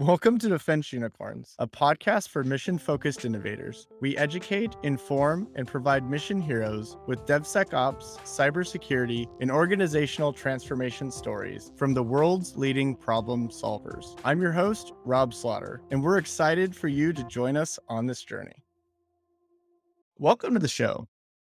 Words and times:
Welcome 0.00 0.40
to 0.40 0.48
Defense 0.48 0.92
Unicorns, 0.92 1.54
a 1.60 1.68
podcast 1.68 2.30
for 2.30 2.42
mission 2.42 2.78
focused 2.78 3.24
innovators. 3.24 3.86
We 4.00 4.16
educate, 4.16 4.74
inform, 4.82 5.46
and 5.54 5.68
provide 5.68 6.10
mission 6.10 6.42
heroes 6.42 6.96
with 7.06 7.24
DevSecOps, 7.26 8.18
cybersecurity, 8.22 9.28
and 9.40 9.52
organizational 9.52 10.32
transformation 10.32 11.12
stories 11.12 11.70
from 11.76 11.94
the 11.94 12.02
world's 12.02 12.56
leading 12.56 12.96
problem 12.96 13.50
solvers. 13.50 14.18
I'm 14.24 14.42
your 14.42 14.50
host, 14.50 14.92
Rob 15.04 15.32
Slaughter, 15.32 15.80
and 15.92 16.02
we're 16.02 16.18
excited 16.18 16.74
for 16.74 16.88
you 16.88 17.12
to 17.12 17.22
join 17.28 17.56
us 17.56 17.78
on 17.88 18.06
this 18.06 18.24
journey. 18.24 18.64
Welcome 20.18 20.54
to 20.54 20.60
the 20.60 20.66
show. 20.66 21.06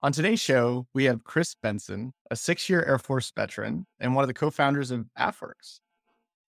On 0.02 0.14
today's 0.14 0.40
show, 0.40 0.88
we 0.94 1.04
have 1.04 1.26
Chris 1.26 1.56
Benson, 1.56 2.14
a 2.32 2.38
six 2.38 2.70
year 2.70 2.86
Air 2.86 3.00
Force 3.00 3.34
veteran 3.36 3.86
and 4.00 4.16
one 4.16 4.24
of 4.24 4.30
the 4.30 4.34
co 4.34 4.50
founders 4.50 4.92
of 4.92 5.08
AFWERX. 5.20 5.82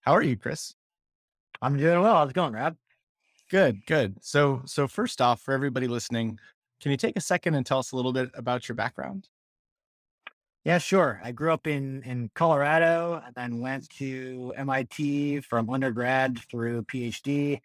How 0.02 0.12
are 0.12 0.22
you, 0.22 0.36
Chris? 0.36 0.74
I'm 1.62 1.76
doing 1.76 2.00
well. 2.00 2.14
How's 2.14 2.30
it 2.30 2.34
going, 2.34 2.54
Rob? 2.54 2.76
Good, 3.50 3.84
good. 3.86 4.16
So, 4.22 4.62
so 4.64 4.88
first 4.88 5.20
off, 5.20 5.42
for 5.42 5.52
everybody 5.52 5.88
listening, 5.88 6.38
can 6.80 6.90
you 6.90 6.96
take 6.96 7.16
a 7.16 7.20
second 7.20 7.54
and 7.54 7.66
tell 7.66 7.78
us 7.78 7.92
a 7.92 7.96
little 7.96 8.12
bit 8.12 8.30
about 8.34 8.68
your 8.68 8.76
background? 8.76 9.28
Yeah, 10.64 10.78
sure. 10.78 11.20
I 11.24 11.32
grew 11.32 11.52
up 11.52 11.66
in 11.66 12.02
in 12.02 12.30
Colorado 12.34 13.22
and 13.24 13.34
then 13.34 13.60
went 13.60 13.88
to 13.98 14.52
MIT 14.56 15.40
from 15.40 15.70
undergrad 15.70 16.38
through 16.50 16.84
PhD. 16.84 17.60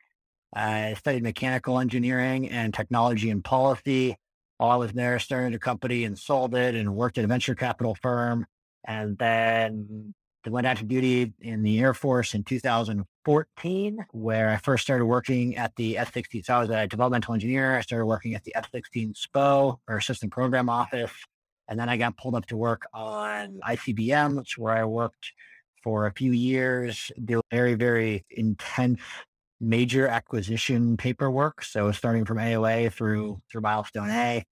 I 0.53 0.93
studied 0.93 1.23
mechanical 1.23 1.79
engineering 1.79 2.49
and 2.49 2.73
technology 2.73 3.29
and 3.29 3.43
policy. 3.43 4.15
While 4.57 4.71
I 4.71 4.77
was 4.77 4.93
there, 4.93 5.19
started 5.19 5.53
a 5.53 5.59
company 5.59 6.05
and 6.05 6.17
sold 6.17 6.55
it 6.55 6.75
and 6.75 6.95
worked 6.95 7.17
at 7.17 7.25
a 7.25 7.27
venture 7.27 7.55
capital 7.55 7.95
firm. 7.95 8.45
And 8.85 9.17
then 9.17 10.13
went 10.47 10.67
out 10.67 10.77
to 10.77 10.85
duty 10.85 11.33
in 11.41 11.63
the 11.63 11.79
Air 11.79 11.93
Force 11.93 12.33
in 12.33 12.43
2014, 13.25 14.05
where 14.11 14.49
I 14.49 14.57
first 14.57 14.83
started 14.83 15.05
working 15.05 15.57
at 15.57 15.75
the 15.75 15.97
F-16. 15.97 16.45
So 16.45 16.55
I 16.55 16.59
was 16.59 16.69
a 16.69 16.87
developmental 16.87 17.33
engineer. 17.33 17.75
I 17.75 17.81
started 17.81 18.05
working 18.05 18.35
at 18.35 18.43
the 18.43 18.55
F-16 18.55 19.15
SPO, 19.15 19.79
or 19.87 19.97
Assistant 19.97 20.31
Program 20.31 20.69
Office. 20.69 21.11
And 21.67 21.79
then 21.79 21.89
I 21.89 21.97
got 21.97 22.17
pulled 22.17 22.35
up 22.35 22.45
to 22.47 22.57
work 22.57 22.87
on 22.93 23.59
ICBM, 23.67 24.37
which 24.37 24.57
where 24.57 24.75
I 24.75 24.85
worked 24.85 25.31
for 25.83 26.05
a 26.05 26.13
few 26.13 26.31
years, 26.31 27.11
did 27.23 27.41
very, 27.51 27.73
very 27.73 28.25
intense 28.29 28.99
major 29.59 30.07
acquisition 30.07 30.97
paperwork. 30.97 31.63
So 31.63 31.91
starting 31.91 32.25
from 32.25 32.37
AOA 32.37 32.91
through 32.93 33.41
through 33.51 33.61
milestone 33.61 34.09
A. 34.09 34.43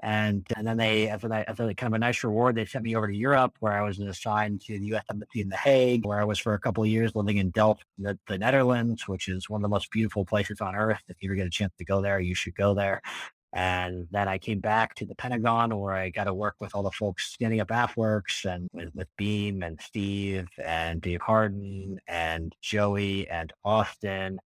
And 0.00 0.46
and 0.56 0.66
then 0.66 0.76
they, 0.76 1.08
as 1.08 1.24
a, 1.24 1.50
as 1.50 1.58
a 1.58 1.74
kind 1.74 1.92
of 1.92 1.96
a 1.96 1.98
nice 1.98 2.22
reward, 2.22 2.54
they 2.54 2.66
sent 2.66 2.84
me 2.84 2.94
over 2.94 3.08
to 3.08 3.16
Europe, 3.16 3.56
where 3.60 3.72
I 3.72 3.82
was 3.82 3.98
assigned 3.98 4.60
to 4.62 4.78
the 4.78 4.86
U.S. 4.86 5.04
Embassy 5.10 5.40
in 5.40 5.48
The 5.48 5.56
Hague, 5.56 6.06
where 6.06 6.20
I 6.20 6.24
was 6.24 6.38
for 6.38 6.54
a 6.54 6.58
couple 6.58 6.84
of 6.84 6.88
years 6.88 7.14
living 7.16 7.38
in 7.38 7.50
Delft, 7.50 7.84
the, 7.98 8.18
the 8.28 8.38
Netherlands, 8.38 9.08
which 9.08 9.28
is 9.28 9.50
one 9.50 9.60
of 9.60 9.62
the 9.62 9.68
most 9.68 9.90
beautiful 9.90 10.24
places 10.24 10.60
on 10.60 10.76
earth. 10.76 11.02
If 11.08 11.16
you 11.20 11.28
ever 11.30 11.34
get 11.34 11.46
a 11.46 11.50
chance 11.50 11.72
to 11.78 11.84
go 11.84 12.00
there, 12.00 12.20
you 12.20 12.34
should 12.34 12.54
go 12.54 12.74
there. 12.74 13.02
And 13.52 14.06
then 14.10 14.28
I 14.28 14.38
came 14.38 14.60
back 14.60 14.94
to 14.96 15.06
the 15.06 15.14
Pentagon, 15.14 15.76
where 15.76 15.94
I 15.94 16.10
got 16.10 16.24
to 16.24 16.34
work 16.34 16.56
with 16.60 16.74
all 16.74 16.82
the 16.82 16.90
folks 16.90 17.32
standing 17.32 17.60
up 17.60 17.68
AFWERX 17.68 18.44
and 18.44 18.68
with, 18.72 18.94
with 18.94 19.08
Beam 19.16 19.62
and 19.62 19.80
Steve 19.80 20.48
and 20.62 21.00
Dave 21.00 21.22
Harden 21.22 21.98
and 22.06 22.54
Joey 22.60 23.28
and 23.28 23.52
Austin 23.64 24.38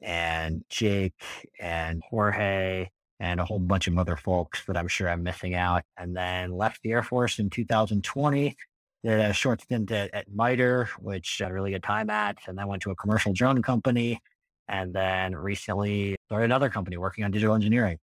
and 0.00 0.64
Jake 0.70 1.22
and 1.60 2.02
Jorge 2.08 2.88
and 3.20 3.40
a 3.40 3.44
whole 3.44 3.58
bunch 3.58 3.86
of 3.86 3.98
other 3.98 4.16
folks 4.16 4.64
that 4.66 4.76
I'm 4.76 4.88
sure 4.88 5.08
I'm 5.08 5.22
missing 5.22 5.54
out. 5.54 5.82
And 5.96 6.16
then 6.16 6.52
left 6.52 6.82
the 6.82 6.92
Air 6.92 7.02
Force 7.02 7.38
in 7.38 7.50
2020. 7.50 8.56
Did 9.04 9.20
a 9.20 9.32
short 9.32 9.62
stint 9.62 9.90
at, 9.90 10.12
at 10.12 10.26
MITRE, 10.32 10.88
which 10.98 11.40
I 11.40 11.44
had 11.44 11.50
a 11.52 11.54
really 11.54 11.70
good 11.70 11.82
time 11.82 12.10
at, 12.10 12.38
and 12.46 12.58
then 12.58 12.66
went 12.66 12.82
to 12.82 12.90
a 12.90 12.96
commercial 12.96 13.32
drone 13.32 13.62
company. 13.62 14.20
And 14.68 14.92
then 14.92 15.36
recently 15.36 16.16
started 16.26 16.46
another 16.46 16.68
company 16.68 16.96
working 16.96 17.24
on 17.24 17.30
digital 17.30 17.54
engineering. 17.54 17.98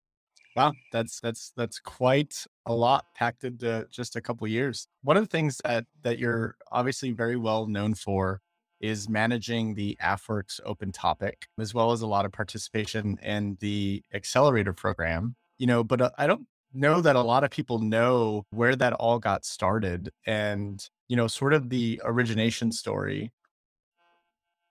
Wow, 0.55 0.73
that's 0.91 1.21
that's 1.21 1.53
that's 1.55 1.79
quite 1.79 2.43
a 2.65 2.73
lot 2.73 3.05
packed 3.15 3.45
into 3.45 3.87
just 3.91 4.17
a 4.17 4.21
couple 4.21 4.45
years. 4.47 4.87
One 5.03 5.15
of 5.15 5.23
the 5.23 5.29
things 5.29 5.61
that 5.63 5.85
that 6.01 6.19
you're 6.19 6.55
obviously 6.71 7.11
very 7.11 7.37
well 7.37 7.65
known 7.65 7.93
for 7.93 8.41
is 8.79 9.09
managing 9.09 9.75
the 9.75 9.97
AFWERX 10.01 10.59
open 10.65 10.91
topic, 10.91 11.47
as 11.59 11.73
well 11.73 11.91
as 11.91 12.01
a 12.01 12.07
lot 12.07 12.25
of 12.25 12.31
participation 12.31 13.17
in 13.21 13.57
the 13.59 14.03
accelerator 14.13 14.73
program. 14.73 15.35
You 15.57 15.67
know, 15.67 15.83
but 15.83 16.01
uh, 16.01 16.11
I 16.17 16.27
don't 16.27 16.47
know 16.73 17.01
that 17.01 17.15
a 17.15 17.21
lot 17.21 17.43
of 17.43 17.51
people 17.51 17.79
know 17.79 18.45
where 18.51 18.75
that 18.75 18.93
all 18.93 19.19
got 19.19 19.43
started 19.43 20.11
and, 20.25 20.87
you 21.07 21.15
know, 21.17 21.27
sort 21.27 21.53
of 21.53 21.69
the 21.69 22.01
origination 22.05 22.71
story 22.71 23.31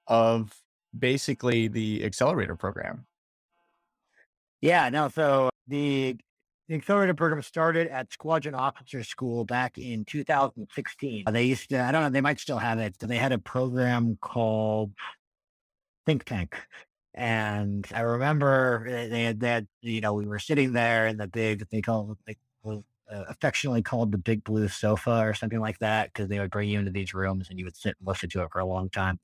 of 0.07 0.55
basically 0.97 1.69
the 1.69 2.05
accelerator 2.05 2.57
program. 2.57 3.05
Yeah, 4.61 4.89
no. 4.89 5.09
So 5.09 5.51
the 5.67 6.17
the 6.69 6.75
accelerator 6.75 7.15
program 7.15 7.43
started 7.43 7.89
at 7.89 8.13
Squadron 8.13 8.55
Officer 8.55 9.03
School 9.03 9.45
back 9.45 9.79
in 9.79 10.05
2016. 10.05 11.25
They 11.31 11.45
used 11.45 11.71
to, 11.71 11.83
I 11.83 11.91
don't 11.91 12.03
know, 12.03 12.11
they 12.11 12.21
might 12.21 12.39
still 12.39 12.59
have 12.59 12.79
it. 12.79 12.99
They 12.99 13.17
had 13.17 13.33
a 13.33 13.39
program 13.39 14.19
called 14.21 14.93
Think 16.05 16.25
Tank. 16.25 16.55
And 17.15 17.87
I 17.95 18.03
remember 18.03 18.85
they 19.09 19.25
had 19.25 19.41
that, 19.41 19.65
you 19.81 20.03
know, 20.03 20.13
we 20.13 20.27
were 20.27 20.39
sitting 20.39 20.73
there 20.73 21.07
in 21.07 21.17
the 21.17 21.27
big, 21.27 21.67
they 21.71 21.81
call 21.81 22.13
it, 22.27 22.37
they 22.65 22.71
uh, 22.71 23.25
affectionately 23.29 23.83
called 23.83 24.13
the 24.13 24.19
big 24.19 24.45
blue 24.45 24.69
sofa 24.69 25.21
or 25.21 25.33
something 25.33 25.61
like 25.61 25.79
that, 25.79 26.13
because 26.13 26.29
they 26.29 26.39
would 26.39 26.51
bring 26.51 26.69
you 26.69 26.79
into 26.79 26.91
these 26.91 27.15
rooms 27.15 27.49
and 27.49 27.59
you 27.59 27.65
would 27.65 27.77
sit 27.77 27.97
and 27.99 28.07
listen 28.07 28.29
to 28.29 28.43
it 28.43 28.51
for 28.53 28.59
a 28.59 28.67
long 28.67 28.91
time 28.91 29.19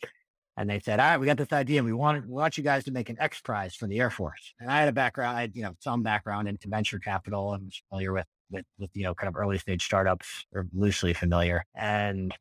and 0.57 0.69
they 0.69 0.81
said, 0.81 1.01
"All 1.01 1.07
right, 1.07 1.19
we 1.19 1.27
got 1.27 1.37
this 1.37 1.53
idea. 1.53 1.79
And 1.79 1.87
we 1.87 1.93
want 1.93 2.27
we 2.27 2.33
want 2.33 2.57
you 2.57 2.65
guys 2.65 2.85
to 2.85 2.93
make 2.93 3.09
an 3.09 3.17
X 3.19 3.41
Prize 3.41 3.75
for 3.75 3.87
the 3.87 3.99
Air 3.99 4.11
Force." 4.11 4.55
And 4.61 4.71
I 4.71 4.81
had 4.81 4.89
a 4.89 4.93
background, 4.93 5.37
I 5.37 5.43
had, 5.43 5.57
you 5.57 5.63
know, 5.63 5.75
some 5.81 6.03
background 6.03 6.49
into 6.49 6.69
venture 6.69 6.99
capital 6.99 7.55
and 7.55 7.65
was 7.65 7.83
familiar 7.89 8.13
with 8.13 8.27
with 8.51 8.65
with 8.79 8.91
you 8.95 9.05
know 9.05 9.15
kind 9.15 9.29
of 9.29 9.37
early 9.37 9.59
stage 9.59 9.85
startups 9.85 10.47
or 10.53 10.67
loosely 10.73 11.13
familiar. 11.13 11.65
And 11.75 12.33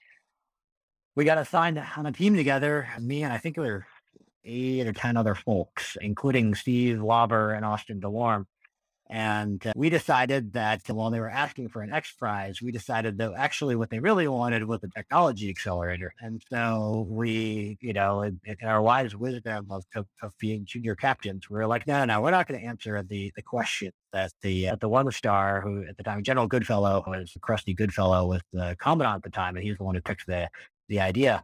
we 1.16 1.26
got 1.26 1.38
assigned 1.38 1.82
on 1.98 2.06
a 2.06 2.12
team 2.12 2.36
together, 2.36 2.88
me 3.00 3.24
and 3.24 3.34
I 3.34 3.38
think 3.38 3.56
there 3.56 3.66
were 3.66 3.86
eight 4.46 4.88
or 4.88 4.94
ten 4.94 5.18
other 5.18 5.36
folks, 5.36 5.98
including 6.02 6.56
Steve 6.56 7.02
Lauber 7.02 7.52
and 7.54 7.66
Austin 7.66 8.02
DeLorme. 8.02 8.46
And 9.14 9.64
uh, 9.68 9.74
we 9.76 9.92
decided 9.92 10.54
that 10.54 10.90
while 10.90 11.12
they 11.12 11.20
were 11.20 11.30
asking 11.30 11.70
for 11.70 11.84
an 11.84 11.94
X 11.94 12.12
Prize, 12.14 12.64
we 12.64 12.72
decided 12.72 13.20
that 13.20 13.34
actually 13.38 13.76
what 13.76 13.92
they 13.92 14.00
really 14.00 14.28
wanted 14.28 14.64
was 14.64 14.80
a 14.84 14.88
technology 14.88 15.52
accelerator. 15.52 16.16
And 16.20 16.42
so 16.50 17.06
we, 17.08 17.78
you 17.80 17.94
know, 17.94 18.24
in, 18.24 18.40
in 18.44 18.56
our 18.64 18.82
wise 18.82 19.16
wisdom 19.16 19.68
of, 19.70 19.84
of, 19.96 20.08
of, 20.24 20.34
being 20.40 20.66
junior 20.66 20.96
captains, 20.96 21.48
we 21.48 21.58
were 21.58 21.68
like, 21.68 21.86
no, 21.86 22.04
no, 22.06 22.22
we're 22.22 22.32
not 22.32 22.48
going 22.48 22.60
to 22.60 22.66
answer 22.66 23.04
the 23.08 23.32
the 23.36 23.44
question 23.44 23.92
that 24.14 24.32
the 24.42 24.70
uh, 24.70 24.78
the 24.78 24.90
one 24.90 25.12
star 25.12 25.62
who 25.62 25.86
at 25.88 25.96
the 25.96 26.02
time 26.02 26.24
General 26.24 26.48
Goodfellow 26.48 27.04
was 27.06 27.38
Krusty 27.40 27.78
Goodfellow 27.78 28.26
was 28.26 28.42
the 28.52 28.76
commandant 28.80 29.18
at 29.18 29.24
the 29.24 29.30
time, 29.30 29.56
and 29.56 29.64
he's 29.64 29.78
the 29.78 29.84
one 29.84 29.94
who 29.94 30.02
picked 30.02 30.26
the 30.26 30.50
the 30.90 31.00
idea. 31.00 31.44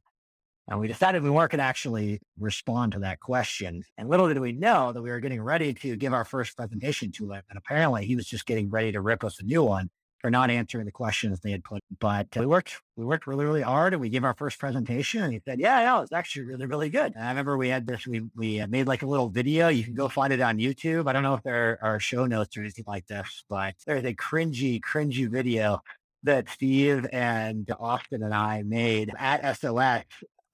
And 0.69 0.79
we 0.79 0.87
decided 0.87 1.23
we 1.23 1.31
weren't 1.31 1.51
going 1.51 1.59
to 1.59 1.65
actually 1.65 2.21
respond 2.39 2.91
to 2.91 2.99
that 2.99 3.19
question. 3.19 3.83
And 3.97 4.07
little 4.07 4.27
did 4.27 4.39
we 4.39 4.51
know 4.51 4.93
that 4.93 5.01
we 5.01 5.09
were 5.09 5.19
getting 5.19 5.41
ready 5.41 5.73
to 5.73 5.95
give 5.95 6.13
our 6.13 6.25
first 6.25 6.55
presentation 6.55 7.11
to 7.13 7.31
him. 7.31 7.41
And 7.49 7.57
apparently 7.57 8.05
he 8.05 8.15
was 8.15 8.27
just 8.27 8.45
getting 8.45 8.69
ready 8.69 8.91
to 8.91 9.01
rip 9.01 9.23
us 9.23 9.39
a 9.39 9.43
new 9.43 9.63
one 9.63 9.89
for 10.19 10.29
not 10.29 10.51
answering 10.51 10.85
the 10.85 10.91
questions 10.91 11.39
they 11.39 11.49
had 11.49 11.63
put. 11.63 11.81
But 11.99 12.27
uh, 12.37 12.41
we 12.41 12.45
worked, 12.45 12.75
we 12.95 13.05
worked 13.05 13.25
really, 13.25 13.45
really 13.45 13.61
hard 13.61 13.93
and 13.93 14.01
we 14.01 14.09
gave 14.09 14.23
our 14.23 14.35
first 14.35 14.59
presentation 14.59 15.23
and 15.23 15.33
he 15.33 15.41
said, 15.43 15.59
yeah, 15.59 15.79
yeah, 15.79 16.01
it's 16.03 16.11
actually 16.11 16.45
really, 16.45 16.67
really 16.67 16.89
good. 16.89 17.13
And 17.15 17.23
I 17.23 17.29
remember 17.29 17.57
we 17.57 17.69
had 17.69 17.87
this, 17.87 18.05
we, 18.05 18.23
we 18.35 18.59
uh, 18.59 18.67
made 18.67 18.85
like 18.85 19.01
a 19.01 19.07
little 19.07 19.29
video. 19.29 19.69
You 19.69 19.83
can 19.83 19.95
go 19.95 20.07
find 20.07 20.31
it 20.31 20.41
on 20.41 20.59
YouTube. 20.59 21.07
I 21.07 21.13
don't 21.13 21.23
know 21.23 21.33
if 21.33 21.43
there 21.43 21.79
are 21.81 21.99
show 21.99 22.27
notes 22.27 22.55
or 22.57 22.61
anything 22.61 22.85
like 22.85 23.07
this, 23.07 23.43
but 23.49 23.73
there's 23.87 24.05
a 24.05 24.13
cringy, 24.13 24.81
cringy 24.81 25.27
video 25.27 25.81
that 26.23 26.49
Steve 26.49 27.07
and 27.11 27.71
Austin 27.79 28.21
and 28.21 28.33
I 28.33 28.61
made 28.63 29.11
at 29.17 29.57
SOS 29.57 30.03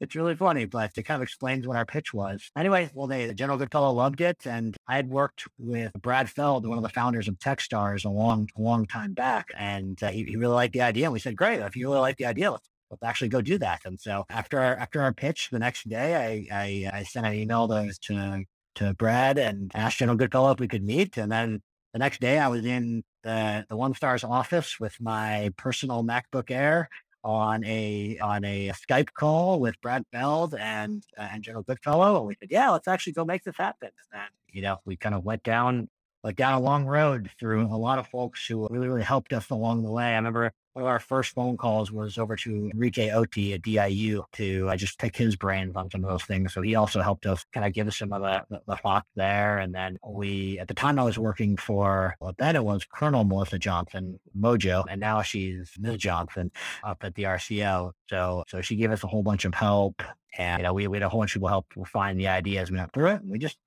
it's 0.00 0.14
really 0.14 0.34
funny, 0.34 0.64
but 0.64 0.92
it 0.96 1.02
kind 1.02 1.20
of 1.20 1.22
explains 1.22 1.66
what 1.66 1.76
our 1.76 1.86
pitch 1.86 2.12
was. 2.12 2.50
Anyway, 2.56 2.90
well, 2.94 3.06
they, 3.06 3.26
the 3.26 3.34
General 3.34 3.58
Goodfellow 3.58 3.92
loved 3.92 4.20
it. 4.20 4.46
And 4.46 4.76
I 4.88 4.96
had 4.96 5.08
worked 5.08 5.46
with 5.58 5.92
Brad 6.00 6.30
Feld, 6.30 6.66
one 6.66 6.78
of 6.78 6.82
the 6.82 6.90
founders 6.90 7.28
of 7.28 7.38
Techstars, 7.38 8.04
a 8.04 8.08
long, 8.08 8.48
long 8.56 8.86
time 8.86 9.12
back. 9.12 9.48
And 9.56 10.00
uh, 10.02 10.10
he, 10.10 10.24
he, 10.24 10.36
really 10.36 10.54
liked 10.54 10.72
the 10.72 10.82
idea. 10.82 11.06
And 11.06 11.12
we 11.12 11.18
said, 11.18 11.36
great, 11.36 11.60
if 11.60 11.76
you 11.76 11.88
really 11.88 12.00
like 12.00 12.16
the 12.16 12.26
idea, 12.26 12.52
let's, 12.52 12.68
let's 12.90 13.02
actually 13.02 13.28
go 13.28 13.40
do 13.40 13.58
that. 13.58 13.80
And 13.84 14.00
so 14.00 14.24
after 14.28 14.60
our, 14.60 14.76
after 14.76 15.00
our 15.02 15.12
pitch 15.12 15.48
the 15.50 15.58
next 15.58 15.88
day, 15.88 16.46
I, 16.50 16.56
I, 16.56 16.98
I 16.98 17.02
sent 17.04 17.26
an 17.26 17.34
email 17.34 17.68
to, 17.68 17.92
to, 18.02 18.44
to 18.76 18.94
Brad 18.94 19.38
and 19.38 19.70
asked 19.74 19.98
General 19.98 20.16
Goodfellow 20.16 20.52
if 20.52 20.60
we 20.60 20.68
could 20.68 20.84
meet. 20.84 21.16
And 21.16 21.30
then 21.30 21.62
the 21.92 21.98
next 21.98 22.20
day 22.20 22.38
I 22.38 22.48
was 22.48 22.64
in 22.64 23.04
the, 23.22 23.64
the 23.68 23.76
One 23.76 23.94
Star's 23.94 24.24
office 24.24 24.78
with 24.78 25.00
my 25.00 25.50
personal 25.56 26.04
MacBook 26.04 26.50
Air 26.50 26.88
on 27.24 27.64
a 27.64 28.18
on 28.18 28.44
a 28.44 28.68
Skype 28.70 29.12
call 29.14 29.58
with 29.58 29.80
Brad 29.80 30.04
Feld 30.12 30.54
and 30.54 31.02
uh, 31.18 31.28
and 31.32 31.42
General 31.42 31.64
Goodfellow, 31.64 32.18
and 32.18 32.26
we 32.26 32.36
said, 32.38 32.50
"Yeah, 32.50 32.70
let's 32.70 32.86
actually 32.86 33.14
go 33.14 33.24
make 33.24 33.42
this 33.44 33.56
happen." 33.56 33.90
And 34.12 34.22
you 34.52 34.62
know, 34.62 34.78
we 34.84 34.96
kind 34.96 35.14
of 35.14 35.24
went 35.24 35.42
down 35.42 35.88
went 36.22 36.36
down 36.36 36.54
a 36.54 36.60
long 36.60 36.84
road 36.86 37.30
through 37.40 37.66
a 37.66 37.76
lot 37.76 37.98
of 37.98 38.06
folks 38.06 38.46
who 38.46 38.68
really 38.70 38.88
really 38.88 39.02
helped 39.02 39.32
us 39.32 39.50
along 39.50 39.82
the 39.82 39.90
way. 39.90 40.12
I 40.12 40.16
remember 40.16 40.52
one 40.74 40.82
of 40.82 40.88
our 40.88 40.98
first 40.98 41.34
phone 41.34 41.56
calls 41.56 41.92
was 41.92 42.18
over 42.18 42.34
to 42.34 42.70
Enrique 42.74 43.10
Oti 43.10 43.54
at 43.54 43.62
DIU 43.62 44.24
to 44.32 44.68
uh, 44.68 44.76
just 44.76 44.98
pick 44.98 45.16
his 45.16 45.36
brains 45.36 45.76
on 45.76 45.88
some 45.88 46.02
of 46.02 46.10
those 46.10 46.24
things. 46.24 46.52
So 46.52 46.62
he 46.62 46.74
also 46.74 47.00
helped 47.00 47.26
us 47.26 47.46
kind 47.54 47.64
of 47.64 47.72
give 47.72 47.86
us 47.86 47.96
some 47.96 48.12
of 48.12 48.22
the, 48.22 48.42
the, 48.50 48.60
the 48.66 48.76
thoughts 48.76 49.08
there. 49.14 49.58
And 49.58 49.72
then 49.72 49.98
we, 50.04 50.58
at 50.58 50.66
the 50.66 50.74
time 50.74 50.98
I 50.98 51.04
was 51.04 51.16
working 51.16 51.56
for, 51.56 52.16
well, 52.18 52.34
then 52.38 52.56
it 52.56 52.64
was 52.64 52.84
Colonel 52.84 53.22
Melissa 53.22 53.56
Johnson, 53.56 54.18
Mojo, 54.36 54.84
and 54.90 55.00
now 55.00 55.22
she's 55.22 55.70
Ms. 55.78 55.98
Johnson 55.98 56.50
up 56.82 57.04
at 57.04 57.14
the 57.14 57.22
RCO. 57.22 57.92
So, 58.10 58.42
so 58.48 58.60
she 58.60 58.74
gave 58.74 58.90
us 58.90 59.04
a 59.04 59.06
whole 59.06 59.22
bunch 59.22 59.44
of 59.44 59.54
help. 59.54 60.02
And, 60.36 60.58
you 60.58 60.64
know, 60.64 60.72
we, 60.72 60.88
we 60.88 60.96
had 60.96 61.04
a 61.04 61.08
whole 61.08 61.20
bunch 61.20 61.36
of 61.36 61.40
people 61.40 61.48
help 61.48 61.66
refine 61.76 62.16
the 62.16 62.26
ideas. 62.26 62.72
We 62.72 62.78
went 62.78 62.92
through 62.92 63.10
it. 63.10 63.20
And 63.22 63.30
we 63.30 63.38
just, 63.38 63.58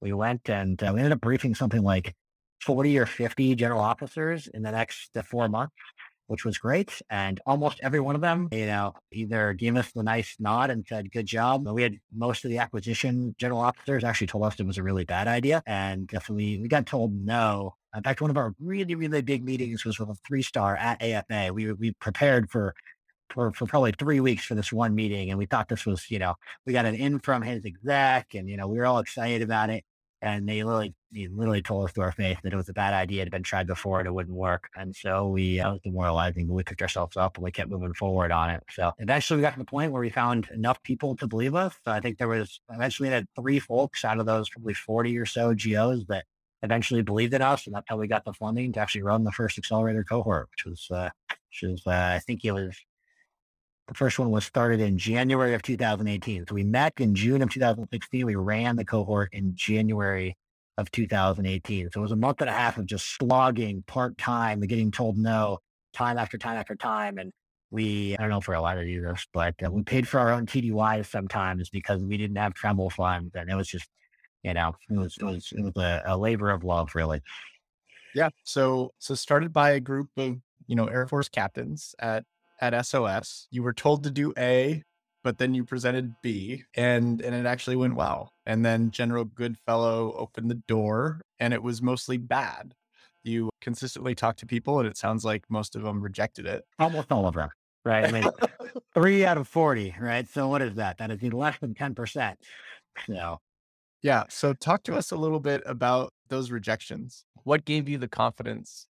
we 0.00 0.12
went 0.12 0.48
and 0.48 0.82
uh, 0.82 0.90
we 0.92 0.98
ended 0.98 1.12
up 1.12 1.20
briefing 1.20 1.54
something 1.54 1.84
like 1.84 2.12
40 2.62 2.98
or 2.98 3.06
50 3.06 3.54
general 3.54 3.80
officers 3.80 4.48
in 4.48 4.62
the 4.62 4.72
next 4.72 5.16
uh, 5.16 5.22
four 5.22 5.48
months 5.48 5.74
which 6.26 6.44
was 6.44 6.58
great. 6.58 7.00
And 7.10 7.40
almost 7.46 7.80
every 7.82 8.00
one 8.00 8.14
of 8.14 8.20
them, 8.20 8.48
you 8.52 8.66
know, 8.66 8.94
either 9.12 9.52
gave 9.52 9.76
us 9.76 9.92
the 9.92 10.02
nice 10.02 10.36
nod 10.38 10.70
and 10.70 10.84
said, 10.88 11.12
good 11.12 11.26
job. 11.26 11.66
We 11.66 11.82
had 11.82 11.98
most 12.14 12.44
of 12.44 12.50
the 12.50 12.58
acquisition 12.58 13.34
general 13.38 13.60
officers 13.60 14.04
actually 14.04 14.26
told 14.28 14.44
us 14.44 14.58
it 14.58 14.66
was 14.66 14.78
a 14.78 14.82
really 14.82 15.04
bad 15.04 15.28
idea. 15.28 15.62
And 15.66 16.06
definitely 16.06 16.60
we 16.60 16.68
got 16.68 16.86
told 16.86 17.12
no. 17.12 17.74
In 17.94 18.02
fact, 18.02 18.20
one 18.20 18.30
of 18.30 18.36
our 18.36 18.54
really, 18.60 18.94
really 18.94 19.22
big 19.22 19.44
meetings 19.44 19.84
was 19.84 19.98
with 19.98 20.10
a 20.10 20.16
three 20.26 20.42
star 20.42 20.76
at 20.76 21.02
AFA. 21.02 21.52
We, 21.52 21.72
we 21.72 21.92
prepared 21.92 22.50
for 22.50 22.74
for, 23.30 23.52
for 23.52 23.66
probably 23.66 23.92
three 23.98 24.20
weeks 24.20 24.44
for 24.44 24.54
this 24.54 24.72
one 24.72 24.94
meeting. 24.94 25.30
And 25.30 25.38
we 25.38 25.46
thought 25.46 25.68
this 25.68 25.84
was, 25.84 26.08
you 26.10 26.18
know, 26.18 26.36
we 26.64 26.72
got 26.72 26.86
an 26.86 26.94
in 26.94 27.18
from 27.18 27.42
his 27.42 27.64
exec 27.64 28.34
and, 28.34 28.48
you 28.48 28.56
know, 28.56 28.68
we 28.68 28.78
were 28.78 28.86
all 28.86 29.00
excited 29.00 29.42
about 29.42 29.68
it 29.68 29.84
and 30.22 30.48
they 30.48 30.62
literally 30.62 30.94
they 31.12 31.28
literally 31.28 31.62
told 31.62 31.84
us 31.84 31.92
to 31.94 32.00
our 32.02 32.12
face 32.12 32.36
that 32.42 32.52
it 32.52 32.56
was 32.56 32.68
a 32.68 32.74
bad 32.74 32.94
idea. 32.94 33.22
It 33.22 33.26
had 33.26 33.32
been 33.32 33.42
tried 33.42 33.66
before 33.66 34.00
and 34.00 34.08
it 34.08 34.12
wouldn't 34.12 34.36
work. 34.36 34.68
And 34.76 34.94
so 34.94 35.28
we 35.28 35.60
uh, 35.60 35.72
was 35.72 35.80
demoralizing, 35.82 36.46
but 36.46 36.54
we 36.54 36.62
picked 36.62 36.82
ourselves 36.82 37.16
up 37.16 37.36
and 37.36 37.44
we 37.44 37.50
kept 37.50 37.70
moving 37.70 37.94
forward 37.94 38.30
on 38.32 38.50
it. 38.50 38.62
So 38.70 38.92
eventually 38.98 39.38
we 39.38 39.42
got 39.42 39.52
to 39.52 39.58
the 39.58 39.64
point 39.64 39.92
where 39.92 40.02
we 40.02 40.10
found 40.10 40.48
enough 40.50 40.82
people 40.82 41.16
to 41.16 41.26
believe 41.26 41.54
us. 41.54 41.74
So 41.84 41.92
I 41.92 42.00
think 42.00 42.18
there 42.18 42.28
was 42.28 42.60
eventually 42.70 43.08
we 43.08 43.14
had 43.14 43.26
three 43.36 43.58
folks 43.58 44.04
out 44.04 44.18
of 44.18 44.26
those 44.26 44.48
probably 44.48 44.74
40 44.74 45.16
or 45.18 45.26
so 45.26 45.54
GOs 45.54 46.04
that 46.08 46.24
eventually 46.62 47.02
believed 47.02 47.34
in 47.34 47.42
us. 47.42 47.66
And 47.66 47.74
that's 47.74 47.86
how 47.88 47.96
we 47.96 48.08
got 48.08 48.24
the 48.24 48.32
funding 48.32 48.72
to 48.72 48.80
actually 48.80 49.02
run 49.02 49.24
the 49.24 49.32
first 49.32 49.58
accelerator 49.58 50.04
cohort, 50.04 50.48
which 50.50 50.64
was, 50.64 50.88
uh, 50.90 51.10
which 51.30 51.70
was, 51.70 51.82
uh, 51.86 52.14
I 52.16 52.18
think 52.18 52.44
it 52.44 52.52
was 52.52 52.76
the 53.88 53.94
first 53.94 54.18
one 54.18 54.30
was 54.30 54.44
started 54.44 54.80
in 54.80 54.98
January 54.98 55.54
of 55.54 55.62
2018. 55.62 56.46
So 56.48 56.54
we 56.54 56.64
met 56.64 56.94
in 56.98 57.14
June 57.14 57.40
of 57.42 57.50
2016. 57.50 58.26
We 58.26 58.34
ran 58.34 58.76
the 58.76 58.84
cohort 58.84 59.28
in 59.32 59.54
January 59.54 60.36
of 60.76 60.90
2018. 60.90 61.90
So 61.90 62.00
it 62.00 62.02
was 62.02 62.12
a 62.12 62.16
month 62.16 62.40
and 62.40 62.50
a 62.50 62.52
half 62.52 62.78
of 62.78 62.86
just 62.86 63.16
slogging 63.16 63.84
part 63.86 64.18
time 64.18 64.60
and 64.60 64.68
getting 64.68 64.90
told 64.90 65.16
no 65.16 65.58
time 65.92 66.18
after 66.18 66.36
time 66.36 66.56
after 66.58 66.74
time. 66.74 67.18
And 67.18 67.32
we, 67.70 68.14
I 68.16 68.22
don't 68.22 68.30
know 68.30 68.38
if 68.38 68.48
we're 68.48 68.54
allowed 68.54 68.74
to 68.74 68.84
do 68.84 69.02
this, 69.02 69.26
but 69.32 69.54
uh, 69.64 69.70
we 69.70 69.82
paid 69.82 70.08
for 70.08 70.18
our 70.18 70.32
own 70.32 70.46
TDYs 70.46 71.06
sometimes 71.06 71.70
because 71.70 72.02
we 72.02 72.16
didn't 72.16 72.36
have 72.36 72.54
travel 72.54 72.90
funds. 72.90 73.34
And 73.34 73.48
it 73.48 73.54
was 73.54 73.68
just, 73.68 73.88
you 74.42 74.52
know, 74.52 74.74
it 74.90 74.98
was, 74.98 75.16
it 75.18 75.24
was, 75.24 75.52
it 75.56 75.62
was 75.62 75.76
a, 75.76 76.02
a 76.06 76.16
labor 76.16 76.50
of 76.50 76.64
love, 76.64 76.94
really. 76.94 77.20
Yeah. 78.14 78.30
So, 78.42 78.92
so 78.98 79.14
started 79.14 79.52
by 79.52 79.70
a 79.70 79.80
group 79.80 80.08
of, 80.16 80.38
you 80.66 80.74
know, 80.74 80.86
Air 80.86 81.06
Force 81.06 81.28
captains 81.28 81.94
at 82.00 82.24
at 82.60 82.86
SOS. 82.86 83.48
You 83.50 83.62
were 83.62 83.72
told 83.72 84.04
to 84.04 84.10
do 84.10 84.32
A, 84.38 84.82
but 85.26 85.38
then 85.38 85.54
you 85.54 85.64
presented 85.64 86.14
B 86.22 86.62
and 86.76 87.20
and 87.20 87.34
it 87.34 87.46
actually 87.46 87.76
went 87.76 87.96
well. 87.96 88.32
And 88.46 88.64
then 88.64 88.90
General 88.90 89.24
Goodfellow 89.24 90.14
opened 90.16 90.50
the 90.50 90.62
door 90.68 91.20
and 91.40 91.52
it 91.52 91.62
was 91.62 91.82
mostly 91.82 92.16
bad. 92.16 92.74
You 93.24 93.50
consistently 93.60 94.14
talked 94.14 94.38
to 94.40 94.46
people 94.46 94.78
and 94.78 94.88
it 94.88 94.96
sounds 94.96 95.24
like 95.24 95.44
most 95.48 95.74
of 95.74 95.82
them 95.82 96.00
rejected 96.00 96.46
it. 96.46 96.64
Almost 96.78 97.10
all 97.10 97.26
of 97.26 97.34
them. 97.34 97.48
Right. 97.84 98.04
I 98.04 98.12
mean, 98.12 98.30
three 98.94 99.24
out 99.24 99.36
of 99.36 99.48
40, 99.48 99.96
right? 100.00 100.28
So 100.28 100.48
what 100.48 100.62
is 100.62 100.76
that? 100.76 100.98
That 100.98 101.10
is 101.10 101.20
less 101.32 101.58
than 101.58 101.74
10%. 101.74 102.34
So 103.06 103.38
yeah. 104.02 104.24
So 104.28 104.52
talk 104.52 104.84
to 104.84 104.94
us 104.94 105.10
a 105.10 105.16
little 105.16 105.40
bit 105.40 105.62
about 105.66 106.12
those 106.28 106.52
rejections. 106.52 107.24
What 107.42 107.64
gave 107.64 107.88
you 107.88 107.98
the 107.98 108.06
confidence 108.06 108.86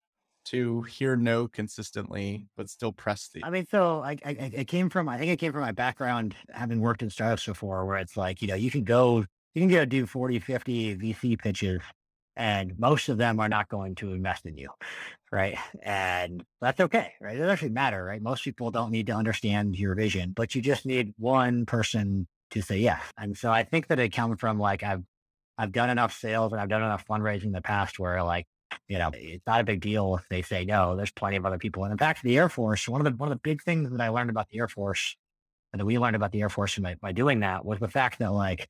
to 0.47 0.83
hear 0.83 1.17
no 1.17 1.49
consistently, 1.49 2.47
but 2.57 2.69
still 2.69 2.93
press 2.93 3.29
the. 3.33 3.45
I 3.45 3.51
mean, 3.51 3.67
so 3.71 4.01
I, 4.01 4.17
I, 4.25 4.31
it 4.31 4.69
came 4.69 4.91
from, 4.91 5.09
I 5.09 5.19
think 5.19 5.31
it 5.31 5.37
came 5.37 5.53
from 5.53 5.63
my 5.63 5.73
background 5.73 6.35
having 6.53 6.81
worked 6.81 7.03
in 7.03 7.11
startups 7.11 7.47
before, 7.47 7.87
where 7.87 7.99
it's 7.99 8.17
like, 8.17 8.43
you 8.43 8.49
know, 8.49 8.55
you 8.55 8.71
can 8.71 8.85
go, 8.85 9.25
you 9.55 9.63
can 9.63 9.69
go 9.69 9.85
do 9.85 10.07
40, 10.07 10.39
50 10.39 10.97
VC 10.97 11.39
pitches, 11.39 11.81
and 12.37 12.79
most 12.79 13.09
of 13.09 13.19
them 13.19 13.39
are 13.41 13.49
not 13.49 13.69
going 13.69 13.95
to 13.97 14.13
invest 14.13 14.47
in 14.47 14.57
you. 14.57 14.71
Right. 15.33 15.57
And 15.83 16.45
that's 16.61 16.81
okay. 16.81 17.13
Right. 17.21 17.37
It 17.37 17.39
doesn't 17.39 17.51
actually 17.51 17.71
matter. 17.71 18.05
Right. 18.05 18.23
Most 18.23 18.43
people 18.43 18.71
don't 18.71 18.91
need 18.91 19.07
to 19.09 19.13
understand 19.13 19.79
your 19.79 19.95
vision, 19.95 20.33
but 20.35 20.55
you 20.55 20.63
just 20.63 20.87
need 20.87 21.15
one 21.19 21.67
person 21.67 22.27
to 22.51 22.63
say 22.63 22.79
yes. 22.79 23.03
And 23.17 23.37
so 23.37 23.53
I 23.53 23.63
think 23.63 23.89
that 23.89 23.99
it 23.99 24.09
comes 24.11 24.41
from 24.41 24.59
like, 24.59 24.83
I've, 24.83 25.03
I've 25.57 25.73
done 25.73 25.91
enough 25.91 26.17
sales 26.17 26.53
and 26.53 26.61
I've 26.61 26.69
done 26.69 26.83
enough 26.83 27.07
fundraising 27.07 27.45
in 27.45 27.53
the 27.53 27.61
past 27.61 27.99
where 27.99 28.23
like 28.25 28.47
you 28.89 28.99
know, 28.99 29.11
it's 29.15 29.47
not 29.47 29.61
a 29.61 29.65
big 29.65 29.81
deal 29.81 30.17
if 30.17 30.29
they 30.29 30.43
say 30.43 30.65
no. 30.65 30.97
There's 30.97 31.11
plenty 31.13 31.37
of 31.37 31.47
other 31.47 31.59
people. 31.59 31.85
And 31.85 31.93
in 31.93 31.99
fact, 31.99 32.23
the 32.23 32.37
Air 32.37 32.49
Force, 32.49 32.89
one 32.89 33.01
of 33.01 33.05
the 33.05 33.17
one 33.17 33.31
of 33.31 33.37
the 33.37 33.41
big 33.43 33.63
things 33.63 33.91
that 33.91 34.01
I 34.01 34.09
learned 34.09 34.31
about 34.31 34.49
the 34.49 34.59
Air 34.59 34.69
Force, 34.69 35.17
and 35.73 35.81
that 35.81 35.87
we 35.87 35.99
learned 35.99 36.17
about 36.17 36.33
the 36.33 36.41
Air 36.43 36.49
Force 36.49 36.79
by, 36.79 36.97
by 37.01 37.13
doing 37.13 37.41
that, 37.41 37.65
was 37.65 37.79
the 37.79 37.89
fact 37.89 38.19
that 38.19 38.33
like 38.33 38.69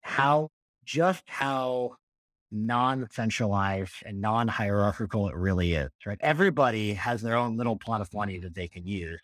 how 0.00 0.50
just 0.84 1.22
how 1.26 1.96
non-centralized 2.50 3.94
and 4.04 4.20
non-hierarchical 4.20 5.28
it 5.28 5.34
really 5.34 5.74
is. 5.74 5.90
Right? 6.04 6.18
Everybody 6.20 6.94
has 6.94 7.22
their 7.22 7.36
own 7.36 7.56
little 7.56 7.76
pot 7.76 8.00
of 8.00 8.12
money 8.12 8.38
that 8.38 8.54
they 8.54 8.68
can 8.68 8.86
use, 8.86 9.20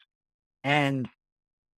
and 0.64 1.08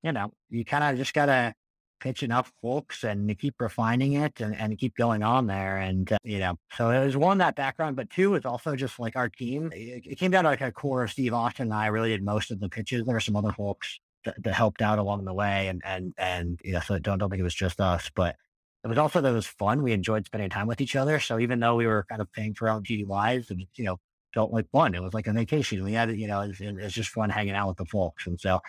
you 0.04 0.12
know, 0.12 0.32
you 0.50 0.66
kind 0.66 0.84
of 0.84 0.98
just 0.98 1.14
gotta 1.14 1.54
pitch 2.00 2.24
enough 2.24 2.52
folks 2.62 3.04
and 3.04 3.38
keep 3.38 3.56
refining 3.60 4.14
it 4.14 4.40
and, 4.42 4.56
and 4.56 4.78
keep 4.78 4.96
going 4.96 5.24
on 5.24 5.48
there. 5.48 5.78
And, 5.78 6.12
uh, 6.12 6.18
you 6.24 6.40
know, 6.40 6.56
so 6.74 6.90
it 6.90 7.06
was 7.06 7.18
one, 7.18 7.38
that 7.40 7.56
background, 7.56 7.96
but 7.96 8.10
two 8.10 8.36
is 8.36 8.46
also 8.46 8.76
just 8.76 9.00
like 9.00 9.16
our 9.16 9.30
team. 9.30 9.72
It, 9.74 10.06
it, 10.06 10.20
came 10.20 10.32
down 10.32 10.44
to 10.44 10.50
like 10.50 10.62
a 10.62 10.72
core 10.72 11.04
of 11.04 11.12
Steve 11.12 11.34
Austin 11.34 11.68
and 11.68 11.74
I 11.74 11.88
really 11.88 12.10
did 12.10 12.24
most 12.24 12.52
of 12.52 12.60
the 12.60 12.70
pitches. 12.70 13.06
There 13.06 13.14
were 13.14 13.20
some 13.20 13.36
other 13.36 13.52
folks 13.52 14.00
that, 14.26 14.42
that 14.44 14.54
helped 14.54 14.82
out 14.82 15.00
along 15.00 15.26
the 15.26 15.34
way. 15.34 15.68
And, 15.68 15.82
and, 15.86 16.14
and, 16.18 16.60
you 16.64 16.74
know, 16.74 16.82
so 16.82 17.00
don't, 17.00 17.18
don't 17.18 17.30
think 17.30 17.40
it 17.40 17.44
was 17.44 17.56
just 17.56 17.80
us, 17.80 18.10
but 18.16 18.36
it 18.84 18.88
was 18.88 18.98
also 18.98 19.22
that 19.22 19.30
it 19.30 19.34
was 19.34 19.48
fun. 19.48 19.84
We 19.84 19.92
enjoyed 19.92 20.26
spending 20.26 20.50
time 20.50 20.68
with 20.68 20.82
each 20.82 20.96
other. 20.96 21.20
So 21.20 21.40
even 21.40 21.60
though 21.60 21.76
we 21.76 21.88
were 21.88 22.06
kind 22.10 22.22
of 22.22 22.32
paying 22.32 22.54
for 22.54 22.70
our 22.70 22.76
own 22.76 22.84
it 22.88 23.08
was, 23.08 23.52
you 23.76 23.86
know, 23.86 23.98
felt 24.34 24.54
like 24.54 24.70
fun. 24.72 24.96
It 24.96 25.04
was 25.04 25.14
like 25.14 25.28
a 25.28 25.34
vacation. 25.34 25.84
We 25.84 25.94
had, 25.94 26.16
you 26.16 26.28
know, 26.28 26.42
it's 26.42 26.62
it 26.62 26.90
just 26.90 27.10
fun 27.10 27.30
hanging 27.30 27.56
out 27.56 27.68
with 27.68 27.78
the 27.78 27.86
folks. 27.86 28.28
And 28.28 28.40
so 28.40 28.60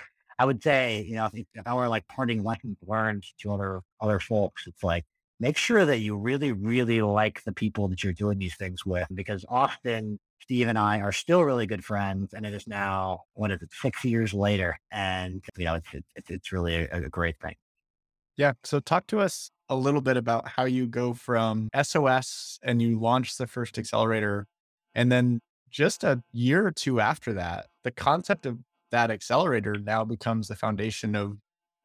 I 0.40 0.46
would 0.46 0.62
say, 0.62 1.04
you 1.06 1.16
know, 1.16 1.26
if, 1.26 1.46
if 1.54 1.66
I 1.66 1.74
were 1.74 1.86
like 1.86 2.08
parting 2.08 2.42
lessons 2.42 2.78
learned 2.86 3.24
to 3.40 3.52
other 3.52 3.82
other 4.00 4.18
folks, 4.18 4.66
it's 4.66 4.82
like 4.82 5.04
make 5.38 5.58
sure 5.58 5.84
that 5.84 5.98
you 5.98 6.16
really, 6.16 6.50
really 6.50 7.02
like 7.02 7.44
the 7.44 7.52
people 7.52 7.88
that 7.88 8.02
you're 8.02 8.14
doing 8.14 8.38
these 8.38 8.56
things 8.56 8.86
with, 8.86 9.06
because 9.14 9.44
often 9.50 10.18
Steve 10.40 10.66
and 10.66 10.78
I 10.78 11.00
are 11.00 11.12
still 11.12 11.42
really 11.42 11.66
good 11.66 11.84
friends, 11.84 12.32
and 12.32 12.46
it 12.46 12.54
is 12.54 12.66
now 12.66 13.24
what 13.34 13.50
is 13.50 13.60
it, 13.60 13.68
six 13.70 14.02
years 14.02 14.32
later, 14.32 14.78
and 14.90 15.44
you 15.58 15.66
know, 15.66 15.74
it's 15.74 15.88
it's, 16.16 16.30
it's 16.30 16.52
really 16.52 16.74
a, 16.74 16.88
a 16.90 17.10
great 17.10 17.38
thing. 17.38 17.56
Yeah. 18.38 18.54
So 18.64 18.80
talk 18.80 19.06
to 19.08 19.20
us 19.20 19.50
a 19.68 19.76
little 19.76 20.00
bit 20.00 20.16
about 20.16 20.48
how 20.48 20.64
you 20.64 20.86
go 20.86 21.12
from 21.12 21.68
SOS 21.82 22.58
and 22.62 22.80
you 22.80 22.98
launch 22.98 23.36
the 23.36 23.46
first 23.46 23.76
accelerator, 23.76 24.46
and 24.94 25.12
then 25.12 25.40
just 25.68 26.02
a 26.02 26.22
year 26.32 26.66
or 26.66 26.70
two 26.70 26.98
after 26.98 27.34
that, 27.34 27.66
the 27.84 27.90
concept 27.90 28.46
of 28.46 28.58
that 28.90 29.10
accelerator 29.10 29.76
now 29.78 30.04
becomes 30.04 30.48
the 30.48 30.56
foundation 30.56 31.14
of 31.14 31.36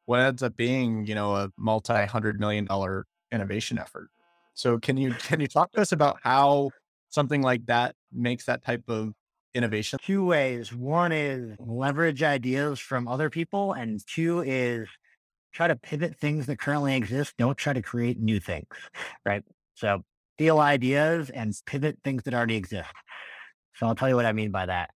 what 0.06 0.20
ends 0.20 0.42
up 0.42 0.56
being, 0.56 1.06
you 1.06 1.14
know, 1.14 1.34
a 1.34 1.50
multi-hundred 1.56 2.38
million 2.40 2.64
dollar 2.64 3.06
innovation 3.32 3.78
effort. 3.78 4.08
So 4.54 4.78
can 4.78 4.96
you 4.96 5.12
can 5.12 5.40
you 5.40 5.48
talk 5.48 5.72
to 5.72 5.80
us 5.80 5.92
about 5.92 6.18
how 6.22 6.70
something 7.08 7.42
like 7.42 7.66
that 7.66 7.94
makes 8.12 8.46
that 8.46 8.64
type 8.64 8.84
of 8.88 9.12
innovation? 9.54 9.98
Two 10.02 10.24
ways. 10.24 10.72
One 10.72 11.12
is 11.12 11.56
leverage 11.58 12.22
ideas 12.22 12.78
from 12.78 13.08
other 13.08 13.28
people, 13.30 13.72
and 13.72 14.00
two 14.06 14.42
is 14.42 14.88
try 15.52 15.68
to 15.68 15.76
pivot 15.76 16.18
things 16.20 16.46
that 16.46 16.58
currently 16.58 16.94
exist. 16.94 17.34
Don't 17.38 17.56
try 17.56 17.72
to 17.72 17.82
create 17.82 18.18
new 18.18 18.40
things. 18.40 18.66
Right. 19.24 19.42
So 19.74 20.02
steal 20.36 20.60
ideas 20.60 21.30
and 21.30 21.54
pivot 21.66 21.98
things 22.04 22.22
that 22.24 22.34
already 22.34 22.56
exist. 22.56 22.90
So 23.74 23.86
I'll 23.86 23.94
tell 23.94 24.08
you 24.08 24.16
what 24.16 24.26
I 24.26 24.32
mean 24.32 24.50
by 24.50 24.66
that. 24.66 24.90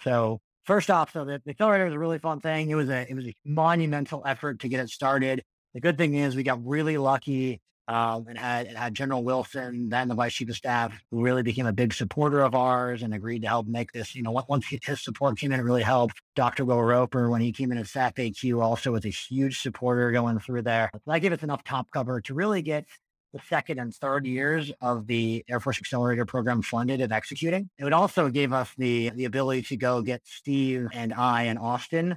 So 0.00 0.40
first 0.64 0.90
off, 0.90 1.12
so 1.12 1.24
the, 1.24 1.40
the 1.44 1.50
accelerator 1.50 1.84
was 1.84 1.94
a 1.94 1.98
really 1.98 2.18
fun 2.18 2.40
thing. 2.40 2.70
It 2.70 2.74
was 2.74 2.88
a 2.88 3.08
it 3.08 3.14
was 3.14 3.26
a 3.26 3.34
monumental 3.44 4.22
effort 4.26 4.60
to 4.60 4.68
get 4.68 4.80
it 4.80 4.90
started. 4.90 5.42
The 5.74 5.80
good 5.80 5.98
thing 5.98 6.14
is 6.14 6.36
we 6.36 6.42
got 6.42 6.64
really 6.64 6.98
lucky 6.98 7.60
um, 7.86 8.26
and 8.28 8.38
had 8.38 8.66
it 8.66 8.76
had 8.76 8.94
General 8.94 9.22
Wilson, 9.22 9.88
then 9.88 10.08
the 10.08 10.14
Vice 10.14 10.34
Chief 10.34 10.48
of 10.48 10.56
Staff, 10.56 10.98
who 11.10 11.22
really 11.22 11.42
became 11.42 11.66
a 11.66 11.72
big 11.72 11.92
supporter 11.92 12.40
of 12.40 12.54
ours 12.54 13.02
and 13.02 13.12
agreed 13.12 13.42
to 13.42 13.48
help 13.48 13.66
make 13.66 13.92
this. 13.92 14.14
You 14.14 14.22
know, 14.22 14.42
once 14.48 14.66
his 14.68 15.02
support 15.02 15.38
came 15.38 15.52
in, 15.52 15.60
it 15.60 15.64
really 15.64 15.82
helped. 15.82 16.20
Dr. 16.34 16.64
Will 16.64 16.82
Roper, 16.82 17.28
when 17.28 17.40
he 17.40 17.52
came 17.52 17.72
in 17.72 17.78
as 17.78 17.90
SAF/AQ, 17.90 18.62
also 18.62 18.92
was 18.92 19.04
a 19.04 19.10
huge 19.10 19.60
supporter 19.60 20.10
going 20.12 20.38
through 20.38 20.62
there. 20.62 20.90
That 21.06 21.18
gave 21.18 21.32
us 21.32 21.42
enough 21.42 21.62
top 21.64 21.88
cover 21.92 22.20
to 22.22 22.34
really 22.34 22.62
get 22.62 22.86
the 23.34 23.40
second 23.48 23.80
and 23.80 23.92
third 23.92 24.24
years 24.26 24.72
of 24.80 25.06
the 25.08 25.44
Air 25.50 25.60
Force 25.60 25.78
Accelerator 25.78 26.24
program 26.24 26.62
funded 26.62 27.00
and 27.00 27.12
executing. 27.12 27.68
It 27.78 27.92
also 27.92 28.30
gave 28.30 28.52
us 28.52 28.70
the 28.78 29.10
the 29.10 29.26
ability 29.26 29.62
to 29.62 29.76
go 29.76 30.00
get 30.00 30.22
Steve 30.24 30.88
and 30.94 31.12
I 31.12 31.42
and 31.44 31.58
Austin 31.58 32.16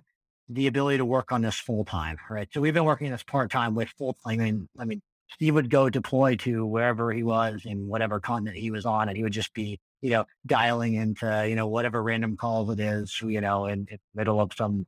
the 0.50 0.68
ability 0.68 0.98
to 0.98 1.06
work 1.06 1.32
on 1.32 1.42
this 1.42 1.56
full 1.56 1.84
time, 1.84 2.18
right? 2.30 2.48
So 2.54 2.62
we've 2.62 2.74
been 2.74 2.86
working 2.86 3.12
this 3.12 3.24
part 3.24 3.52
time 3.52 3.76
with 3.76 3.90
full. 3.98 4.16
I 4.26 4.38
mean, 4.38 4.70
I 4.80 4.86
mean, 4.86 5.02
Steve 5.30 5.56
would 5.56 5.70
go 5.70 5.90
deploy 5.90 6.36
to 6.38 6.66
wherever 6.66 7.12
he 7.12 7.24
was 7.24 7.64
in 7.66 7.88
whatever 7.88 8.20
continent 8.20 8.56
he 8.56 8.72
was 8.72 8.86
on, 8.86 9.10
and 9.10 9.18
he 9.18 9.24
would 9.24 9.34
just 9.34 9.54
be, 9.54 9.80
you 10.02 10.12
know, 10.12 10.26
dialing 10.46 10.94
into, 10.94 11.46
you 11.50 11.56
know, 11.56 11.68
whatever 11.68 12.02
random 12.02 12.38
calls 12.38 12.70
it 12.70 12.80
is, 12.80 13.20
you 13.22 13.42
know, 13.42 13.66
in, 13.66 13.88
in 13.92 13.98
middle 14.16 14.40
of 14.40 14.54
some, 14.54 14.86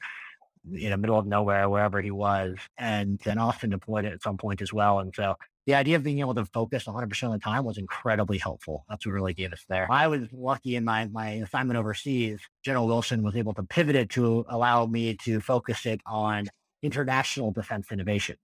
you 0.70 0.90
know, 0.90 0.96
middle 0.96 1.20
of 1.20 1.28
nowhere, 1.28 1.68
wherever 1.68 2.02
he 2.02 2.12
was. 2.12 2.56
And 2.78 3.20
then 3.26 3.38
Austin 3.38 3.72
deployed 3.72 4.06
at 4.06 4.22
some 4.22 4.38
point 4.38 4.62
as 4.62 4.72
well. 4.72 5.00
And 5.00 5.14
so 5.14 5.36
the 5.70 5.76
idea 5.76 5.96
of 5.96 6.02
being 6.02 6.20
able 6.20 6.34
to 6.34 6.46
focus 6.46 6.86
100% 6.86 7.24
of 7.24 7.32
the 7.32 7.38
time 7.38 7.64
was 7.64 7.78
incredibly 7.78 8.40
helpful. 8.40 8.86
That's 8.90 9.06
what 9.06 9.12
really 9.12 9.36
gave 9.36 9.54
us 9.54 9.64
there. 9.70 9.88
I 9.92 10.08
was 10.08 10.22
lucky 10.32 10.76
in 10.76 10.84
my, 10.84 11.06
my 11.10 11.30
assignment 11.46 11.78
overseas. 11.78 12.40
General 12.66 12.88
Wilson 12.88 13.22
was 13.22 13.36
able 13.36 13.54
to 13.54 13.62
pivot 13.62 13.96
it 13.96 14.10
to 14.12 14.46
allow 14.50 14.88
me 14.88 15.14
to 15.26 15.40
focus 15.40 15.86
it 15.86 16.02
on 16.08 16.48
international 16.82 17.52
defense 17.52 17.92
innovation, 17.92 18.38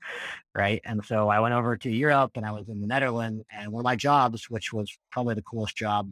right? 0.53 0.81
And 0.85 1.03
so 1.03 1.27
I 1.27 1.39
went 1.39 1.55
over 1.55 1.75
to 1.75 1.89
Europe 1.89 2.33
and 2.35 2.45
I 2.45 2.51
was 2.51 2.69
in 2.69 2.79
the 2.79 2.85
Netherlands. 2.85 3.43
And 3.51 3.71
one 3.71 3.81
of 3.81 3.85
my 3.85 3.95
jobs, 3.95 4.47
which 4.47 4.71
was 4.71 4.95
probably 5.11 5.33
the 5.33 5.41
coolest 5.41 5.75
job 5.75 6.11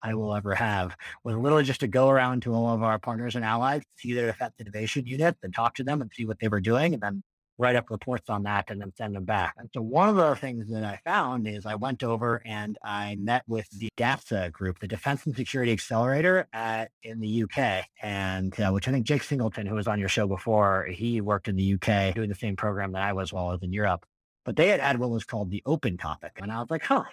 I 0.00 0.14
will 0.14 0.34
ever 0.34 0.54
have, 0.54 0.96
was 1.22 1.36
literally 1.36 1.64
just 1.64 1.80
to 1.80 1.86
go 1.86 2.08
around 2.08 2.44
to 2.44 2.54
all 2.54 2.72
of 2.72 2.82
our 2.82 2.98
partners 2.98 3.36
and 3.36 3.44
allies, 3.44 3.82
see 3.98 4.14
their 4.14 4.28
defense 4.28 4.54
innovation 4.58 5.06
unit, 5.06 5.36
and 5.42 5.54
talk 5.54 5.74
to 5.74 5.84
them 5.84 6.00
and 6.00 6.10
see 6.14 6.24
what 6.24 6.38
they 6.40 6.48
were 6.48 6.62
doing, 6.62 6.94
and 6.94 7.02
then 7.02 7.22
write 7.58 7.76
up 7.76 7.90
reports 7.90 8.28
on 8.28 8.42
that 8.44 8.70
and 8.70 8.80
then 8.80 8.92
send 8.96 9.14
them 9.14 9.24
back. 9.24 9.54
And 9.56 9.68
so 9.74 9.80
one 9.80 10.08
of 10.08 10.16
the 10.16 10.36
things 10.36 10.68
that 10.70 10.84
I 10.84 11.00
found 11.04 11.48
is 11.48 11.66
I 11.66 11.74
went 11.74 12.02
over 12.02 12.42
and 12.44 12.76
I 12.84 13.16
met 13.20 13.42
with 13.46 13.66
the 13.70 13.88
DASA 13.96 14.52
group, 14.52 14.78
the 14.78 14.88
Defense 14.88 15.24
and 15.26 15.34
Security 15.34 15.72
Accelerator 15.72 16.48
at 16.52 16.90
in 17.02 17.20
the 17.20 17.44
UK, 17.44 17.84
and 18.02 18.58
uh, 18.60 18.70
which 18.70 18.88
I 18.88 18.92
think 18.92 19.06
Jake 19.06 19.22
Singleton, 19.22 19.66
who 19.66 19.74
was 19.74 19.88
on 19.88 19.98
your 19.98 20.08
show 20.08 20.26
before, 20.26 20.86
he 20.86 21.20
worked 21.20 21.48
in 21.48 21.56
the 21.56 21.74
UK 21.74 22.14
doing 22.14 22.28
the 22.28 22.34
same 22.34 22.56
program 22.56 22.92
that 22.92 23.02
I 23.02 23.12
was 23.12 23.32
while 23.32 23.48
I 23.48 23.52
was 23.52 23.62
in 23.62 23.72
Europe. 23.72 24.04
But 24.44 24.56
they 24.56 24.68
had 24.68 24.80
had 24.80 24.98
what 24.98 25.10
was 25.10 25.24
called 25.24 25.50
the 25.50 25.62
open 25.66 25.96
topic. 25.96 26.38
And 26.40 26.52
I 26.52 26.60
was 26.60 26.70
like, 26.70 26.84
huh, 26.84 27.04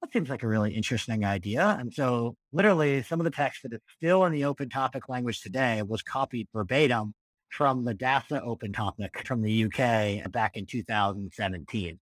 that 0.00 0.12
seems 0.12 0.28
like 0.28 0.42
a 0.42 0.48
really 0.48 0.74
interesting 0.74 1.24
idea. 1.24 1.76
And 1.78 1.92
so 1.92 2.36
literally 2.52 3.02
some 3.02 3.20
of 3.20 3.24
the 3.24 3.30
text 3.30 3.62
that 3.62 3.72
is 3.72 3.80
still 3.96 4.24
in 4.24 4.32
the 4.32 4.44
open 4.44 4.68
topic 4.68 5.08
language 5.08 5.40
today 5.40 5.82
was 5.82 6.02
copied 6.02 6.48
verbatim 6.52 7.14
from 7.50 7.84
the 7.84 7.94
DASA 7.94 8.40
open 8.42 8.72
topic 8.72 9.26
from 9.26 9.42
the 9.42 9.64
UK 9.64 10.30
back 10.30 10.56
in 10.56 10.66
2017. 10.66 11.98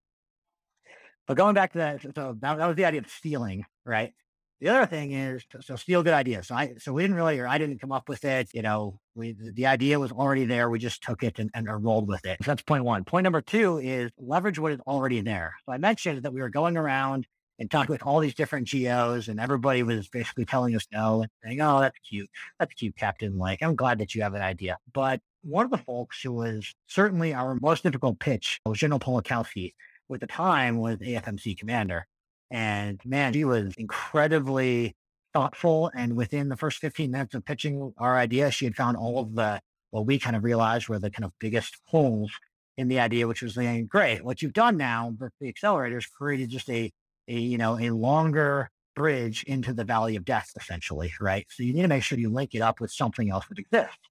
But 1.27 1.37
going 1.37 1.55
back 1.55 1.73
to 1.73 1.79
that, 1.79 2.03
so 2.03 2.37
that, 2.41 2.59
that 2.59 2.67
was 2.67 2.77
the 2.77 2.85
idea 2.85 3.01
of 3.01 3.09
stealing, 3.09 3.65
right? 3.85 4.13
The 4.61 4.69
other 4.69 4.85
thing 4.85 5.13
is, 5.13 5.43
so 5.61 5.77
steal 5.77 6.03
good 6.03 6.13
ideas. 6.13 6.49
So 6.49 6.55
I, 6.55 6.75
so 6.79 6.93
we 6.93 7.03
didn't 7.03 7.17
really, 7.17 7.39
or 7.39 7.49
I 7.49 7.57
didn't 7.57 7.81
come 7.81 7.93
up 7.93 8.09
with 8.09 8.25
it. 8.25 8.51
You 8.53 8.61
know, 8.61 9.01
we, 9.15 9.35
the 9.55 9.67
idea 9.67 9.99
was 9.99 10.13
already 10.13 10.45
there. 10.45 10.69
We 10.69 10.79
just 10.79 11.03
took 11.03 11.23
it 11.23 11.39
and, 11.39 11.51
and 11.55 11.67
rolled 11.83 12.09
with 12.09 12.27
it. 12.27 12.39
So 12.43 12.51
that's 12.51 12.63
point 12.63 12.85
one. 12.85 13.05
Point 13.05 13.25
number 13.25 13.41
two 13.41 13.79
is 13.79 14.11
leverage 14.19 14.59
what 14.59 14.73
is 14.73 14.81
already 14.81 15.23
there. 15.23 15.55
So 15.65 15.73
I 15.73 15.79
mentioned 15.79 16.25
that 16.25 16.35
we 16.35 16.43
were 16.43 16.51
going 16.51 16.77
around 16.77 17.27
and 17.61 17.71
talked 17.71 17.91
with 17.91 18.03
all 18.03 18.21
these 18.21 18.35
different 18.35 18.69
GOs, 18.71 19.29
and 19.29 19.39
everybody 19.39 19.83
was 19.83 20.09
basically 20.09 20.47
telling 20.47 20.75
us 20.75 20.87
no 20.91 21.21
and 21.23 21.31
saying, 21.45 21.61
"Oh, 21.61 21.81
that's 21.81 21.99
cute, 21.99 22.31
that's 22.59 22.73
cute, 22.75 22.97
Captain." 22.97 23.39
Like, 23.39 23.63
I'm 23.63 23.77
glad 23.77 23.99
that 23.99 24.15
you 24.15 24.23
have 24.23 24.35
an 24.35 24.43
idea, 24.43 24.79
but 24.93 25.21
one 25.43 25.65
of 25.65 25.71
the 25.71 25.79
folks 25.79 26.23
who 26.23 26.33
was 26.33 26.75
certainly 26.87 27.33
our 27.35 27.57
most 27.61 27.83
difficult 27.83 28.19
pitch 28.19 28.61
was 28.67 28.79
General 28.79 29.01
Pawlikowski, 29.01 29.75
who 30.09 30.15
at 30.15 30.21
the 30.21 30.27
time 30.27 30.79
was 30.79 30.99
AFMC 30.99 31.59
commander. 31.59 32.07
And 32.51 33.01
man, 33.05 33.33
she 33.33 33.45
was 33.45 33.75
incredibly 33.79 34.97
thoughtful. 35.33 35.91
And 35.95 36.17
within 36.17 36.49
the 36.49 36.57
first 36.57 36.79
15 36.79 37.11
minutes 37.11 37.35
of 37.35 37.45
pitching 37.45 37.93
our 37.99 38.17
idea, 38.17 38.51
she 38.51 38.65
had 38.65 38.75
found 38.75 38.97
all 38.97 39.21
of 39.21 39.35
the, 39.35 39.61
what 39.91 40.07
we 40.07 40.19
kind 40.19 40.37
of 40.37 40.45
realized 40.45 40.89
were 40.89 40.99
the 40.99 41.11
kind 41.11 41.25
of 41.25 41.33
biggest 41.39 41.77
holes 41.87 42.33
in 42.77 42.89
the 42.89 43.01
idea, 43.01 43.29
which 43.29 43.43
was 43.43 43.55
saying, 43.55 43.87
great, 43.87 44.25
what 44.25 44.43
you've 44.43 44.53
done 44.53 44.77
now 44.77 45.15
for 45.19 45.31
the 45.41 45.53
accelerators 45.53 46.11
created 46.11 46.51
just 46.51 46.69
a, 46.71 46.91
a, 47.29 47.35
you 47.35 47.59
know, 47.59 47.79
a 47.79 47.91
longer 47.91 48.71
bridge 48.97 49.45
into 49.45 49.73
the 49.73 49.85
valley 49.85 50.17
of 50.17 50.25
death, 50.25 50.51
essentially, 50.59 51.13
right? 51.21 51.47
So 51.51 51.63
you 51.63 51.73
need 51.73 51.83
to 51.83 51.89
make 51.89 52.03
sure 52.03 52.19
you 52.19 52.31
link 52.31 52.55
it 52.55 52.61
up 52.61 52.81
with 52.81 52.91
something 52.91 53.31
else 53.31 53.47
that 53.49 53.59
exists. 53.59 54.10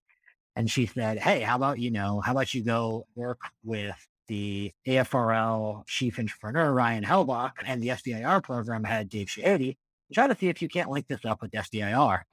And 0.60 0.70
she 0.70 0.88
said, 0.88 1.20
Hey, 1.20 1.40
how 1.40 1.56
about, 1.56 1.80
you 1.80 1.90
know, 1.90 2.20
how 2.20 2.34
about 2.34 2.54
you 2.54 2.66
go 2.66 3.08
work 3.16 3.40
with 3.64 3.96
the 4.28 4.74
AFRL 4.86 5.88
chief 5.88 6.20
entrepreneur, 6.20 6.74
Ryan 6.74 7.06
Helbach, 7.06 7.52
and 7.66 7.82
the 7.82 7.88
SBIR 7.88 8.44
program 8.44 8.84
head, 8.84 9.08
Dave 9.08 9.28
Shahady, 9.28 9.78
try 10.14 10.28
to 10.28 10.36
see 10.36 10.50
if 10.50 10.62
you 10.62 10.68
can't 10.68 10.90
link 10.90 11.08
this 11.08 11.24
up 11.24 11.42
with 11.42 11.52
SBIR. 11.52 12.24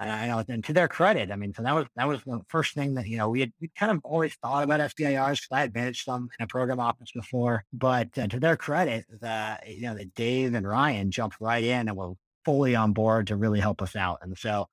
And 0.00 0.10
I 0.10 0.26
know, 0.26 0.42
and 0.48 0.64
to 0.64 0.72
their 0.72 0.88
credit, 0.88 1.30
I 1.30 1.36
mean, 1.36 1.54
so 1.54 1.62
that 1.62 1.76
was 1.76 1.86
that 1.94 2.08
was 2.08 2.24
the 2.24 2.40
first 2.48 2.74
thing 2.74 2.94
that 2.94 3.06
you 3.06 3.18
know 3.18 3.28
we 3.28 3.38
had 3.38 3.52
we 3.60 3.70
kind 3.78 3.92
of 3.92 4.00
always 4.02 4.34
thought 4.42 4.64
about 4.64 4.80
SBIRs 4.80 5.42
because 5.42 5.48
I 5.52 5.60
had 5.60 5.72
managed 5.72 6.04
some 6.04 6.28
in 6.40 6.44
a 6.44 6.48
program 6.48 6.80
office 6.80 7.12
before. 7.14 7.64
But 7.72 8.18
uh, 8.18 8.26
to 8.26 8.40
their 8.40 8.56
credit, 8.56 9.06
the 9.08 9.60
you 9.64 9.82
know 9.82 9.94
that 9.94 10.12
Dave 10.14 10.54
and 10.54 10.68
Ryan 10.68 11.12
jumped 11.12 11.36
right 11.40 11.62
in 11.62 11.86
and 11.88 11.96
were 11.96 12.14
fully 12.44 12.74
on 12.74 12.94
board 12.94 13.28
to 13.28 13.36
really 13.36 13.60
help 13.60 13.80
us 13.80 13.94
out. 13.94 14.18
And 14.22 14.36
so 14.36 14.66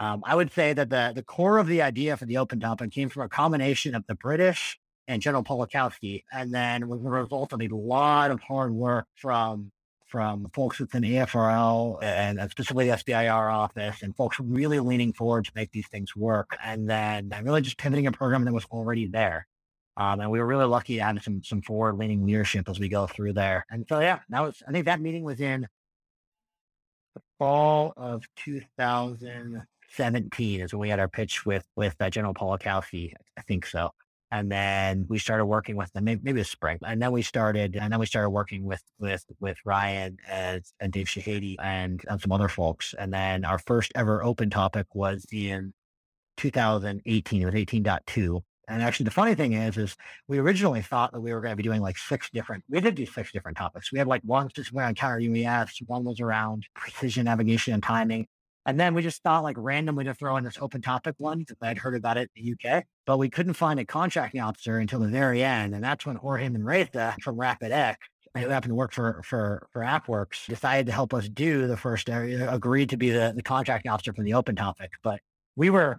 um, 0.00 0.22
I 0.24 0.34
would 0.34 0.50
say 0.50 0.72
that 0.72 0.88
the, 0.88 1.12
the 1.14 1.22
core 1.22 1.58
of 1.58 1.66
the 1.66 1.82
idea 1.82 2.16
for 2.16 2.24
the 2.24 2.38
open 2.38 2.58
topic 2.58 2.90
came 2.90 3.10
from 3.10 3.22
a 3.22 3.28
combination 3.28 3.94
of 3.94 4.06
the 4.06 4.14
British 4.14 4.78
and 5.06 5.20
General 5.20 5.44
Pawlikowski, 5.44 6.24
and 6.32 6.54
then 6.54 6.88
was 6.88 7.02
the 7.02 7.10
result 7.10 7.52
of 7.52 7.60
a 7.60 7.68
lot 7.68 8.30
of 8.30 8.40
hard 8.40 8.72
work 8.72 9.06
from 9.14 9.70
from 10.06 10.48
folks 10.52 10.80
within 10.80 11.04
AFRL 11.04 12.02
and 12.02 12.40
specifically 12.50 12.88
the 12.88 12.96
SBIR 12.96 13.52
office 13.52 14.02
and 14.02 14.16
folks 14.16 14.40
really 14.40 14.80
leaning 14.80 15.12
forward 15.12 15.44
to 15.44 15.52
make 15.54 15.70
these 15.70 15.86
things 15.86 16.16
work. 16.16 16.56
And 16.64 16.90
then 16.90 17.30
really 17.44 17.60
just 17.60 17.78
pivoting 17.78 18.08
a 18.08 18.12
program 18.12 18.44
that 18.46 18.52
was 18.52 18.64
already 18.72 19.06
there. 19.06 19.46
Um, 19.96 20.18
and 20.18 20.30
we 20.30 20.40
were 20.40 20.46
really 20.46 20.64
lucky 20.64 20.96
to 20.96 21.02
have 21.02 21.22
some 21.22 21.44
some 21.44 21.60
forward 21.60 21.98
leaning 21.98 22.24
leadership 22.24 22.68
as 22.68 22.80
we 22.80 22.88
go 22.88 23.06
through 23.06 23.34
there. 23.34 23.66
And 23.70 23.84
so 23.86 24.00
yeah, 24.00 24.20
that 24.30 24.40
was 24.40 24.62
I 24.66 24.72
think 24.72 24.86
that 24.86 25.00
meeting 25.00 25.24
was 25.24 25.40
in 25.40 25.68
the 27.14 27.20
fall 27.38 27.92
of 27.98 28.24
2000. 28.36 29.62
17 29.90 30.60
is 30.60 30.72
when 30.72 30.80
we 30.80 30.88
had 30.88 31.00
our 31.00 31.08
pitch 31.08 31.44
with 31.44 31.66
with 31.76 31.94
uh, 32.00 32.10
General 32.10 32.34
Pawlikowski. 32.34 33.12
I 33.38 33.42
think 33.42 33.66
so. 33.66 33.90
And 34.32 34.50
then 34.50 35.06
we 35.08 35.18
started 35.18 35.46
working 35.46 35.74
with 35.74 35.92
them, 35.92 36.04
maybe, 36.04 36.20
maybe 36.22 36.40
a 36.40 36.44
spring. 36.44 36.78
And 36.86 37.02
then 37.02 37.10
we 37.10 37.22
started, 37.22 37.74
and 37.74 37.92
then 37.92 37.98
we 37.98 38.06
started 38.06 38.30
working 38.30 38.64
with 38.64 38.82
with 38.98 39.24
with 39.40 39.58
Ryan 39.64 40.18
and, 40.28 40.62
and 40.78 40.92
Dave 40.92 41.06
Shahady 41.06 41.56
and, 41.60 42.00
and 42.08 42.20
some 42.20 42.30
other 42.30 42.48
folks. 42.48 42.94
And 42.96 43.12
then 43.12 43.44
our 43.44 43.58
first 43.58 43.90
ever 43.96 44.22
open 44.22 44.48
topic 44.50 44.86
was 44.94 45.26
in 45.32 45.72
2018. 46.36 47.42
It 47.42 47.44
was 47.44 47.54
18.2. 47.54 48.40
And 48.68 48.82
actually, 48.82 49.04
the 49.04 49.10
funny 49.10 49.34
thing 49.34 49.54
is, 49.54 49.76
is 49.76 49.96
we 50.28 50.38
originally 50.38 50.80
thought 50.80 51.10
that 51.10 51.20
we 51.20 51.32
were 51.34 51.40
going 51.40 51.50
to 51.50 51.56
be 51.56 51.64
doing 51.64 51.80
like 51.80 51.98
six 51.98 52.30
different. 52.30 52.62
We 52.70 52.80
did 52.80 52.94
do 52.94 53.04
six 53.04 53.32
different 53.32 53.56
topics. 53.56 53.90
We 53.90 53.98
had 53.98 54.06
like 54.06 54.22
one 54.22 54.48
specifically 54.48 54.84
on 54.84 54.94
counter 54.94 55.18
UAS, 55.18 55.70
one 55.88 56.04
was 56.04 56.20
around 56.20 56.66
precision 56.76 57.24
navigation 57.24 57.74
and 57.74 57.82
timing, 57.82 58.28
and 58.66 58.78
then 58.78 58.94
we 58.94 59.02
just 59.02 59.22
thought 59.22 59.42
like 59.42 59.56
randomly 59.58 60.04
to 60.04 60.14
throw 60.14 60.36
in 60.36 60.44
this 60.44 60.58
open 60.60 60.82
topic 60.82 61.14
one 61.18 61.38
because 61.38 61.56
I'd 61.62 61.78
heard 61.78 61.94
about 61.94 62.16
it 62.16 62.30
in 62.36 62.44
the 62.44 62.70
UK, 62.70 62.84
but 63.06 63.18
we 63.18 63.30
couldn't 63.30 63.54
find 63.54 63.80
a 63.80 63.84
contracting 63.84 64.40
officer 64.40 64.78
until 64.78 65.00
the 65.00 65.08
very 65.08 65.42
end. 65.42 65.74
And 65.74 65.82
that's 65.82 66.04
when 66.04 66.16
Jorge 66.16 66.48
Manresa 66.48 67.16
from 67.22 67.36
Rapid 67.36 67.72
X, 67.72 68.06
who 68.34 68.48
happened 68.48 68.70
to 68.70 68.74
work 68.74 68.92
for, 68.92 69.22
for, 69.24 69.66
for 69.72 69.82
AFWERX, 69.82 70.46
decided 70.46 70.86
to 70.86 70.92
help 70.92 71.14
us 71.14 71.28
do 71.28 71.66
the 71.66 71.76
first 71.76 72.10
area, 72.10 72.52
agreed 72.52 72.90
to 72.90 72.96
be 72.96 73.10
the, 73.10 73.32
the 73.34 73.42
contracting 73.42 73.90
officer 73.90 74.12
for 74.12 74.22
the 74.22 74.34
open 74.34 74.56
topic. 74.56 74.92
But 75.02 75.20
we 75.56 75.70
were 75.70 75.98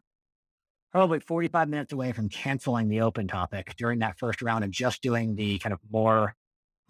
probably 0.92 1.20
45 1.20 1.68
minutes 1.68 1.94
away 1.94 2.12
from 2.12 2.30
canceling 2.30 2.90
the 2.90 3.02
open 3.02 3.28
topic 3.28 3.74
during 3.78 4.00
that 4.00 4.20
first 4.20 4.42
round 4.42 4.64
and 4.64 4.74
just 4.74 5.02
doing 5.02 5.36
the 5.36 5.58
kind 5.60 5.74
of 5.74 5.80
more 5.92 6.36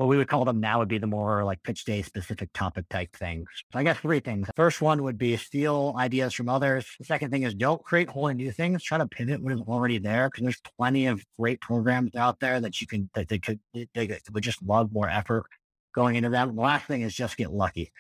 what 0.01 0.09
we 0.09 0.17
would 0.17 0.27
call 0.27 0.45
them 0.45 0.59
now 0.59 0.79
would 0.79 0.87
be 0.87 0.97
the 0.97 1.05
more 1.05 1.43
like 1.43 1.61
pitch 1.61 1.85
day 1.85 2.01
specific 2.01 2.49
topic 2.53 2.89
type 2.89 3.15
things. 3.15 3.45
So 3.71 3.77
I 3.77 3.83
guess 3.83 3.99
three 3.99 4.19
things. 4.19 4.47
First 4.55 4.81
one 4.81 5.03
would 5.03 5.19
be 5.19 5.37
steal 5.37 5.93
ideas 5.95 6.33
from 6.33 6.49
others. 6.49 6.87
The 6.97 7.05
second 7.05 7.29
thing 7.29 7.43
is 7.43 7.53
don't 7.53 7.83
create 7.83 8.09
wholly 8.09 8.33
new 8.33 8.51
things. 8.51 8.83
Try 8.83 8.97
to 8.97 9.05
pivot 9.05 9.43
what 9.43 9.53
is 9.53 9.61
already 9.61 9.99
there 9.99 10.27
because 10.27 10.41
there's 10.41 10.61
plenty 10.75 11.05
of 11.05 11.23
great 11.39 11.61
programs 11.61 12.15
out 12.15 12.39
there 12.39 12.59
that 12.59 12.81
you 12.81 12.87
can 12.87 13.11
that 13.13 13.27
they 13.27 13.37
could 13.37 13.59
they, 13.75 13.87
they 13.93 14.17
would 14.33 14.41
just 14.41 14.63
love 14.63 14.91
more 14.91 15.07
effort 15.07 15.45
going 15.93 16.15
into 16.15 16.29
them. 16.29 16.55
The 16.55 16.61
last 16.61 16.87
thing 16.87 17.01
is 17.01 17.13
just 17.13 17.37
get 17.37 17.51
lucky. 17.51 17.91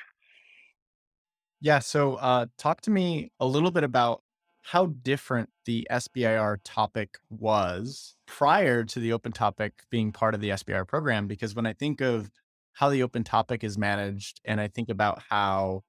Yeah. 1.61 1.79
So 1.79 2.15
uh, 2.15 2.47
talk 2.57 2.81
to 2.81 2.91
me 2.91 3.31
a 3.39 3.45
little 3.45 3.69
bit 3.69 3.83
about 3.83 4.23
how 4.61 4.87
different 4.87 5.49
the 5.65 5.87
SBIR 5.91 6.57
topic 6.63 7.17
was 7.29 8.15
prior 8.27 8.83
to 8.83 8.99
the 8.99 9.13
open 9.13 9.31
topic 9.31 9.83
being 9.89 10.11
part 10.11 10.35
of 10.35 10.41
the 10.41 10.49
SBIR 10.49 10.87
program. 10.87 11.27
Because 11.27 11.55
when 11.55 11.65
I 11.65 11.73
think 11.73 12.01
of 12.01 12.29
how 12.73 12.89
the 12.89 13.03
open 13.03 13.23
topic 13.23 13.63
is 13.63 13.77
managed, 13.77 14.39
and 14.45 14.61
I 14.61 14.67
think 14.67 14.89
about 14.89 15.21
how 15.29 15.83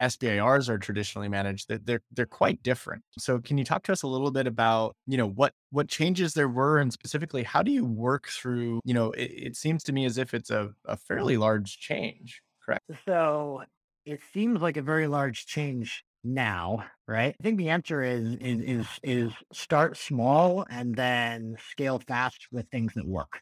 SBIRs 0.00 0.68
are 0.68 0.78
traditionally 0.78 1.28
managed, 1.28 1.68
they're 1.68 2.02
they're 2.10 2.26
quite 2.26 2.62
different. 2.62 3.02
So 3.18 3.38
can 3.38 3.58
you 3.58 3.64
talk 3.64 3.84
to 3.84 3.92
us 3.92 4.02
a 4.02 4.08
little 4.08 4.30
bit 4.30 4.46
about, 4.46 4.96
you 5.06 5.16
know, 5.16 5.28
what 5.28 5.52
what 5.70 5.88
changes 5.88 6.34
there 6.34 6.48
were 6.48 6.78
and 6.78 6.92
specifically 6.92 7.44
how 7.44 7.62
do 7.62 7.70
you 7.70 7.84
work 7.84 8.28
through, 8.28 8.80
you 8.84 8.94
know, 8.94 9.12
it, 9.12 9.30
it 9.30 9.56
seems 9.56 9.82
to 9.84 9.92
me 9.92 10.04
as 10.04 10.18
if 10.18 10.34
it's 10.34 10.50
a, 10.50 10.70
a 10.86 10.96
fairly 10.96 11.36
large 11.36 11.78
change, 11.78 12.42
correct? 12.64 12.84
So 13.04 13.62
it 14.04 14.20
seems 14.32 14.60
like 14.60 14.76
a 14.76 14.82
very 14.82 15.06
large 15.06 15.46
change 15.46 16.04
now, 16.24 16.84
right? 17.06 17.34
I 17.38 17.42
think 17.42 17.58
the 17.58 17.70
answer 17.70 18.02
is 18.02 18.36
is 18.40 18.60
is 18.60 18.86
is 19.02 19.32
start 19.52 19.96
small 19.96 20.64
and 20.70 20.94
then 20.94 21.56
scale 21.70 21.98
fast 21.98 22.48
with 22.50 22.68
things 22.68 22.94
that 22.94 23.06
work 23.06 23.40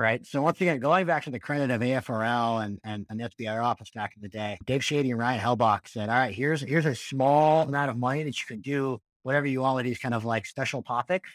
right? 0.00 0.24
So 0.26 0.40
once 0.40 0.58
again, 0.62 0.80
going 0.80 1.04
back 1.04 1.24
to 1.24 1.30
the 1.30 1.38
credit 1.38 1.70
of 1.70 1.82
AFRL 1.82 2.64
and, 2.64 2.78
and, 2.84 3.04
and 3.10 3.20
SBIR 3.20 3.62
office 3.62 3.90
back 3.94 4.12
in 4.16 4.22
the 4.22 4.30
day, 4.30 4.56
Dave 4.64 4.80
Shahady 4.80 5.10
and 5.10 5.18
Ryan 5.18 5.40
Helbach 5.40 5.86
said, 5.86 6.08
all 6.08 6.14
right, 6.14 6.34
here's, 6.34 6.62
here's 6.62 6.86
a 6.86 6.94
small 6.94 7.68
amount 7.68 7.90
of 7.90 7.98
money 7.98 8.22
that 8.22 8.40
you 8.40 8.46
can 8.46 8.62
do 8.62 8.98
whatever 9.24 9.46
you 9.46 9.60
want 9.60 9.76
with 9.76 9.84
these 9.84 9.98
kind 9.98 10.14
of 10.14 10.24
like 10.24 10.46
special 10.46 10.82
topics, 10.82 11.28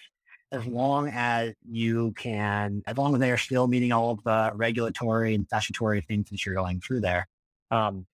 as 0.51 0.65
long 0.65 1.10
as 1.13 1.54
you 1.70 2.12
can, 2.18 2.82
as 2.88 2.98
long 2.98 3.13
as 3.13 3.20
they 3.20 3.32
are 3.32 3.38
still 3.38 3.68
meeting 3.68 3.92
all 3.92 4.10
of 4.10 4.24
the 4.24 4.51
regulatory 4.56 5.36
and 5.36 5.46
statutory 5.46 6.01
things 6.01 6.32
that 6.32 6.44
you're 6.44 6.56
going 6.56 6.82
through 6.82 7.01
there. 7.01 7.27
Um, 7.70 8.08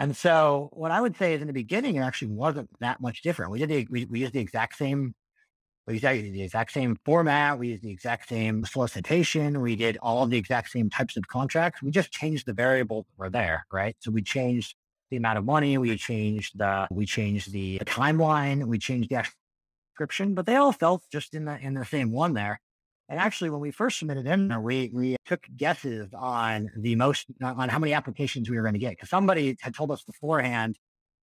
and 0.00 0.16
so 0.16 0.70
what 0.72 0.90
I 0.90 1.00
would 1.00 1.16
say 1.16 1.34
is 1.34 1.42
in 1.42 1.46
the 1.46 1.52
beginning, 1.52 1.96
it 1.96 2.00
actually 2.00 2.32
wasn't 2.32 2.70
that 2.80 3.00
much 3.00 3.22
different. 3.22 3.52
We 3.52 3.58
did 3.58 3.68
the, 3.68 3.86
we, 3.90 4.06
we 4.06 4.20
used 4.20 4.32
the 4.32 4.40
exact 4.40 4.76
same 4.76 5.14
we 5.86 5.94
used 5.94 6.04
the 6.04 6.42
exact 6.42 6.72
same 6.72 6.96
format. 7.04 7.58
We 7.58 7.68
used 7.68 7.82
the 7.82 7.90
exact 7.90 8.28
same 8.28 8.64
solicitation. 8.64 9.60
We 9.60 9.76
did 9.76 9.98
all 10.00 10.24
the 10.26 10.36
exact 10.36 10.70
same 10.70 10.88
types 10.88 11.16
of 11.16 11.26
contracts. 11.28 11.82
We 11.82 11.90
just 11.90 12.12
changed 12.12 12.46
the 12.46 12.52
variables 12.52 13.06
that 13.06 13.18
were 13.18 13.30
there, 13.30 13.66
right? 13.72 13.96
So 14.00 14.10
we 14.10 14.22
changed 14.22 14.74
the 15.10 15.16
amount 15.16 15.38
of 15.38 15.44
money. 15.44 15.76
We 15.78 15.96
changed 15.96 16.58
the 16.58 16.86
we 16.90 17.06
changed 17.06 17.52
the, 17.52 17.78
the 17.78 17.84
timeline. 17.84 18.64
We 18.64 18.78
changed 18.78 19.10
the 19.10 19.26
description, 19.90 20.34
but 20.34 20.46
they 20.46 20.56
all 20.56 20.72
felt 20.72 21.02
just 21.10 21.34
in 21.34 21.44
the 21.44 21.58
in 21.58 21.74
the 21.74 21.84
same 21.84 22.10
one 22.10 22.34
there. 22.34 22.60
And 23.10 23.18
actually, 23.18 23.50
when 23.50 23.60
we 23.60 23.72
first 23.72 23.98
submitted 23.98 24.26
in, 24.26 24.62
we 24.62 24.90
we 24.94 25.16
took 25.26 25.44
guesses 25.56 26.08
on 26.14 26.70
the 26.76 26.94
most 26.94 27.26
on 27.42 27.68
how 27.68 27.78
many 27.78 27.92
applications 27.92 28.48
we 28.48 28.56
were 28.56 28.62
going 28.62 28.74
to 28.74 28.80
get 28.80 28.92
because 28.92 29.10
somebody 29.10 29.58
had 29.60 29.74
told 29.74 29.90
us 29.90 30.02
beforehand 30.04 30.78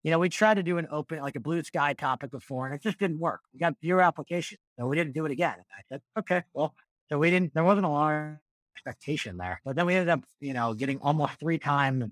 you 0.05 0.11
know, 0.11 0.19
we 0.19 0.29
tried 0.29 0.53
to 0.53 0.63
do 0.63 0.77
an 0.77 0.87
open, 0.91 1.19
like 1.19 1.35
a 1.35 1.39
blue 1.39 1.63
sky 1.63 1.93
topic 1.93 2.29
before, 2.29 2.67
and 2.67 2.75
it 2.75 2.83
just 2.83 2.99
didn't 2.99 3.17
work. 3.17 3.41
We 3.51 3.59
got 3.59 3.73
zero 3.83 4.03
applications, 4.03 4.59
so 4.77 4.85
we 4.85 4.95
didn't 4.95 5.13
do 5.13 5.25
it 5.25 5.31
again. 5.31 5.55
I 5.75 5.81
said, 5.89 6.01
okay, 6.19 6.43
well, 6.53 6.75
so 7.09 7.17
we 7.17 7.31
didn't. 7.31 7.55
There 7.55 7.63
wasn't 7.63 7.87
a 7.87 7.89
large 7.89 8.37
expectation 8.75 9.37
there, 9.37 9.59
but 9.65 9.75
then 9.75 9.87
we 9.87 9.95
ended 9.95 10.09
up, 10.09 10.21
you 10.39 10.53
know, 10.53 10.75
getting 10.75 10.99
almost 10.99 11.39
three 11.39 11.57
times 11.57 12.05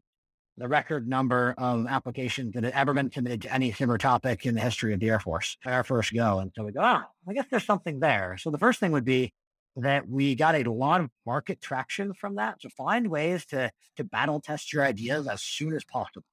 the 0.58 0.68
record 0.68 1.08
number 1.08 1.53
of 1.56 1.86
applications 1.86 2.53
that 2.53 2.63
had 2.63 2.74
ever 2.74 2.96
been 2.96 3.12
submitted 3.12 3.44
to 3.44 3.53
any 3.53 3.72
similar 3.72 4.00
topic 4.00 4.44
in 4.48 4.56
the 4.56 4.62
history 4.62 4.96
of 4.96 5.00
the 5.00 5.10
Air 5.10 5.20
Force. 5.20 5.56
Our 5.63 5.84
first 5.84 6.15
go, 6.15 6.39
and 6.39 6.51
so 6.56 6.63
we 6.63 6.72
go, 6.72 6.82
oh, 6.82 7.03
I 7.30 7.34
guess 7.36 7.46
there's 7.51 7.63
something 7.63 8.00
there. 8.00 8.38
So 8.39 8.50
the 8.50 8.58
first 8.58 8.80
thing 8.80 8.92
would 8.94 9.06
be 9.06 9.32
that 9.75 10.08
we 10.08 10.36
got 10.36 10.56
a 10.56 10.70
lot 10.70 11.01
of 11.01 11.10
market 11.25 11.62
traction 11.62 12.13
from 12.13 12.36
that. 12.36 12.62
So 12.62 12.70
find 12.70 13.08
ways 13.08 13.46
to 13.48 13.72
to 13.98 14.03
battle 14.03 14.39
test 14.39 14.72
your 14.74 14.84
ideas 14.84 15.27
as 15.27 15.42
soon 15.42 15.74
as 15.74 15.84
possible 15.84 16.25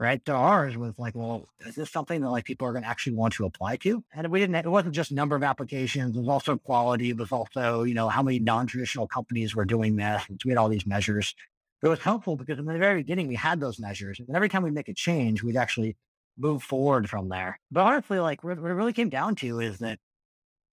right? 0.00 0.24
To 0.26 0.32
ours 0.32 0.76
was 0.76 0.94
like, 0.98 1.14
well, 1.14 1.48
is 1.66 1.74
this 1.74 1.90
something 1.90 2.20
that 2.20 2.30
like 2.30 2.44
people 2.44 2.66
are 2.68 2.72
going 2.72 2.84
to 2.84 2.88
actually 2.88 3.14
want 3.14 3.34
to 3.34 3.46
apply 3.46 3.76
to? 3.78 4.04
And 4.14 4.28
we 4.30 4.40
didn't, 4.40 4.54
it 4.54 4.68
wasn't 4.68 4.94
just 4.94 5.10
number 5.10 5.34
of 5.34 5.42
applications. 5.42 6.16
It 6.16 6.20
was 6.20 6.28
also 6.28 6.56
quality. 6.56 7.10
It 7.10 7.16
was 7.16 7.32
also, 7.32 7.82
you 7.82 7.94
know, 7.94 8.08
how 8.08 8.22
many 8.22 8.38
non-traditional 8.38 9.08
companies 9.08 9.54
were 9.54 9.64
doing 9.64 9.96
this. 9.96 10.22
And 10.28 10.40
so 10.40 10.46
we 10.46 10.52
had 10.52 10.58
all 10.58 10.68
these 10.68 10.86
measures. 10.86 11.34
It 11.82 11.88
was 11.88 12.00
helpful 12.00 12.36
because 12.36 12.58
in 12.58 12.64
the 12.64 12.78
very 12.78 13.00
beginning, 13.02 13.28
we 13.28 13.34
had 13.34 13.60
those 13.60 13.78
measures. 13.78 14.20
And 14.20 14.34
every 14.34 14.48
time 14.48 14.62
we 14.62 14.70
make 14.70 14.88
a 14.88 14.94
change, 14.94 15.42
we'd 15.42 15.56
actually 15.56 15.96
move 16.36 16.62
forward 16.62 17.10
from 17.10 17.28
there. 17.28 17.58
But 17.70 17.82
honestly, 17.82 18.20
like 18.20 18.44
what 18.44 18.58
it 18.58 18.60
really 18.60 18.92
came 18.92 19.08
down 19.08 19.34
to 19.36 19.60
is 19.60 19.78
that 19.78 19.98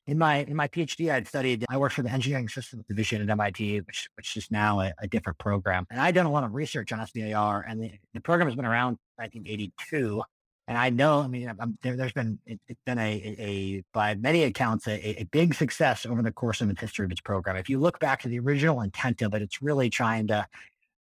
in 0.07 0.17
my 0.17 0.37
in 0.37 0.55
my 0.55 0.67
PhD, 0.67 1.11
I'd 1.11 1.27
studied. 1.27 1.65
I 1.69 1.77
worked 1.77 1.95
for 1.95 2.03
the 2.03 2.11
engineering 2.11 2.47
systems 2.47 2.85
division 2.87 3.21
at 3.21 3.29
MIT, 3.29 3.81
which 3.81 4.07
which 4.15 4.37
is 4.37 4.51
now 4.51 4.79
a, 4.79 4.93
a 4.99 5.07
different 5.07 5.37
program. 5.39 5.87
And 5.89 5.99
I'd 5.99 6.15
done 6.15 6.25
a 6.25 6.31
lot 6.31 6.43
of 6.43 6.53
research 6.53 6.91
on 6.91 6.99
SBIR, 6.99 7.63
and 7.67 7.81
the, 7.81 7.91
the 8.13 8.21
program 8.21 8.47
has 8.47 8.55
been 8.55 8.65
around 8.65 8.97
1982. 9.17 10.21
And 10.67 10.79
I 10.79 10.89
know, 10.89 11.21
I 11.21 11.27
mean, 11.27 11.51
there, 11.83 11.95
has 11.97 12.11
been 12.11 12.39
it, 12.45 12.59
has 12.67 12.77
been 12.85 12.97
a, 12.97 13.35
a, 13.39 13.83
by 13.93 14.15
many 14.15 14.43
accounts 14.43 14.87
a, 14.87 15.21
a, 15.21 15.23
big 15.25 15.53
success 15.53 16.07
over 16.07 16.23
the 16.23 16.31
course 16.31 16.59
of 16.59 16.67
the 16.67 16.75
history 16.79 17.05
of 17.05 17.11
its 17.11 17.21
program. 17.21 17.55
If 17.55 17.69
you 17.69 17.79
look 17.79 17.99
back 17.99 18.23
to 18.23 18.29
the 18.29 18.39
original 18.39 18.81
intent 18.81 19.21
of 19.21 19.35
it, 19.35 19.43
it's 19.43 19.61
really 19.61 19.91
trying 19.91 20.25
to 20.27 20.47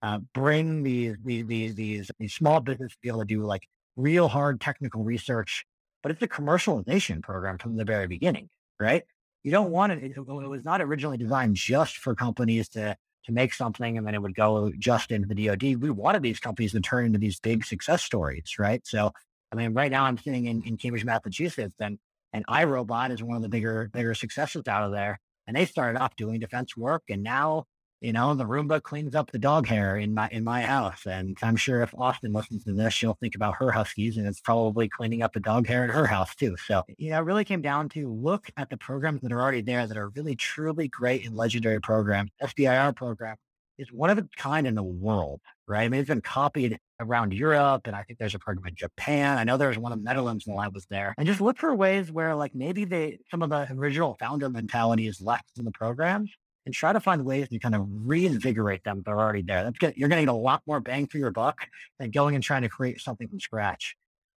uh, 0.02 0.18
bring 0.34 0.82
these, 0.82 1.16
these 1.24 1.46
these 1.46 1.74
these 1.74 2.10
these 2.18 2.34
small 2.34 2.60
businesses 2.60 2.92
to 2.92 2.98
be 3.02 3.08
able 3.08 3.20
to 3.20 3.24
do 3.26 3.42
like 3.42 3.66
real 3.96 4.28
hard 4.28 4.60
technical 4.60 5.02
research. 5.02 5.64
But 6.02 6.12
it's 6.12 6.22
a 6.22 6.28
commercialization 6.28 7.22
program 7.22 7.56
from 7.56 7.76
the 7.76 7.84
very 7.84 8.06
beginning 8.06 8.50
right? 8.80 9.02
You 9.42 9.50
don't 9.50 9.70
want 9.70 9.92
it. 9.92 10.12
It, 10.16 10.26
was 10.26 10.64
not 10.64 10.80
originally 10.80 11.18
designed 11.18 11.56
just 11.56 11.98
for 11.98 12.14
companies 12.14 12.68
to 12.70 12.96
to 13.26 13.32
make 13.32 13.54
something 13.54 13.96
and 13.96 14.06
then 14.06 14.14
it 14.14 14.20
would 14.20 14.34
go 14.34 14.70
just 14.78 15.10
into 15.10 15.26
the 15.26 15.46
DoD. 15.46 15.62
We 15.80 15.90
wanted 15.90 16.22
these 16.22 16.38
companies 16.38 16.72
to 16.72 16.80
turn 16.80 17.06
into 17.06 17.18
these 17.18 17.40
big 17.40 17.64
success 17.64 18.02
stories, 18.02 18.56
right? 18.58 18.86
So, 18.86 19.12
I 19.50 19.56
mean, 19.56 19.72
right 19.72 19.90
now 19.90 20.04
I'm 20.04 20.18
sitting 20.18 20.44
in, 20.44 20.62
in 20.64 20.76
Cambridge, 20.76 21.04
Massachusetts, 21.04 21.74
and 21.80 21.98
and 22.32 22.46
iRobot 22.46 23.12
is 23.12 23.22
one 23.22 23.36
of 23.36 23.42
the 23.42 23.48
bigger 23.48 23.90
bigger 23.92 24.14
successes 24.14 24.66
out 24.68 24.84
of 24.84 24.92
there. 24.92 25.20
And 25.46 25.56
they 25.56 25.66
started 25.66 26.00
off 26.00 26.16
doing 26.16 26.40
defense 26.40 26.76
work, 26.76 27.02
and 27.10 27.22
now 27.22 27.66
you 28.04 28.12
know, 28.12 28.34
the 28.34 28.44
Roomba 28.44 28.82
cleans 28.82 29.14
up 29.14 29.30
the 29.30 29.38
dog 29.38 29.66
hair 29.66 29.96
in 29.96 30.12
my 30.12 30.28
in 30.30 30.44
my 30.44 30.60
house. 30.60 31.06
And 31.06 31.38
I'm 31.42 31.56
sure 31.56 31.80
if 31.80 31.94
Austin 31.96 32.34
listens 32.34 32.64
to 32.64 32.74
this, 32.74 32.92
she'll 32.92 33.14
think 33.14 33.34
about 33.34 33.54
her 33.56 33.70
huskies 33.70 34.18
and 34.18 34.26
it's 34.26 34.40
probably 34.40 34.90
cleaning 34.90 35.22
up 35.22 35.32
the 35.32 35.40
dog 35.40 35.66
hair 35.66 35.84
in 35.84 35.90
her 35.90 36.06
house 36.06 36.34
too. 36.34 36.54
So, 36.66 36.82
you 36.98 37.10
know, 37.10 37.18
it 37.18 37.24
really 37.24 37.46
came 37.46 37.62
down 37.62 37.88
to 37.90 38.12
look 38.12 38.50
at 38.58 38.68
the 38.68 38.76
programs 38.76 39.22
that 39.22 39.32
are 39.32 39.40
already 39.40 39.62
there 39.62 39.86
that 39.86 39.96
are 39.96 40.10
really 40.10 40.36
truly 40.36 40.86
great 40.86 41.24
and 41.24 41.34
legendary 41.34 41.80
programs. 41.80 42.30
SBIR 42.42 42.94
program 42.94 43.36
is 43.78 43.90
one 43.90 44.10
of 44.10 44.18
a 44.18 44.28
kind 44.36 44.66
in 44.66 44.74
the 44.74 44.82
world, 44.82 45.40
right? 45.66 45.84
I 45.84 45.88
mean, 45.88 46.00
it's 46.00 46.08
been 46.08 46.20
copied 46.20 46.78
around 47.00 47.32
Europe, 47.32 47.86
and 47.86 47.96
I 47.96 48.02
think 48.02 48.18
there's 48.18 48.34
a 48.34 48.38
program 48.38 48.68
in 48.68 48.76
Japan. 48.76 49.38
I 49.38 49.44
know 49.44 49.56
there 49.56 49.68
was 49.68 49.78
one 49.78 49.92
in 49.92 49.98
the 49.98 50.04
Netherlands 50.04 50.44
while 50.46 50.60
I 50.60 50.68
was 50.68 50.86
there. 50.90 51.14
And 51.18 51.26
just 51.26 51.40
look 51.40 51.58
for 51.58 51.74
ways 51.74 52.12
where, 52.12 52.36
like, 52.36 52.54
maybe 52.54 52.84
they 52.84 53.18
some 53.30 53.42
of 53.42 53.50
the 53.50 53.66
original 53.72 54.16
founder 54.20 54.48
mentality 54.48 55.08
is 55.08 55.20
left 55.20 55.58
in 55.58 55.64
the 55.64 55.72
programs, 55.72 56.30
and 56.66 56.74
try 56.74 56.92
to 56.92 57.00
find 57.00 57.24
ways 57.24 57.48
to 57.48 57.58
kind 57.58 57.74
of 57.74 57.86
reinvigorate 57.86 58.84
them. 58.84 59.02
They're 59.04 59.18
already 59.18 59.42
there. 59.42 59.70
You're 59.96 60.08
going 60.08 60.20
to 60.20 60.26
get 60.26 60.28
a 60.28 60.32
lot 60.32 60.62
more 60.66 60.80
bang 60.80 61.06
for 61.06 61.18
your 61.18 61.30
buck 61.30 61.66
than 61.98 62.10
going 62.10 62.34
and 62.34 62.42
trying 62.42 62.62
to 62.62 62.68
create 62.68 63.00
something 63.00 63.28
from 63.28 63.40
scratch. 63.40 63.96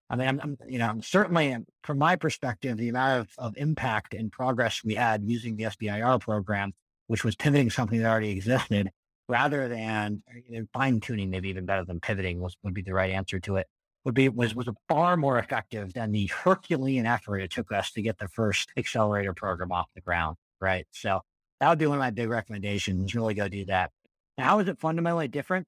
I 0.08 0.16
mean, 0.16 0.28
I'm, 0.28 0.40
I'm 0.40 0.58
you 0.68 0.78
know, 0.78 0.88
I'm 0.88 1.02
certainly 1.02 1.52
um, 1.52 1.66
from 1.82 1.98
my 1.98 2.16
perspective, 2.16 2.76
the 2.76 2.88
amount 2.88 3.20
of, 3.20 3.28
of 3.38 3.56
impact 3.56 4.14
and 4.14 4.30
progress 4.30 4.82
we 4.84 4.94
had 4.94 5.22
using 5.24 5.56
the 5.56 5.64
SBIR 5.64 6.20
program, 6.20 6.72
which 7.08 7.24
was 7.24 7.34
pivoting 7.34 7.70
something 7.70 7.98
that 8.00 8.08
already 8.08 8.30
existed, 8.30 8.90
rather 9.28 9.68
than 9.68 10.22
you 10.48 10.60
know, 10.60 10.66
fine 10.72 11.00
tuning, 11.00 11.30
maybe 11.30 11.48
even 11.48 11.66
better 11.66 11.84
than 11.84 12.00
pivoting 12.00 12.40
was 12.40 12.56
would 12.62 12.74
be 12.74 12.82
the 12.82 12.94
right 12.94 13.10
answer 13.10 13.40
to 13.40 13.56
it. 13.56 13.66
Would 14.04 14.14
be 14.14 14.28
was 14.28 14.54
was 14.54 14.68
far 14.88 15.16
more 15.16 15.38
effective 15.38 15.92
than 15.92 16.12
the 16.12 16.26
Herculean 16.26 17.06
effort 17.06 17.38
it 17.38 17.50
took 17.50 17.72
us 17.72 17.90
to 17.92 18.02
get 18.02 18.18
the 18.18 18.28
first 18.28 18.70
accelerator 18.76 19.34
program 19.34 19.72
off 19.72 19.88
the 19.96 20.00
ground. 20.00 20.36
Right. 20.60 20.86
So 20.92 21.22
that 21.60 21.68
would 21.68 21.78
be 21.78 21.86
one 21.86 21.98
of 21.98 22.00
my 22.00 22.10
big 22.10 22.28
recommendations. 22.28 23.14
Really 23.14 23.34
go 23.34 23.48
do 23.48 23.64
that. 23.66 23.90
How 24.38 24.58
is 24.58 24.68
it 24.68 24.78
fundamentally 24.78 25.28
different? 25.28 25.66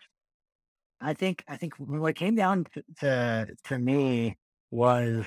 I 1.01 1.15
think 1.15 1.45
I 1.49 1.57
think 1.57 1.75
what 1.77 2.15
came 2.17 2.35
down 2.35 2.67
to 2.75 2.83
to, 3.01 3.49
to 3.65 3.79
me 3.79 4.37
was 4.71 5.25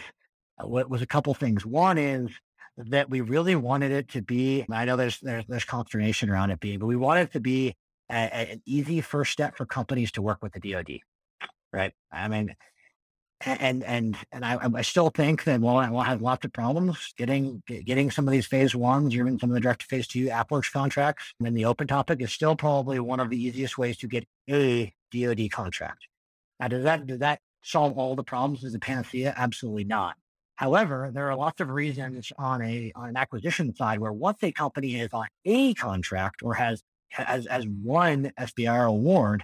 uh, 0.60 0.68
what 0.68 0.90
was 0.90 1.02
a 1.02 1.08
couple 1.08 1.34
things. 1.34 1.66
One 1.66 1.98
is 1.98 2.30
that 2.78 3.10
we 3.10 3.22
really 3.22 3.56
wanted 3.56 3.92
it 3.92 4.10
to 4.10 4.22
be. 4.22 4.66
I 4.72 4.86
know 4.86 4.96
there's 4.96 5.20
there's, 5.20 5.46
there's 5.48 5.66
consternation 5.66 6.30
around 6.30 6.52
it 6.52 6.60
being, 6.60 6.80
but 6.80 6.88
we 6.88 6.96
wanted 6.96 7.30
it 7.30 7.34
to 7.34 7.40
be 7.40 7.76
a, 8.10 8.16
a, 8.16 8.52
an 8.54 8.62
easy 8.66 9.02
first 9.02 9.32
step 9.32 9.58
for 9.58 9.66
companies 9.66 10.12
to 10.14 10.22
work 10.22 10.40
with 10.42 10.54
the 10.54 10.60
DoD. 10.60 11.00
Right. 11.74 11.94
I 12.12 12.28
mean, 12.28 12.54
and 13.46 13.84
and 13.84 14.18
and 14.32 14.46
I, 14.46 14.58
I 14.76 14.82
still 14.82 15.10
think 15.10 15.44
that 15.46 15.60
while 15.60 15.90
we'll 15.92 16.02
have 16.02 16.22
lots 16.22 16.46
of 16.46 16.54
problems 16.54 17.14
getting 17.18 17.64
getting 17.68 18.12
some 18.12 18.28
of 18.28 18.32
these 18.32 18.48
phase 18.48 18.76
ones, 18.76 19.16
even 19.16 19.40
some 19.40 19.50
of 19.50 19.54
the 19.54 19.60
direct 19.60 19.82
to 19.82 19.88
phase 19.88 20.08
two 20.08 20.28
AFWERX 20.28 20.72
contracts, 20.72 21.34
and 21.40 21.46
then 21.46 21.54
the 21.54 21.66
open 21.66 21.88
topic 21.88 22.22
is 22.22 22.32
still 22.32 22.56
probably 22.56 23.00
one 23.00 23.20
of 23.20 23.30
the 23.30 23.42
easiest 23.42 23.78
ways 23.78 23.98
to 23.98 24.08
get 24.08 24.26
a 24.50 24.94
DoD 25.12 25.52
contract. 25.52 26.08
Now, 26.60 26.68
does 26.68 26.84
that 26.84 27.08
does 27.08 27.20
that 27.20 27.40
solve 27.64 27.98
all 27.98 28.16
the 28.16 28.24
problems 28.24 28.64
as 28.64 28.74
a 28.74 28.80
panacea? 28.80 29.34
Absolutely 29.36 29.86
not. 29.86 30.16
However, 30.56 31.10
there 31.14 31.30
are 31.30 31.36
lots 31.36 31.60
of 31.60 31.70
reasons 31.70 32.32
on 32.38 32.62
a 32.62 32.92
on 32.96 33.10
an 33.10 33.18
acquisition 33.18 33.74
side 33.76 34.00
where 34.00 34.14
once 34.14 34.44
a 34.44 34.52
company 34.52 35.00
is 35.00 35.10
on 35.14 35.28
a 35.46 35.74
contract 35.74 36.44
or 36.44 36.54
has 36.54 36.84
has 37.10 37.48
as 37.48 37.66
one 37.68 38.32
SBIR 38.40 38.88
award, 38.88 39.44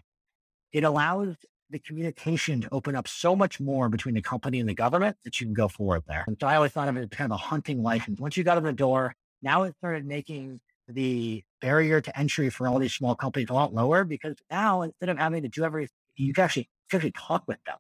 it 0.72 0.84
allows 0.84 1.36
the 1.70 1.80
communication 1.80 2.62
to 2.62 2.70
open 2.72 2.96
up 2.96 3.08
so 3.08 3.36
much 3.36 3.60
more 3.60 3.90
between 3.90 4.16
the 4.16 4.22
company 4.22 4.60
and 4.60 4.70
the 4.70 4.74
government 4.74 5.18
that 5.26 5.40
you 5.40 5.48
can 5.48 5.54
go 5.54 5.68
forward 5.68 6.04
there. 6.08 6.24
And 6.28 6.38
so 6.40 6.48
I 6.48 6.56
always 6.56 6.72
thought 6.72 6.88
of 6.88 6.98
it 6.98 7.12
kind 7.12 7.32
of 7.32 7.36
a 7.36 7.38
hunting 7.38 7.84
license. 7.84 8.20
Once 8.20 8.38
you 8.38 8.44
got 8.44 8.58
in 8.58 8.64
the 8.64 8.74
door, 8.74 9.16
now 9.42 9.64
it 9.64 9.76
started 9.80 10.06
making 10.06 10.60
the 10.88 11.44
barrier 11.62 12.00
to 12.02 12.18
entry 12.20 12.50
for 12.50 12.68
all 12.68 12.80
these 12.80 12.94
small 12.94 13.16
companies 13.16 13.50
a 13.50 13.54
lot 13.54 13.74
lower 13.74 14.04
because 14.06 14.38
now 14.50 14.84
instead 14.84 15.10
of 15.10 15.18
having 15.18 15.44
to 15.44 15.50
do 15.50 15.64
everything, 15.64 15.92
you 16.16 16.34
can 16.34 16.46
actually, 16.46 16.64
you 16.64 16.90
can 16.90 16.98
actually 16.98 17.12
talk 17.12 17.44
with 17.48 17.60
them. 17.66 17.78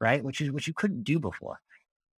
right? 0.00 0.22
Which 0.22 0.40
is, 0.40 0.50
which 0.50 0.66
you 0.66 0.74
couldn't 0.74 1.04
do 1.04 1.18
before. 1.18 1.60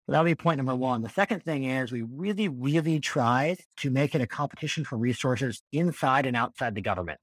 So 0.06 0.12
that'll 0.12 0.24
be 0.24 0.34
point 0.34 0.56
number 0.56 0.74
one. 0.74 1.02
The 1.02 1.08
second 1.10 1.42
thing 1.44 1.64
is 1.64 1.92
we 1.92 2.02
really, 2.02 2.48
really 2.48 2.98
tried 3.00 3.58
to 3.78 3.90
make 3.90 4.14
it 4.14 4.20
a 4.20 4.26
competition 4.26 4.84
for 4.84 4.96
resources 4.96 5.62
inside 5.72 6.26
and 6.26 6.36
outside 6.36 6.74
the 6.74 6.80
government. 6.80 7.20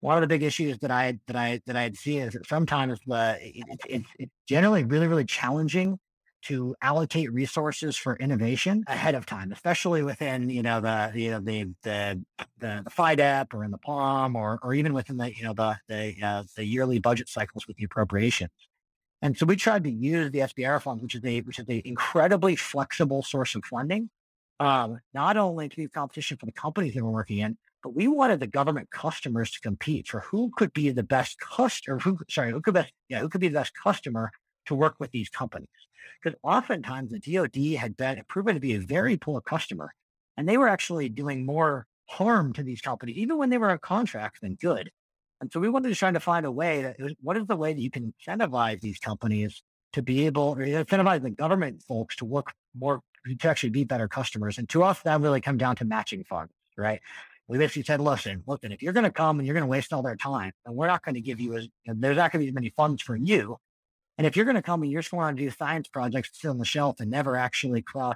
One 0.00 0.16
of 0.16 0.22
the 0.22 0.26
big 0.26 0.42
issues 0.42 0.78
that 0.78 0.90
I 0.90 1.18
that 1.26 1.36
I 1.36 1.60
that 1.66 1.76
I'd 1.76 1.96
see 1.96 2.18
is 2.18 2.32
that 2.32 2.46
sometimes 2.46 3.00
uh, 3.10 3.34
it, 3.40 3.64
it, 3.86 4.02
it's 4.18 4.32
generally 4.46 4.84
really, 4.84 5.06
really 5.06 5.26
challenging 5.26 5.98
to 6.42 6.74
allocate 6.80 7.30
resources 7.32 7.96
for 7.96 8.16
innovation 8.16 8.82
ahead 8.86 9.14
of 9.14 9.26
time, 9.26 9.52
especially 9.52 10.02
within 10.02 10.48
you 10.48 10.62
know 10.62 10.80
the 10.80 11.12
you 11.14 11.30
know 11.30 11.40
the 11.40 11.74
the 11.82 12.24
the, 12.58 12.84
the 12.84 12.90
FYDP 12.90 13.52
or 13.54 13.64
in 13.64 13.70
the 13.70 13.78
POM 13.78 14.36
or 14.36 14.58
or 14.62 14.74
even 14.74 14.94
within 14.94 15.16
the 15.18 15.34
you 15.36 15.44
know 15.44 15.52
the 15.52 15.78
the 15.88 16.16
uh, 16.22 16.44
the 16.56 16.64
yearly 16.64 16.98
budget 16.98 17.28
cycles 17.28 17.66
with 17.66 17.76
the 17.76 17.84
appropriations. 17.84 18.50
And 19.22 19.36
so 19.36 19.44
we 19.44 19.56
tried 19.56 19.84
to 19.84 19.90
use 19.90 20.30
the 20.30 20.38
SBIR 20.38 20.80
funds, 20.80 21.02
which 21.02 21.14
is 21.14 21.24
a 21.24 21.40
which 21.42 21.58
is 21.58 21.68
an 21.68 21.82
incredibly 21.84 22.56
flexible 22.56 23.22
source 23.22 23.54
of 23.54 23.64
funding, 23.64 24.08
um, 24.60 25.00
not 25.12 25.36
only 25.36 25.68
to 25.68 25.76
be 25.76 25.88
competition 25.88 26.38
for 26.38 26.46
the 26.46 26.52
companies 26.52 26.94
that 26.94 27.04
we're 27.04 27.10
working 27.10 27.38
in, 27.38 27.58
but 27.82 27.94
we 27.94 28.08
wanted 28.08 28.40
the 28.40 28.46
government 28.46 28.90
customers 28.90 29.50
to 29.52 29.60
compete 29.60 30.08
for 30.08 30.20
who 30.20 30.50
could 30.56 30.72
be 30.72 30.90
the 30.90 31.02
best 31.02 31.38
customer, 31.40 31.98
who 31.98 32.18
sorry, 32.28 32.50
who 32.50 32.60
could 32.60 32.74
best 32.74 32.92
yeah, 33.08 33.20
who 33.20 33.28
could 33.28 33.40
be 33.40 33.48
the 33.48 33.58
best 33.58 33.72
customer 33.74 34.30
to 34.66 34.74
work 34.74 34.96
with 34.98 35.10
these 35.10 35.28
companies. 35.28 35.68
Because 36.22 36.38
oftentimes 36.42 37.10
the 37.10 37.18
DoD 37.20 37.78
had 37.78 37.96
been 37.96 38.22
proven 38.28 38.54
to 38.54 38.60
be 38.60 38.74
a 38.74 38.80
very 38.80 39.16
poor 39.16 39.40
customer, 39.40 39.92
and 40.36 40.48
they 40.48 40.58
were 40.58 40.68
actually 40.68 41.08
doing 41.08 41.46
more 41.46 41.86
harm 42.06 42.52
to 42.52 42.62
these 42.62 42.80
companies, 42.80 43.16
even 43.16 43.38
when 43.38 43.50
they 43.50 43.58
were 43.58 43.70
on 43.70 43.78
contract, 43.78 44.40
than 44.42 44.54
good. 44.56 44.90
And 45.40 45.50
so 45.50 45.60
we 45.60 45.70
wanted 45.70 45.88
to 45.88 45.94
try 45.94 46.10
to 46.10 46.20
find 46.20 46.44
a 46.44 46.50
way 46.50 46.82
that 46.82 46.96
was, 46.98 47.14
what 47.22 47.36
is 47.36 47.46
the 47.46 47.56
way 47.56 47.72
that 47.72 47.80
you 47.80 47.90
can 47.90 48.12
incentivize 48.26 48.80
these 48.80 48.98
companies 48.98 49.62
to 49.94 50.02
be 50.02 50.26
able, 50.26 50.42
or 50.42 50.56
incentivize 50.56 51.22
the 51.22 51.30
government 51.30 51.82
folks 51.88 52.16
to 52.16 52.24
work 52.24 52.52
more, 52.78 53.00
to 53.38 53.48
actually 53.48 53.70
be 53.70 53.84
better 53.84 54.08
customers. 54.08 54.58
And 54.58 54.68
to 54.70 54.82
us, 54.82 55.00
that 55.02 55.20
really 55.20 55.40
come 55.40 55.56
down 55.56 55.76
to 55.76 55.84
matching 55.84 56.24
funds, 56.24 56.52
right? 56.76 57.00
We 57.50 57.58
basically 57.58 57.82
said, 57.82 58.00
listen, 58.00 58.44
listen, 58.46 58.70
if 58.70 58.80
you're 58.80 58.92
going 58.92 59.04
to 59.04 59.10
come 59.10 59.40
and 59.40 59.46
you're 59.46 59.54
going 59.54 59.64
to 59.64 59.70
waste 59.70 59.92
all 59.92 60.02
their 60.02 60.14
time, 60.14 60.52
and 60.64 60.76
we're 60.76 60.86
not 60.86 61.04
going 61.04 61.16
to 61.16 61.20
give 61.20 61.40
you 61.40 61.56
as, 61.56 61.66
there's 61.84 62.16
not 62.16 62.30
going 62.30 62.40
to 62.40 62.44
be 62.44 62.48
as 62.48 62.54
many 62.54 62.72
funds 62.76 63.02
for 63.02 63.16
you. 63.16 63.56
And 64.18 64.26
if 64.26 64.36
you're 64.36 64.44
going 64.44 64.54
to 64.54 64.62
come 64.62 64.82
and 64.82 64.92
you're 64.92 65.02
just 65.02 65.10
going 65.10 65.36
to 65.36 65.42
do 65.42 65.50
science 65.50 65.88
projects 65.88 66.30
still 66.32 66.52
on 66.52 66.58
the 66.58 66.64
shelf 66.64 67.00
and 67.00 67.10
never 67.10 67.36
actually 67.36 67.82
cross, 67.82 68.14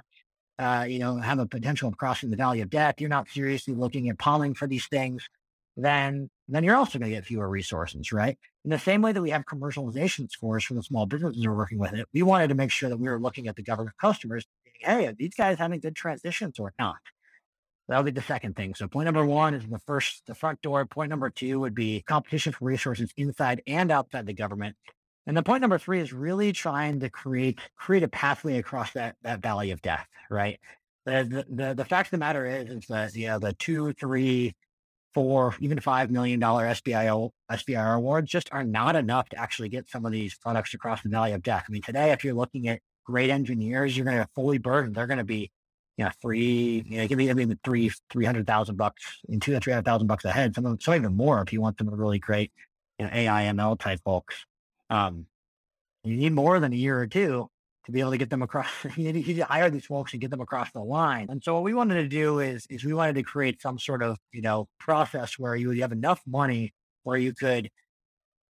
uh, 0.57 0.85
you 0.87 0.99
know, 0.99 1.17
have 1.17 1.39
a 1.39 1.45
potential 1.45 1.89
of 1.89 1.97
crossing 1.97 2.29
the 2.29 2.37
valley 2.37 2.61
of 2.61 2.69
death, 2.69 2.95
you're 2.99 3.09
not 3.09 3.27
seriously 3.27 3.73
looking 3.73 4.07
at 4.07 4.17
polling 4.17 4.53
for 4.53 4.67
these 4.67 4.87
things, 4.87 5.27
then 5.75 6.29
then 6.47 6.63
you're 6.63 6.77
also 6.77 6.97
going 6.97 7.11
to 7.11 7.17
get 7.17 7.25
fewer 7.25 7.49
resources, 7.49 8.13
right? 8.13 8.37
In 8.63 8.71
the 8.71 8.79
same 8.79 9.01
way 9.01 9.11
that 9.11 9.21
we 9.21 9.31
have 9.31 9.43
commercialization 9.43 10.31
scores 10.31 10.63
for 10.63 10.75
the 10.75 10.83
small 10.83 11.07
businesses 11.07 11.43
who 11.43 11.49
are 11.49 11.55
working 11.55 11.79
with 11.79 11.91
it, 11.91 12.07
we 12.13 12.23
wanted 12.23 12.47
to 12.47 12.55
make 12.55 12.71
sure 12.71 12.87
that 12.87 12.97
we 12.97 13.09
were 13.09 13.19
looking 13.19 13.49
at 13.49 13.57
the 13.57 13.63
government 13.63 13.97
customers. 13.99 14.45
Hey, 14.79 15.07
are 15.07 15.13
these 15.13 15.33
guys 15.35 15.57
having 15.57 15.81
good 15.81 15.95
transitions 15.95 16.57
or 16.57 16.71
not? 16.79 16.97
That'll 17.87 18.03
be 18.03 18.11
the 18.11 18.21
second 18.21 18.55
thing. 18.55 18.73
So 18.73 18.87
point 18.87 19.05
number 19.05 19.25
one 19.25 19.53
is 19.53 19.65
the 19.67 19.79
first, 19.79 20.23
the 20.25 20.33
front 20.33 20.61
door. 20.61 20.85
Point 20.85 21.09
number 21.09 21.29
two 21.29 21.59
would 21.59 21.75
be 21.75 22.01
competition 22.01 22.51
for 22.51 22.65
resources 22.65 23.13
inside 23.15 23.61
and 23.67 23.91
outside 23.91 24.25
the 24.25 24.33
government. 24.33 24.75
And 25.27 25.35
then 25.35 25.43
point 25.43 25.61
number 25.61 25.77
three 25.77 25.99
is 25.99 26.13
really 26.13 26.51
trying 26.51 26.99
to 26.99 27.09
create 27.09 27.59
create 27.75 28.03
a 28.03 28.07
pathway 28.07 28.57
across 28.57 28.91
that 28.93 29.15
that 29.23 29.41
valley 29.41 29.71
of 29.71 29.81
death, 29.81 30.07
right? 30.29 30.59
The 31.05 31.45
the 31.49 31.73
the, 31.75 31.85
fact 31.85 32.07
of 32.07 32.11
the 32.11 32.17
matter 32.17 32.45
is 32.45 32.69
is 32.69 32.87
that 32.87 33.15
you 33.15 33.27
know 33.27 33.39
the 33.39 33.53
two, 33.53 33.93
three, 33.93 34.55
four, 35.15 35.55
even 35.59 35.79
five 35.79 36.11
million 36.11 36.39
dollar 36.39 36.65
SBIO 36.65 37.31
SBIR 37.51 37.97
awards 37.97 38.29
just 38.29 38.49
are 38.51 38.63
not 38.63 38.95
enough 38.95 39.29
to 39.29 39.37
actually 39.39 39.69
get 39.69 39.89
some 39.89 40.05
of 40.05 40.11
these 40.11 40.35
products 40.37 40.73
across 40.73 41.01
the 41.01 41.09
valley 41.09 41.33
of 41.33 41.41
death. 41.41 41.65
I 41.67 41.71
mean, 41.71 41.81
today, 41.81 42.11
if 42.11 42.23
you're 42.23 42.33
looking 42.35 42.67
at 42.67 42.81
great 43.03 43.29
engineers, 43.29 43.95
you're 43.95 44.05
going 44.05 44.17
to 44.17 44.27
fully 44.35 44.57
burdened. 44.57 44.95
They're 44.95 45.07
going 45.07 45.19
to 45.19 45.23
be, 45.23 45.51
you 45.97 46.05
know, 46.05 46.11
three, 46.21 46.83
you 46.87 46.97
know, 46.97 47.03
it 47.03 47.07
can 47.07 47.17
be, 47.17 47.29
I 47.29 47.33
mean, 47.33 47.57
three, 47.63 47.91
300,000 48.11 48.75
bucks 48.75 49.19
in 49.29 49.39
two 49.39 49.53
to 49.53 49.59
300,000 49.59 50.07
bucks 50.07 50.25
a 50.25 50.31
head. 50.31 50.53
Some 50.55 50.65
of 50.65 50.81
some 50.83 50.95
even 50.95 51.15
more 51.15 51.41
if 51.41 51.53
you 51.53 51.61
want 51.61 51.77
some 51.77 51.87
of 51.87 51.91
the 51.91 51.97
really 51.97 52.19
great, 52.19 52.51
you 52.99 53.05
know, 53.05 53.11
AI 53.13 53.43
ML 53.45 53.79
type 53.79 54.01
folks. 54.03 54.45
Um, 54.89 55.27
you 56.03 56.17
need 56.17 56.33
more 56.33 56.59
than 56.59 56.73
a 56.73 56.75
year 56.75 56.99
or 56.99 57.07
two 57.07 57.49
to 57.85 57.91
be 57.91 57.99
able 57.99 58.11
to 58.11 58.17
get 58.17 58.29
them 58.29 58.41
across. 58.41 58.67
you 58.95 59.13
need 59.13 59.35
to 59.35 59.45
hire 59.45 59.69
these 59.69 59.85
folks 59.85 60.11
and 60.13 60.21
get 60.21 60.31
them 60.31 60.41
across 60.41 60.71
the 60.71 60.81
line. 60.81 61.27
And 61.29 61.43
so 61.43 61.55
what 61.55 61.63
we 61.63 61.73
wanted 61.73 61.95
to 61.95 62.07
do 62.07 62.39
is 62.39 62.65
is 62.69 62.83
we 62.83 62.93
wanted 62.93 63.15
to 63.15 63.23
create 63.23 63.61
some 63.61 63.79
sort 63.79 64.03
of 64.03 64.17
you 64.31 64.41
know 64.41 64.67
process 64.79 65.39
where 65.39 65.55
you 65.55 65.71
have 65.81 65.91
enough 65.91 66.21
money 66.27 66.73
where 67.03 67.17
you 67.17 67.33
could 67.33 67.69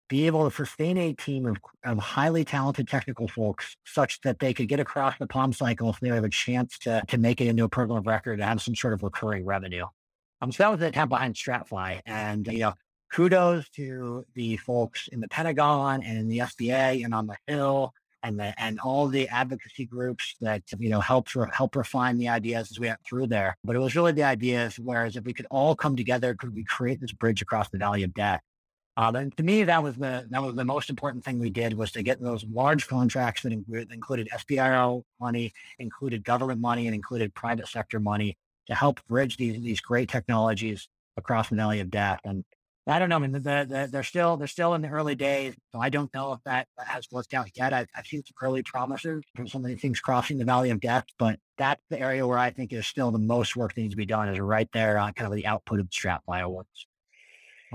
be 0.08 0.26
able 0.26 0.48
to 0.48 0.54
sustain 0.54 0.96
a 0.98 1.12
team 1.12 1.46
of, 1.46 1.56
of 1.84 1.98
highly 1.98 2.44
talented 2.44 2.88
technical 2.88 3.28
folks 3.28 3.76
such 3.84 4.20
that 4.22 4.38
they 4.38 4.54
could 4.54 4.68
get 4.68 4.80
across 4.80 5.18
the 5.18 5.26
POM 5.26 5.52
cycle 5.52 5.90
if 5.90 6.00
they 6.00 6.08
have 6.08 6.24
a 6.24 6.28
chance 6.28 6.78
to, 6.78 7.02
to 7.08 7.18
make 7.18 7.40
it 7.40 7.48
into 7.48 7.64
a 7.64 7.68
program 7.68 7.98
of 7.98 8.06
record 8.06 8.34
and 8.34 8.42
have 8.42 8.62
some 8.62 8.74
sort 8.74 8.94
of 8.94 9.02
recurring 9.02 9.44
revenue. 9.44 9.84
Um, 10.40 10.52
so 10.52 10.62
that 10.62 10.70
was 10.70 10.80
the 10.80 10.86
intent 10.86 11.08
behind 11.08 11.34
STRATFI. 11.34 12.00
And, 12.06 12.46
you 12.46 12.60
know, 12.60 12.74
kudos 13.12 13.68
to 13.70 14.24
the 14.34 14.56
folks 14.58 15.08
in 15.08 15.20
the 15.20 15.28
Pentagon 15.28 16.02
and 16.02 16.18
in 16.18 16.28
the 16.28 16.38
SBA 16.38 17.04
and 17.04 17.14
on 17.14 17.26
the 17.26 17.36
Hill 17.46 17.92
and 18.22 18.38
the, 18.38 18.60
and 18.60 18.80
all 18.80 19.06
the 19.06 19.28
advocacy 19.28 19.86
groups 19.86 20.34
that 20.40 20.62
you 20.78 20.88
know 20.88 21.00
help 21.00 21.28
help 21.52 21.76
refine 21.76 22.18
the 22.18 22.28
ideas 22.28 22.70
as 22.70 22.80
we 22.80 22.88
went 22.88 22.98
through 23.08 23.28
there. 23.28 23.56
But 23.62 23.76
it 23.76 23.78
was 23.78 23.94
really 23.94 24.12
the 24.12 24.24
ideas. 24.24 24.78
Whereas 24.78 25.16
if 25.16 25.24
we 25.24 25.32
could 25.32 25.46
all 25.50 25.76
come 25.76 25.96
together, 25.96 26.34
could 26.34 26.54
we 26.54 26.64
create 26.64 27.00
this 27.00 27.12
bridge 27.12 27.40
across 27.40 27.68
the 27.70 27.78
Valley 27.78 28.02
of 28.02 28.12
Death? 28.14 28.40
Um, 28.98 29.14
and 29.14 29.36
to 29.36 29.42
me, 29.42 29.64
that 29.64 29.82
was 29.82 29.96
the 29.96 30.26
that 30.30 30.42
was 30.42 30.54
the 30.54 30.64
most 30.64 30.88
important 30.88 31.24
thing 31.24 31.38
we 31.38 31.50
did 31.50 31.74
was 31.74 31.92
to 31.92 32.02
get 32.02 32.20
those 32.20 32.44
large 32.44 32.88
contracts 32.88 33.42
that 33.42 33.52
included 33.52 34.28
SBIR 34.32 35.02
money, 35.20 35.52
included 35.78 36.24
government 36.24 36.60
money, 36.60 36.86
and 36.86 36.94
included 36.94 37.34
private 37.34 37.68
sector 37.68 38.00
money 38.00 38.38
to 38.68 38.74
help 38.74 39.04
bridge 39.06 39.36
these 39.36 39.62
these 39.62 39.80
great 39.80 40.08
technologies 40.08 40.88
across 41.16 41.50
the 41.50 41.56
Valley 41.56 41.80
of 41.80 41.90
Death. 41.90 42.20
And 42.24 42.44
I 42.88 43.00
don't 43.00 43.08
know. 43.08 43.16
I 43.16 43.18
mean, 43.18 43.32
the, 43.32 43.40
the, 43.40 43.88
they're 43.90 44.02
still 44.02 44.36
they're 44.36 44.46
still 44.46 44.72
in 44.74 44.80
the 44.80 44.88
early 44.88 45.14
days, 45.14 45.54
so 45.72 45.80
I 45.80 45.90
don't 45.90 46.12
know 46.14 46.32
if 46.32 46.40
that 46.44 46.68
has 46.78 47.06
worked 47.10 47.34
out 47.34 47.50
yet. 47.54 47.72
I've, 47.72 47.88
I've 47.94 48.06
seen 48.06 48.22
some 48.24 48.36
early 48.40 48.62
promises 48.62 49.24
from 49.34 49.48
some 49.48 49.64
of 49.64 49.70
the 49.70 49.76
things 49.76 50.00
crossing 50.00 50.38
the 50.38 50.44
Valley 50.44 50.70
of 50.70 50.80
Death, 50.80 51.04
but 51.18 51.38
that's 51.58 51.82
the 51.90 52.00
area 52.00 52.26
where 52.26 52.38
I 52.38 52.50
think 52.50 52.72
is 52.72 52.86
still 52.86 53.10
the 53.10 53.18
most 53.18 53.56
work 53.56 53.74
that 53.74 53.80
needs 53.80 53.92
to 53.92 53.96
be 53.96 54.06
done. 54.06 54.28
Is 54.28 54.38
right 54.38 54.68
there 54.72 54.98
on 54.98 55.12
kind 55.14 55.26
of 55.26 55.34
the 55.34 55.46
output 55.46 55.80
of 55.80 55.90
the 55.90 55.94
STRATFI 55.94 56.40
Awards. 56.42 56.86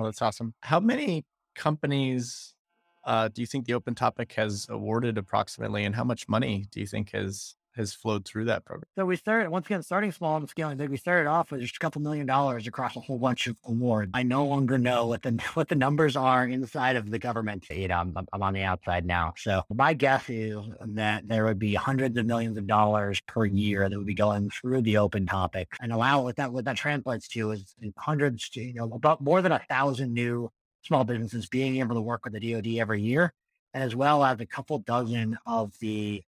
Well, 0.02 0.08
that's 0.10 0.22
awesome. 0.24 0.56
How 0.62 0.80
many 0.80 1.26
companies 1.54 2.56
uh, 3.04 3.28
do 3.28 3.42
you 3.42 3.46
think 3.46 3.66
the 3.66 3.76
Open 3.76 3.94
Topic 3.94 4.34
has 4.34 4.66
awarded 4.68 5.20
approximately, 5.20 5.86
and 5.86 5.96
how 5.96 6.04
much 6.04 6.28
money 6.28 6.66
do 6.72 6.80
you 6.80 6.88
think 6.88 7.12
has 7.12 7.56
has 7.76 7.94
flowed 7.94 8.26
through 8.26 8.46
that 8.46 8.66
program? 8.66 8.86
So 8.96 9.06
we 9.06 9.16
started 9.16 9.50
once 9.50 9.66
again 9.66 9.84
starting 9.84 10.12
small 10.12 10.38
and 10.38 10.50
scaling 10.50 10.78
big. 10.78 10.90
We 10.90 10.98
started 10.98 11.30
off 11.30 11.52
with 11.52 11.62
just 11.62 11.76
a 11.76 11.80
couple 11.80 12.02
million 12.02 12.26
dollars 12.26 12.68
across 12.68 12.96
a 12.96 13.00
whole 13.00 13.18
bunch 13.18 13.48
of 13.48 13.58
awards. 13.66 14.12
I 14.14 14.24
no 14.24 14.46
longer 14.46 14.78
know 14.78 15.08
what 15.08 15.22
the 15.22 15.32
what 15.54 15.70
the 15.70 15.76
numbers 15.76 16.16
are 16.16 16.46
inside 16.48 16.96
of 16.96 17.10
the 17.10 17.20
government. 17.20 17.68
You 17.70 17.88
know, 17.88 17.98
I'm, 17.98 18.16
I'm 18.34 18.44
on 18.44 18.54
the 18.54 18.64
outside 18.64 19.06
now. 19.06 19.34
So 19.38 19.64
my 19.74 19.94
guess 19.94 20.30
is 20.30 20.58
that 20.82 21.28
there 21.28 21.46
would 21.46 21.60
be 21.60 21.76
hundreds 21.76 22.18
of 22.18 22.26
millions 22.26 22.58
of 22.58 22.68
dollars 22.68 23.22
per 23.28 23.46
year 23.46 23.90
that 23.90 23.98
would 23.98 24.08
be 24.08 24.14
going 24.14 24.50
through 24.50 24.82
the 24.82 24.98
open 24.98 25.26
topic. 25.26 25.70
And 25.82 25.92
allow 25.92 26.24
what 26.24 26.36
that 26.38 26.52
what 26.52 26.66
that 26.66 26.78
translates 26.78 27.28
to 27.30 27.52
is 27.52 27.76
hundreds 27.98 28.50
to 28.52 28.62
you 28.62 28.74
know 28.74 28.92
about 28.94 29.22
more 29.22 29.42
than 29.42 29.52
a 29.52 29.60
thousand 29.60 30.14
new 30.14 30.52
small 30.84 31.04
businesses 31.04 31.48
being 31.48 31.78
able 31.78 31.96
to 31.96 32.02
work 32.02 32.24
with 32.24 32.34
the 32.34 32.54
DoD 32.54 32.80
every 32.80 33.02
year, 33.02 33.34
as 33.74 33.96
well 33.96 34.24
as 34.24 34.40
a 34.40 34.46
couple 34.46 34.80
dozen 34.80 35.38
of 35.46 35.74
the 35.80 36.24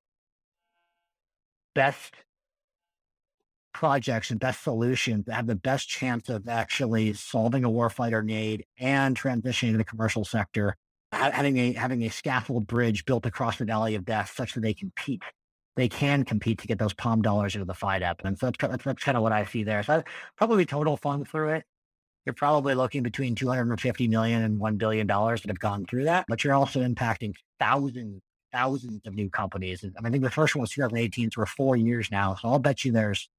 best 1.75 2.15
projects 3.73 4.32
and 4.32 4.39
best 4.39 4.63
solutions 4.63 5.25
that 5.25 5.34
have 5.34 5.47
the 5.47 5.55
best 5.55 5.88
chance 5.88 6.27
of 6.29 6.47
actually 6.47 7.13
solving 7.13 7.63
a 7.63 7.69
warfighter 7.69 8.23
need 8.23 8.65
and 8.77 9.17
transitioning 9.17 9.71
to 9.71 9.77
the 9.77 9.84
commercial 9.84 10.25
sector, 10.25 10.75
having 11.12 11.58
a 11.58 11.73
having 11.73 12.03
a 12.03 12.10
scaffold 12.10 12.67
bridge 12.67 13.05
built 13.05 13.25
across 13.25 13.58
the 13.58 13.65
valley 13.65 13.95
of 13.95 14.05
death 14.05 14.34
such 14.36 14.53
that 14.53 14.62
they 14.62 14.73
compete. 14.73 15.21
They 15.75 15.88
can 15.88 16.25
compete 16.25 16.60
to 16.60 16.67
get 16.67 16.77
those 16.77 16.93
POM 16.93 17.21
dollars 17.21 17.55
into 17.55 17.65
the 17.65 17.73
FYDP. 17.73 18.25
And 18.25 18.38
so 18.38 18.47
that's, 18.47 18.58
that's, 18.60 18.84
that's 18.84 19.03
kind 19.03 19.15
of 19.15 19.23
what 19.23 19.32
I 19.32 19.45
see 19.45 19.63
there. 19.63 19.82
So 19.84 20.03
probably 20.36 20.65
total 20.65 20.97
fund 20.97 21.25
through 21.25 21.51
it. 21.51 21.63
You're 22.25 22.34
probably 22.34 22.75
looking 22.75 23.01
between 23.01 23.34
250 23.34 24.10
million 24.10 24.43
and 24.43 24.60
$1 24.60 24.77
billion 24.77 25.08
that 25.08 25.43
have 25.47 25.60
gone 25.60 25.86
through 25.86 26.03
that, 26.03 26.25
but 26.27 26.43
you're 26.43 26.53
also 26.53 26.82
impacting 26.82 27.34
thousands 27.62 28.21
thousands 28.51 29.01
of 29.05 29.13
new 29.13 29.29
companies. 29.29 29.83
I, 29.83 29.88
mean, 29.88 30.07
I 30.07 30.09
think 30.09 30.23
the 30.23 30.29
first 30.29 30.55
one 30.55 30.62
was 30.62 30.71
2018, 30.71 31.31
so 31.31 31.41
we're 31.41 31.45
four 31.45 31.75
years 31.75 32.09
now. 32.12 32.35
So 32.35 32.49
I'll 32.49 32.59
bet 32.59 32.83
you 32.85 32.91
there's 32.91 33.29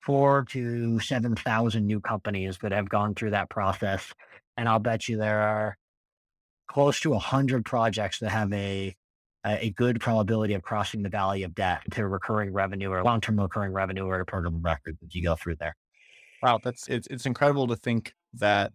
four 0.00 0.44
to 0.50 1.00
7,000 1.00 1.86
new 1.86 2.00
companies 2.00 2.58
that 2.62 2.72
have 2.72 2.88
gone 2.88 3.14
through 3.14 3.30
that 3.30 3.50
process. 3.50 4.12
And 4.56 4.68
I'll 4.68 4.78
bet 4.78 5.08
you 5.08 5.16
there 5.16 5.40
are 5.40 5.76
close 6.68 7.00
to 7.00 7.10
100 7.10 7.64
projects 7.64 8.20
that 8.20 8.30
have 8.30 8.52
a, 8.52 8.94
a 9.44 9.70
good 9.70 10.00
probability 10.00 10.54
of 10.54 10.62
crossing 10.62 11.02
the 11.02 11.08
valley 11.08 11.42
of 11.42 11.54
death 11.54 11.82
to 11.92 12.06
recurring 12.06 12.52
revenue 12.52 12.90
or 12.90 13.02
long-term 13.02 13.38
recurring 13.38 13.72
revenue 13.72 14.04
or 14.04 14.20
a 14.20 14.26
program 14.26 14.62
record 14.62 14.96
as 15.04 15.14
you 15.14 15.22
go 15.22 15.36
through 15.36 15.56
there. 15.56 15.76
Wow, 16.42 16.60
that's 16.62 16.86
it's 16.88 17.06
it's 17.08 17.26
incredible 17.26 17.66
to 17.68 17.76
think 17.76 18.12
that, 18.34 18.72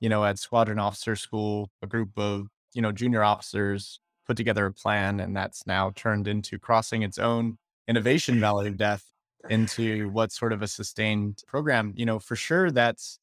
you 0.00 0.08
know, 0.08 0.24
at 0.24 0.38
squadron 0.38 0.78
officer 0.78 1.16
school, 1.16 1.70
a 1.82 1.86
group 1.86 2.10
of, 2.16 2.48
you 2.74 2.82
know, 2.82 2.92
junior 2.92 3.22
officers 3.22 4.00
put 4.26 4.36
together 4.36 4.66
a 4.66 4.72
plan, 4.72 5.20
and 5.20 5.36
that's 5.36 5.66
now 5.66 5.92
turned 5.94 6.28
into 6.28 6.58
crossing 6.58 7.02
its 7.02 7.18
own 7.18 7.58
innovation 7.88 8.40
valley 8.40 8.68
of 8.68 8.76
death 8.76 9.04
into 9.48 10.08
what 10.10 10.32
sort 10.32 10.52
of 10.52 10.62
a 10.62 10.68
sustained 10.68 11.42
program. 11.46 11.92
You 11.96 12.06
know, 12.06 12.18
for 12.18 12.36
sure, 12.36 12.70
that's 12.70 13.18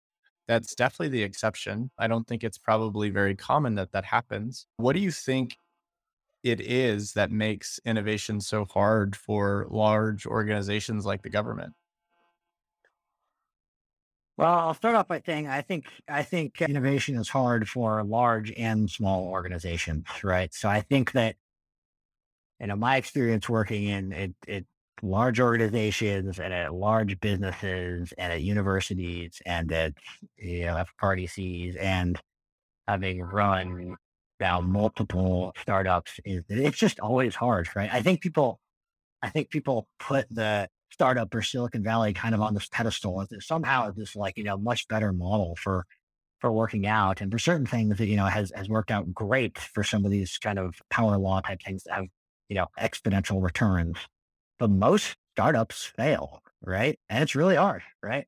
that's 0.48 0.76
definitely 0.76 1.10
the 1.10 1.24
exception. 1.24 1.92
I 1.98 2.08
don't 2.08 2.28
think 2.28 2.44
it's 2.44 2.58
probably 2.58 3.10
very 3.10 3.36
common 3.36 3.76
that 3.76 3.92
that 3.94 4.06
happens. 4.06 4.68
What 4.78 4.94
do 4.94 5.00
you 5.00 5.12
think 5.12 5.58
it 6.44 6.60
is 6.60 7.14
that 7.14 7.32
makes 7.32 7.80
innovation 7.86 8.42
so 8.42 8.66
hard 8.66 9.16
for 9.16 9.68
large 9.70 10.26
organizations 10.26 11.06
like 11.06 11.22
the 11.22 11.30
government? 11.30 11.74
Well, 14.38 14.52
I'll 14.52 14.74
start 14.74 14.96
off 14.96 15.08
by 15.08 15.22
saying 15.26 15.48
I 15.48 15.62
think 15.62 15.86
I 16.08 16.24
think 16.24 16.62
innovation 16.62 17.16
is 17.18 17.30
hard 17.30 17.70
for 17.70 18.04
large 18.04 18.52
and 18.58 18.90
small 18.90 19.28
organizations, 19.28 20.06
right? 20.24 20.54
So 20.54 20.68
I 20.70 20.82
think 20.82 21.12
that 21.12 21.36
you 22.60 22.68
know 22.68 22.76
my 22.76 22.98
experience 22.98 23.50
working 23.50 23.84
in 23.86 24.12
it, 24.12 24.36
it 24.48 24.66
large 25.02 25.40
organizations 25.40 26.40
and 26.40 26.54
at 26.54 26.74
large 26.74 27.20
businesses 27.20 28.14
and 28.18 28.34
at 28.34 28.42
universities 28.42 29.42
and 29.46 29.72
at 29.72 29.94
you 30.38 30.66
know 30.66 30.84
FRDCs 31.02 31.78
and 31.80 32.20
having 32.88 33.22
run 33.22 33.96
now 34.40 34.62
multiple 34.62 35.54
startups 35.62 36.20
is 36.26 36.44
it's 36.50 36.78
just 36.78 37.00
always 37.00 37.36
hard, 37.36 37.70
right? 37.76 37.90
I 37.94 38.02
think 38.02 38.22
people 38.22 38.60
I 39.22 39.30
think 39.30 39.50
people 39.50 39.88
put 40.00 40.28
the 40.30 40.70
startup 40.94 41.34
or 41.34 41.42
Silicon 41.42 41.84
Valley 41.84 42.14
kind 42.14 42.36
of 42.36 42.42
on 42.42 42.54
this 42.54 42.68
pedestal. 42.72 43.26
Somehow 43.40 43.92
this 43.92 44.16
like, 44.16 44.38
you 44.38 44.44
know, 44.44 44.58
much 44.58 44.88
better 44.88 45.12
model 45.14 45.56
for 45.58 45.86
for 46.40 46.52
working 46.52 46.86
out 46.88 47.22
and 47.22 47.32
for 47.32 47.40
certain 47.40 47.66
things 47.66 47.98
that, 47.98 48.08
you 48.08 48.18
know, 48.18 48.26
has 48.28 48.52
has 48.56 48.70
worked 48.70 48.92
out 48.92 49.14
great 49.14 49.58
for 49.58 49.84
some 49.84 50.06
of 50.06 50.12
these 50.12 50.38
kind 50.38 50.60
of 50.60 50.76
power 50.90 51.18
law 51.18 51.42
type 51.42 51.62
things 51.66 51.84
that 51.86 51.96
have, 51.96 52.06
you 52.50 52.56
know, 52.56 52.68
exponential 52.80 53.42
returns. 53.44 53.98
But 54.60 54.70
most 54.70 55.16
startups 55.36 55.86
fail, 55.86 56.42
right? 56.62 57.00
And 57.10 57.24
it's 57.24 57.36
really 57.36 57.56
hard, 57.56 57.84
right? 58.02 58.28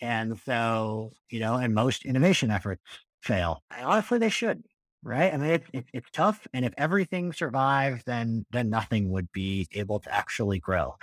And 0.00 0.38
so, 0.40 1.12
you 1.30 1.40
know, 1.40 1.56
and 1.56 1.74
most 1.74 2.04
innovation 2.04 2.50
efforts 2.50 2.82
fail. 3.22 3.62
And 3.70 3.86
honestly, 3.86 4.18
they 4.18 4.30
should 4.30 4.64
right? 5.06 5.34
I 5.34 5.36
mean, 5.36 5.50
it, 5.50 5.64
it, 5.72 5.84
it's 5.92 6.10
tough, 6.12 6.46
and 6.54 6.64
if 6.64 6.72
everything 6.78 7.32
survived, 7.32 8.04
then 8.06 8.46
then 8.50 8.70
nothing 8.70 9.10
would 9.10 9.30
be 9.32 9.68
able 9.72 10.00
to 10.00 10.14
actually 10.14 10.58
grow, 10.60 10.96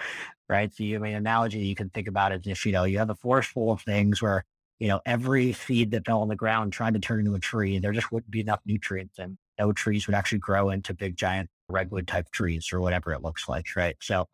right? 0.52 0.74
So, 0.74 0.84
you 0.84 0.98
I 0.98 1.00
mean, 1.00 1.14
an 1.14 1.20
analogy 1.20 1.60
you 1.60 1.76
can 1.76 1.90
think 1.90 2.08
about 2.08 2.34
is 2.34 2.42
if 2.46 2.66
you 2.66 2.74
know 2.74 2.84
you 2.84 3.00
have 3.00 3.10
a 3.10 3.16
forest 3.16 3.50
full 3.50 3.72
of 3.72 3.82
things 3.82 4.22
where 4.22 4.44
you 4.80 4.90
know 4.90 5.02
every 5.06 5.54
seed 5.54 5.92
that 5.92 6.06
fell 6.06 6.22
on 6.22 6.28
the 6.28 6.36
ground 6.36 6.74
tried 6.74 6.94
to 6.94 7.00
turn 7.00 7.20
into 7.22 7.34
a 7.34 7.40
tree, 7.40 7.80
there 7.80 7.94
just 7.94 8.12
wouldn't 8.12 8.30
be 8.32 8.42
enough 8.42 8.60
nutrients, 8.66 9.18
and 9.18 9.38
no 9.58 9.72
trees 9.72 10.06
would 10.08 10.16
actually 10.16 10.40
grow 10.40 10.70
into 10.70 10.94
big 10.94 11.16
giant 11.16 11.50
redwood 11.70 12.08
type 12.08 12.30
trees 12.32 12.72
or 12.74 12.82
whatever 12.82 13.14
it 13.14 13.24
looks 13.24 13.48
like, 13.48 13.68
right? 13.76 13.96
So, 14.02 14.28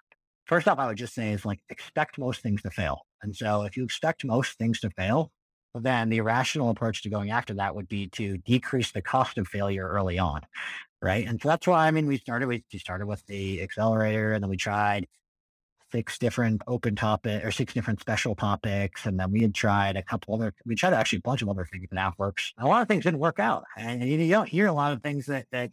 first 0.45 0.67
off, 0.67 0.79
I 0.79 0.87
would 0.87 0.97
just 0.97 1.13
say 1.13 1.31
is 1.31 1.45
like 1.45 1.59
expect 1.69 2.17
most 2.17 2.41
things 2.41 2.63
to 2.63 2.71
fail, 2.71 3.01
and 3.21 3.35
so 3.35 3.63
if 3.63 3.77
you 3.77 3.83
expect 3.83 4.25
most 4.25 4.57
things 4.57 4.79
to 4.81 4.89
fail, 4.89 5.31
then 5.75 6.09
the 6.09 6.21
rational 6.21 6.69
approach 6.71 7.03
to 7.03 7.09
going 7.09 7.29
after 7.29 7.53
that 7.53 7.75
would 7.75 7.87
be 7.87 8.07
to 8.09 8.37
decrease 8.39 8.91
the 8.91 9.01
cost 9.01 9.37
of 9.37 9.47
failure 9.47 9.87
early 9.87 10.17
on. 10.17 10.41
Right. 10.99 11.27
And 11.27 11.39
so 11.39 11.49
that's 11.49 11.67
why, 11.67 11.85
I 11.87 11.91
mean, 11.91 12.07
we 12.07 12.17
started, 12.17 12.47
we 12.47 12.63
started 12.79 13.05
with 13.05 13.23
the 13.27 13.61
accelerator 13.61 14.33
and 14.33 14.41
then 14.43 14.49
we 14.49 14.57
tried 14.57 15.05
six 15.91 16.17
different 16.17 16.61
open 16.67 16.95
topic 16.95 17.43
or 17.43 17.51
six 17.51 17.73
different 17.73 17.99
special 17.99 18.35
topics. 18.35 19.05
And 19.05 19.19
then 19.19 19.31
we 19.31 19.41
had 19.41 19.53
tried 19.53 19.95
a 19.95 20.03
couple 20.03 20.35
other, 20.35 20.53
we 20.65 20.75
tried 20.75 20.93
actually 20.93 21.19
a 21.19 21.21
bunch 21.21 21.41
of 21.41 21.49
other 21.49 21.67
things 21.71 21.87
in 21.91 21.97
AFWERX. 21.97 22.53
A 22.57 22.65
lot 22.65 22.81
of 22.81 22.87
things 22.87 23.03
didn't 23.03 23.19
work 23.19 23.39
out. 23.39 23.63
And 23.77 24.03
you 24.03 24.29
don't 24.29 24.49
hear 24.49 24.67
a 24.67 24.73
lot 24.73 24.93
of 24.93 25.01
things 25.01 25.25
that, 25.27 25.45
that 25.51 25.71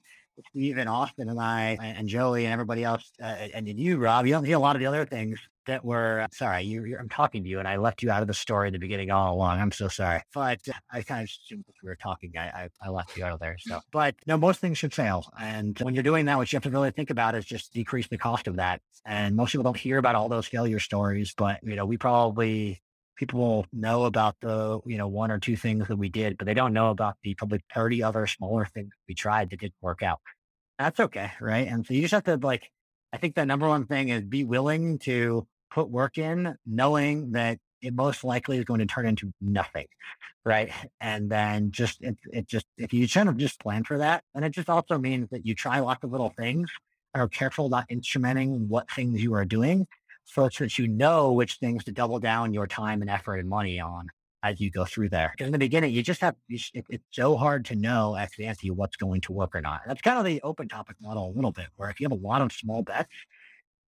Steve 0.51 0.79
and 0.79 0.89
Austin 0.89 1.29
and 1.29 1.41
I 1.41 1.79
and 1.81 2.09
Joey 2.09 2.45
and 2.45 2.53
everybody 2.53 2.85
else, 2.85 3.11
uh, 3.23 3.27
and 3.55 3.69
you, 3.69 3.99
Rob, 3.99 4.27
you 4.27 4.33
don't 4.33 4.45
hear 4.45 4.57
a 4.57 4.61
lot 4.61 4.77
of 4.77 4.81
the 4.81 4.87
other 4.87 5.05
things 5.05 5.39
that 5.67 5.85
were 5.85 6.21
uh, 6.21 6.29
sorry. 6.33 6.63
You, 6.63 6.97
I'm 6.99 7.09
talking 7.09 7.43
to 7.45 7.49
you, 7.49 7.59
and 7.59 7.69
I 7.69 7.77
left 7.77 8.03
you 8.03 8.11
out 8.11 8.23
of 8.23 8.29
the 8.29 8.35
story 8.35 8.69
at 8.69 8.73
the 8.73 8.79
beginning 8.79 9.11
all 9.11 9.35
along. 9.35 9.61
I'm 9.61 9.73
so 9.73 9.89
sorry, 9.89 10.23
but 10.33 10.61
uh, 10.69 10.73
I 10.93 11.03
kind 11.03 11.23
of 11.23 11.29
assumed 11.29 11.65
we 11.83 11.89
were 11.89 11.97
talking. 11.97 12.33
I, 12.37 12.47
I, 12.47 12.69
I 12.83 12.89
left 12.91 13.17
you 13.17 13.25
out 13.25 13.33
of 13.33 13.41
there. 13.41 13.57
So, 13.59 13.81
but 13.93 14.15
no, 14.27 14.37
most 14.37 14.61
things 14.61 14.79
should 14.79 14.95
fail, 14.95 15.27
and 15.41 15.79
when 15.81 15.95
you're 15.95 16.03
doing 16.03 16.27
that, 16.27 16.37
what 16.37 16.53
you 16.53 16.57
have 16.57 16.65
to 16.65 16.71
really 16.71 16.91
think 16.91 17.11
about 17.11 17.35
is 17.35 17.45
just 17.45 17.73
decrease 17.73 18.09
the 18.09 18.19
cost 18.19 18.47
of 18.47 18.57
that. 18.57 18.81
And 19.07 19.37
most 19.37 19.53
people 19.53 19.65
don't 19.65 19.77
hear 19.77 19.99
about 19.99 20.15
all 20.15 20.29
those 20.29 20.47
failure 20.47 20.79
stories, 20.79 21.35
but 21.37 21.61
you 21.63 21.77
know, 21.77 21.85
we 21.85 21.99
probably 21.99 22.81
people 23.17 23.67
know 23.73 24.05
about 24.05 24.37
the 24.41 24.81
you 24.87 24.99
know 24.99 25.09
one 25.09 25.31
or 25.31 25.39
two 25.39 25.57
things 25.57 25.89
that 25.89 25.97
we 25.97 26.09
did, 26.09 26.39
but 26.39 26.47
they 26.47 26.55
don't 26.55 26.73
know 26.73 26.91
about 26.91 27.17
the 27.23 27.35
probably 27.35 27.61
30 27.75 28.03
other 28.03 28.27
smaller 28.27 28.67
things 28.67 28.91
we 29.09 29.15
tried 29.15 29.51
that 29.51 29.61
didn't 29.61 29.75
work 29.81 30.03
out. 30.03 30.21
That's 30.79 31.01
okay, 31.01 31.31
right? 31.41 31.69
And 31.69 31.87
so 31.87 31.95
you 31.95 32.03
just 32.03 32.13
have 32.13 32.25
to 32.25 32.37
like. 32.37 32.71
I 33.13 33.17
think 33.17 33.37
the 33.37 33.47
number 33.47 33.69
one 33.69 33.87
thing 33.87 34.09
is 34.09 34.25
be 34.25 34.43
willing 34.43 34.99
to 35.01 35.47
put 35.75 35.91
work 35.91 36.17
in, 36.17 36.57
knowing 36.65 37.33
that 37.33 37.59
it 37.83 37.95
most 37.95 38.25
likely 38.25 38.57
is 38.57 38.65
going 38.65 38.81
to 38.81 38.87
turn 38.87 39.07
into 39.07 39.33
nothing, 39.41 39.87
right? 40.45 40.71
And 41.01 41.29
then 41.29 41.73
just 41.73 42.01
it, 42.01 42.17
it 42.33 42.47
just 42.47 42.67
if 42.79 42.93
you 42.95 43.07
kind 43.09 43.29
of 43.29 43.37
just 43.37 43.61
plan 43.61 43.85
for 43.85 43.99
that, 43.99 44.23
and 44.35 44.45
it 44.45 44.53
just 44.53 44.71
also 44.71 44.97
means 44.97 45.29
that 45.31 45.45
you 45.45 45.55
try 45.55 45.81
lots 45.81 46.05
of 46.05 46.13
little 46.13 46.33
things 46.39 46.71
and 47.13 47.21
are 47.21 47.29
careful 47.29 47.67
about 47.67 47.89
instrumenting 47.89 48.69
what 48.69 48.91
things 48.91 49.23
you 49.23 49.35
are 49.35 49.45
doing, 49.45 49.87
so 50.25 50.49
that 50.59 50.79
you 50.79 50.89
know 50.89 51.33
which 51.33 51.57
things 51.57 51.85
to 51.85 51.93
double 51.93 52.21
down 52.21 52.55
your 52.55 52.67
time 52.67 53.03
and 53.03 53.11
effort 53.11 53.37
and 53.37 53.49
money 53.49 53.79
on 53.81 54.09
as 54.45 54.61
you 54.61 54.71
go 54.71 54.85
through 54.85 55.09
there. 55.09 55.33
Because 55.33 55.47
in 55.47 55.53
the 55.53 55.59
beginning, 55.59 55.93
you 55.93 56.03
just 56.03 56.21
have 56.21 56.37
you, 56.49 56.59
it, 56.75 56.85
it's 56.89 57.05
so 57.11 57.37
hard 57.37 57.65
to 57.67 57.75
know 57.75 58.17
ante 58.17 58.71
what's 58.71 58.97
going 58.97 59.23
to 59.23 59.33
work 59.33 59.55
or 59.55 59.61
not. 59.61 59.81
That's 59.87 60.03
kind 60.03 60.19
of 60.19 60.25
the 60.25 60.41
open 60.43 60.69
topic 60.69 60.97
model 61.01 61.31
a 61.31 61.35
little 61.35 61.53
bit, 61.53 61.67
where 61.77 61.91
if 61.91 61.99
you 61.99 62.05
have 62.05 62.13
a 62.13 62.27
lot 62.27 62.43
of 62.43 62.53
small 62.53 62.83
bets, 62.83 63.11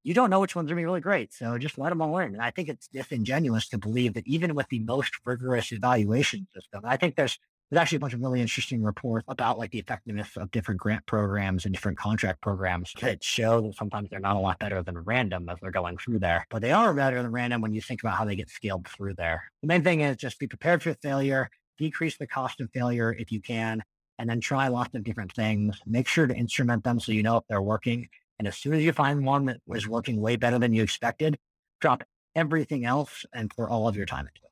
you 0.05 0.13
don't 0.13 0.31
know 0.31 0.39
which 0.39 0.55
one's 0.55 0.67
going 0.69 0.77
to 0.77 0.81
be 0.81 0.85
really 0.85 1.01
great. 1.01 1.33
So 1.33 1.59
just 1.59 1.79
let 1.79 1.89
them 1.89 2.03
all 2.03 2.19
in. 2.19 2.35
And 2.35 2.43
I 2.43 2.51
think 2.51 2.69
it's 2.69 2.87
disingenuous 2.89 3.69
to 3.71 3.79
believe 3.79 4.15
that 4.15 4.27
even 4.27 4.55
with 4.55 4.69
the 4.69 4.81
most 4.81 5.13
rigorous 5.25 5.73
evaluation 5.73 6.47
system, 6.55 6.83
I 6.85 6.97
think 6.97 7.17
there's 7.17 7.39
there's 7.71 7.81
actually 7.81 7.97
a 7.97 8.01
bunch 8.01 8.13
of 8.13 8.21
really 8.21 8.43
interesting 8.43 8.83
reports 8.83 9.25
about 9.27 9.59
like 9.59 9.71
the 9.71 9.79
effectiveness 9.79 10.37
of 10.37 10.51
different 10.51 10.79
grant 10.79 11.05
programs 11.07 11.65
and 11.65 11.75
different 11.75 11.97
contract 11.97 12.43
programs 12.43 12.93
that 13.01 13.25
show 13.25 13.63
that 13.63 13.75
sometimes 13.75 14.11
they're 14.11 14.21
not 14.21 14.37
a 14.37 14.39
lot 14.39 14.59
better 14.59 14.83
than 14.83 14.99
random 14.99 15.49
as 15.49 15.57
they're 15.63 15.71
going 15.71 15.97
through 15.97 16.19
there, 16.19 16.47
but 16.51 16.61
they 16.61 16.73
are 16.73 16.93
better 16.93 17.23
than 17.23 17.33
random 17.33 17.63
when 17.63 17.73
you 17.73 17.81
think 17.81 18.03
about 18.03 18.19
how 18.19 18.25
they 18.27 18.37
get 18.37 18.51
scaled 18.51 18.87
through 18.87 19.15
there. 19.15 19.45
The 19.63 19.67
main 19.67 19.83
thing 19.83 20.03
is 20.03 20.19
just 20.19 20.39
be 20.39 20.47
prepared 20.47 20.83
for 20.83 20.93
failure, 20.95 21.49
decrease 21.79 22.19
the 22.19 22.27
cost 22.27 22.61
of 22.61 22.71
failure 22.71 23.15
if 23.19 23.33
you 23.33 23.41
can, 23.41 23.83
and 24.19 24.29
then 24.29 24.41
try 24.41 24.69
lots 24.69 24.95
of 24.95 25.03
different 25.03 25.33
things. 25.33 25.81
Make 25.87 26.07
sure 26.07 26.27
to 26.27 26.37
instrument 26.37 26.85
them 26.85 27.01
so 27.01 27.13
you 27.13 27.23
know 27.23 27.39
if 27.39 27.45
they're 27.49 27.63
working 27.63 28.09
and 28.39 28.49
as 28.49 28.57
soon 28.57 28.75
as 28.75 28.83
you 28.83 28.93
find 28.93 29.25
one 29.25 29.47
that 29.47 29.61
was 29.67 29.89
working 29.89 30.21
way 30.21 30.37
better 30.37 30.59
than 30.59 30.73
you 30.73 30.83
expected, 30.83 31.39
drop 31.81 32.03
everything 32.35 32.85
else 32.85 33.25
and 33.33 33.51
pour 33.51 33.69
all 33.69 33.87
of 33.87 33.97
your 33.97 34.07
time 34.07 34.27
into 34.27 34.41
it. 34.45 34.51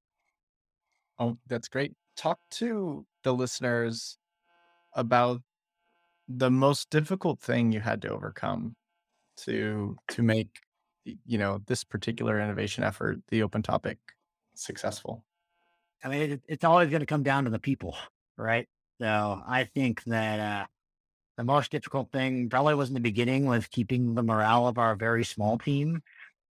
Oh, 1.18 1.38
that's 1.48 1.68
great. 1.68 1.94
Talk 2.16 2.38
to 2.52 3.06
the 3.22 3.32
listeners 3.32 4.18
about 4.94 5.40
the 6.28 6.50
most 6.50 6.90
difficult 6.90 7.40
thing 7.40 7.72
you 7.72 7.80
had 7.80 8.02
to 8.02 8.08
overcome 8.08 8.74
to 9.36 9.96
to 10.08 10.22
make 10.22 10.48
you 11.04 11.38
know 11.38 11.60
this 11.66 11.82
particular 11.84 12.40
innovation 12.40 12.84
effort 12.84 13.18
the 13.28 13.42
open 13.42 13.62
topic 13.62 13.98
successful 14.54 15.24
i 16.04 16.08
mean 16.08 16.32
it, 16.32 16.42
it's 16.46 16.64
always 16.64 16.90
going 16.90 17.00
to 17.00 17.06
come 17.06 17.22
down 17.22 17.44
to 17.44 17.50
the 17.50 17.58
people 17.58 17.96
right 18.36 18.68
so 19.00 19.42
i 19.46 19.64
think 19.64 20.02
that 20.04 20.38
uh 20.38 20.66
the 21.36 21.44
most 21.44 21.70
difficult 21.70 22.10
thing 22.12 22.48
probably 22.48 22.74
was 22.74 22.88
in 22.88 22.94
the 22.94 23.00
beginning 23.00 23.46
was 23.46 23.66
keeping 23.66 24.14
the 24.14 24.22
morale 24.22 24.66
of 24.66 24.78
our 24.78 24.94
very 24.94 25.24
small 25.24 25.58
team. 25.58 26.02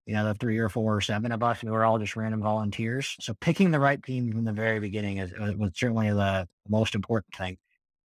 You 0.07 0.15
know, 0.15 0.25
the 0.25 0.35
three 0.35 0.59
or 0.59 0.69
four 0.69 0.97
or 0.97 1.01
seven 1.01 1.31
of 1.31 1.43
us, 1.43 1.63
we 1.63 1.71
were 1.71 1.85
all 1.85 1.99
just 1.99 2.17
random 2.17 2.43
volunteers. 2.43 3.17
So 3.21 3.35
picking 3.35 3.71
the 3.71 3.79
right 3.79 4.03
team 4.03 4.33
from 4.33 4.45
the 4.45 4.53
very 4.53 4.81
beginning 4.81 5.19
is, 5.19 5.33
uh, 5.33 5.53
was 5.57 5.71
certainly 5.77 6.11
the 6.11 6.49
most 6.69 6.97
important 6.97 7.35
thing. 7.37 7.57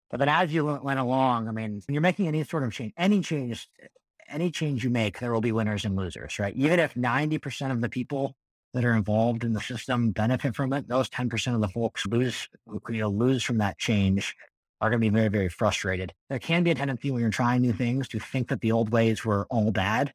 But 0.09 0.17
then 0.17 0.29
as 0.29 0.51
you 0.51 0.65
went 0.65 0.99
along, 0.99 1.47
I 1.47 1.51
mean, 1.51 1.81
when 1.85 1.93
you're 1.93 2.01
making 2.01 2.27
any 2.27 2.43
sort 2.43 2.63
of 2.63 2.73
change, 2.73 2.93
any 2.97 3.21
change, 3.21 3.69
any 4.27 4.49
change 4.49 4.83
you 4.83 4.89
make, 4.89 5.19
there 5.19 5.31
will 5.31 5.41
be 5.41 5.51
winners 5.51 5.85
and 5.85 5.95
losers, 5.95 6.39
right? 6.39 6.55
Even 6.55 6.79
if 6.79 6.95
90% 6.95 7.71
of 7.71 7.81
the 7.81 7.89
people 7.89 8.35
that 8.73 8.83
are 8.83 8.93
involved 8.93 9.43
in 9.43 9.53
the 9.53 9.61
system 9.61 10.11
benefit 10.11 10.55
from 10.55 10.73
it, 10.73 10.87
those 10.87 11.09
10% 11.09 11.53
of 11.53 11.61
the 11.61 11.67
folks 11.67 12.07
lose, 12.07 12.47
you 12.89 13.01
know, 13.01 13.09
lose 13.09 13.43
from 13.43 13.59
that 13.59 13.77
change 13.77 14.35
are 14.83 14.89
going 14.89 15.01
to 15.01 15.09
be 15.09 15.15
very, 15.15 15.29
very 15.29 15.47
frustrated. 15.47 16.13
There 16.29 16.39
can 16.39 16.63
be 16.63 16.71
a 16.71 16.75
tendency 16.75 17.09
when 17.09 17.21
you're 17.21 17.29
trying 17.29 17.61
new 17.61 17.71
things 17.71 18.09
to 18.09 18.19
think 18.19 18.49
that 18.49 18.59
the 18.59 18.73
old 18.73 18.91
ways 18.91 19.23
were 19.23 19.47
all 19.49 19.71
bad, 19.71 20.11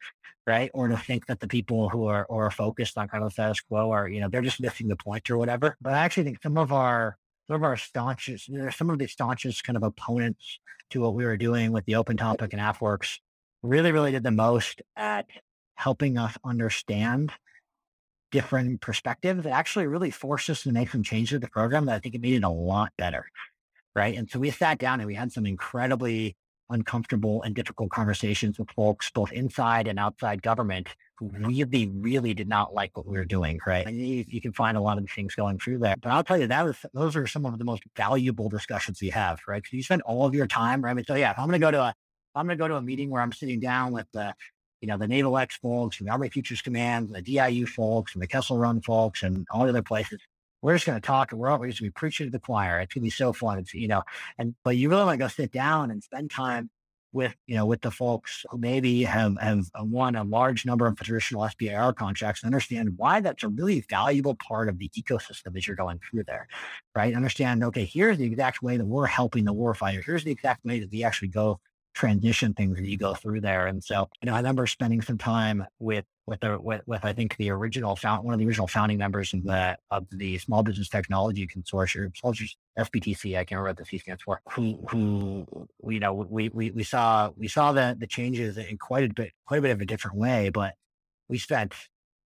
right? 0.47 0.71
Or 0.75 0.89
to 0.89 0.97
think 0.99 1.25
that 1.27 1.41
the 1.41 1.49
people 1.49 1.89
who 1.89 2.07
are 2.07 2.27
or 2.29 2.45
are 2.45 2.51
focused 2.51 2.99
on 2.99 3.09
kind 3.09 3.25
of 3.25 3.31
the 3.31 3.33
status 3.33 3.63
quo 3.63 3.91
are, 3.93 4.07
you 4.07 4.21
know, 4.21 4.29
they're 4.29 4.43
just 4.43 4.61
missing 4.61 4.89
the 4.89 4.97
point 4.97 5.31
or 5.31 5.39
whatever. 5.39 5.79
But 5.81 5.95
I 5.95 6.01
actually 6.01 6.25
think 6.25 6.43
some 6.43 6.59
of 6.59 6.71
our 6.71 7.17
some 7.47 7.57
of 7.57 7.63
our 7.63 7.79
staunchest, 7.79 8.51
some 8.77 8.91
of 8.91 8.99
the 8.99 9.07
staunchest 9.07 9.65
kind 9.65 9.79
of 9.79 9.83
opponents 9.83 10.59
to 10.91 11.01
what 11.01 11.15
we 11.15 11.25
were 11.25 11.39
doing 11.39 11.73
with 11.73 11.87
the 11.87 11.95
open 11.95 12.19
topic 12.19 12.53
and 12.53 12.61
AFWERX 12.61 13.21
really, 13.63 13.91
really 13.91 14.13
did 14.13 14.23
the 14.23 14.31
most 14.31 14.83
at 14.97 15.25
helping 15.77 16.19
us 16.19 16.37
understand 16.45 17.33
different 18.31 18.83
perspectives 18.83 19.45
that 19.45 19.51
actually 19.51 19.87
really 19.87 20.11
forced 20.11 20.51
us 20.51 20.65
to 20.65 20.73
make 20.73 20.91
some 20.91 21.03
changes 21.03 21.31
to 21.31 21.39
the 21.39 21.49
program 21.49 21.87
that 21.87 21.95
I 21.95 21.99
think 22.01 22.15
it 22.15 22.21
made 22.21 22.35
it 22.35 22.45
a 22.45 22.51
lot 22.51 22.93
better 22.99 23.25
right? 23.95 24.17
And 24.17 24.31
so 24.31 24.39
we 24.39 24.51
sat 24.51 24.79
down 24.79 25.01
and 25.01 25.07
we 25.07 25.15
had 25.15 25.33
some 25.33 25.47
incredibly 25.47 26.37
uncomfortable 26.71 27.43
and 27.43 27.55
difficult 27.55 27.91
conversations 27.91 28.59
with 28.59 28.71
folks 28.73 29.11
both 29.11 29.33
inside 29.33 29.89
and 29.89 29.99
outside 29.99 30.43
government 30.43 30.89
who 31.19 31.29
mm-hmm. 31.29 31.47
really, 31.47 31.89
really 31.89 32.35
did 32.35 32.49
not 32.49 32.75
like 32.75 32.97
what 32.97 33.07
we 33.07 33.17
were 33.17 33.25
doing. 33.25 33.59
Right. 33.67 33.87
And 33.87 33.97
you, 33.97 34.25
you 34.29 34.41
can 34.41 34.53
find 34.53 34.77
a 34.77 34.81
lot 34.81 34.99
of 34.99 35.11
things 35.11 35.35
going 35.35 35.59
through 35.59 35.79
there. 35.79 35.97
But 36.01 36.13
I'll 36.13 36.25
tell 36.25 36.39
you, 36.39 36.47
that 36.47 36.65
was, 36.65 36.77
those 36.93 37.17
are 37.17 37.27
some 37.27 37.47
of 37.47 37.59
the 37.59 37.65
most 37.65 37.83
valuable 37.97 38.49
discussions 38.49 39.01
we 39.01 39.11
have. 39.11 39.41
Right. 39.49 39.63
Because 39.63 39.73
you 39.73 39.83
spend 39.83 40.03
all 40.03 40.27
of 40.27 40.35
your 40.35 40.47
time. 40.47 40.83
Right. 40.83 41.07
So 41.07 41.15
yeah, 41.15 41.31
if 41.31 41.39
I'm 41.39 41.47
going 41.47 41.61
to 41.61 41.67
go 41.67 41.71
to 41.71 41.81
a, 41.81 41.95
I'm 42.35 42.47
going 42.47 42.59
to 42.59 42.63
go 42.63 42.69
to 42.69 42.77
a 42.77 42.83
meeting 42.83 43.11
where 43.11 43.23
I'm 43.23 43.33
sitting 43.33 43.59
down 43.59 43.93
with 43.93 44.07
the, 44.13 44.35
you 44.81 44.87
know, 44.87 44.97
the 44.97 45.09
Naval 45.09 45.37
X 45.39 45.57
folks 45.57 45.99
and 45.99 46.07
the 46.07 46.13
Army 46.13 46.29
Futures 46.29 46.63
Command, 46.63 47.09
the 47.13 47.23
DIU 47.23 47.67
folks 47.67 48.15
and 48.15 48.23
the 48.23 48.29
Kessel 48.29 48.59
Run 48.59 48.81
folks 48.81 49.23
and 49.23 49.47
all 49.51 49.65
the 49.65 49.71
other 49.71 49.83
places. 49.83 50.21
We're 50.63 50.75
just 50.75 50.87
going 50.87 51.01
to 51.01 51.07
talk 51.07 51.33
and 51.33 51.41
we're 51.41 51.51
always 51.51 51.79
going 51.79 51.89
to 51.89 51.95
be 51.95 51.99
preaching 51.99 52.27
to 52.27 52.31
the 52.31 52.41
choir. 52.41 52.81
It's 52.81 52.93
going 52.93 53.03
to 53.03 53.07
be 53.07 53.11
so 53.11 53.33
fun. 53.33 53.59
It's, 53.59 53.75
you 53.75 53.89
know, 53.89 54.03
and, 54.39 54.55
but 54.65 54.77
you 54.77 54.89
really 54.91 55.05
want 55.05 55.19
to 55.19 55.25
go 55.25 55.29
sit 55.29 55.53
down 55.53 55.91
and 55.91 56.03
spend 56.03 56.31
time 56.31 56.71
with, 57.13 57.35
you 57.47 57.57
know, 57.57 57.65
with 57.65 57.81
the 57.81 57.91
folks 57.91 58.45
who 58.51 58.59
maybe 58.59 59.03
have, 59.05 59.39
have 59.41 59.65
uh, 59.79 59.85
won 59.85 60.15
a 60.15 60.25
large 60.25 60.67
number 60.67 60.87
of 60.87 60.97
traditional 60.97 61.43
SBIR 61.43 61.95
contracts 61.95 62.43
and 62.43 62.49
understand 62.49 62.91
why 62.97 63.21
that's 63.21 63.43
a 63.43 63.49
really 63.49 63.85
valuable 63.89 64.35
part 64.35 64.69
of 64.69 64.79
the 64.79 64.91
ecosystem 64.91 65.57
as 65.57 65.67
you're 65.67 65.77
going 65.77 65.99
through 65.99 66.25
there, 66.25 66.49
right? 66.95 67.15
Understand, 67.15 67.65
okay, 67.65 67.85
here's 67.85 68.19
the 68.19 68.27
exact 68.27 68.63
way 68.63 68.77
that 68.77 68.85
we're 68.85 69.07
helping 69.07 69.45
the 69.45 69.55
warfighter. 69.55 70.05
Here's 70.05 70.25
the 70.25 70.31
exact 70.31 70.65
way 70.65 70.81
that 70.81 70.91
we 70.91 71.03
actually 71.03 71.29
go 71.29 71.61
transition 71.99 72.55
things 72.55 72.77
that 72.77 72.87
you 72.87 72.97
go 72.97 73.13
through 73.13 73.41
there. 73.41 73.67
And 73.67 73.83
so, 73.83 74.09
you 74.23 74.27
know, 74.27 74.35
I 74.35 74.37
remember 74.37 74.67
spending 74.69 75.03
some 75.03 75.19
time 75.19 75.67
with 75.81 76.05
with 76.27 76.41
the 76.41 76.59
with, 76.61 76.83
with 76.87 77.05
I 77.05 77.13
think 77.13 77.37
the 77.37 77.51
original 77.51 77.97
found 77.97 78.25
one 78.25 78.35
of 78.35 78.39
the 78.39 78.47
original 78.47 78.69
founding 78.69 78.99
members 78.99 79.35
of 79.35 79.43
the 79.43 79.77
of 79.91 80.07
the 80.13 80.39
Small 80.39 80.63
Business 80.63 80.89
Technology 80.89 81.47
Consortium, 81.47 82.13
SBTC, 82.79 83.37
I 83.37 83.45
can't 83.45 83.59
remember 83.59 83.71
what 83.71 83.77
the 83.79 83.85
C 83.85 83.99
stands 83.99 84.23
for, 84.23 84.41
who 84.53 84.79
who 84.89 85.47
you 85.89 85.99
know 85.99 86.15
we 86.15 86.49
we 86.51 86.71
we 86.71 86.85
saw 86.85 87.31
we 87.37 87.49
saw 87.49 87.73
the 87.73 87.97
the 87.99 88.07
changes 88.07 88.57
in 88.57 88.79
quite 88.79 89.11
a 89.11 89.13
bit 89.13 89.33
quite 89.47 89.59
a 89.59 89.63
bit 89.63 89.73
of 89.73 89.81
a 89.81 89.87
different 89.87 90.17
way, 90.17 90.51
but 90.51 90.75
we 91.29 91.39
spent 91.39 91.75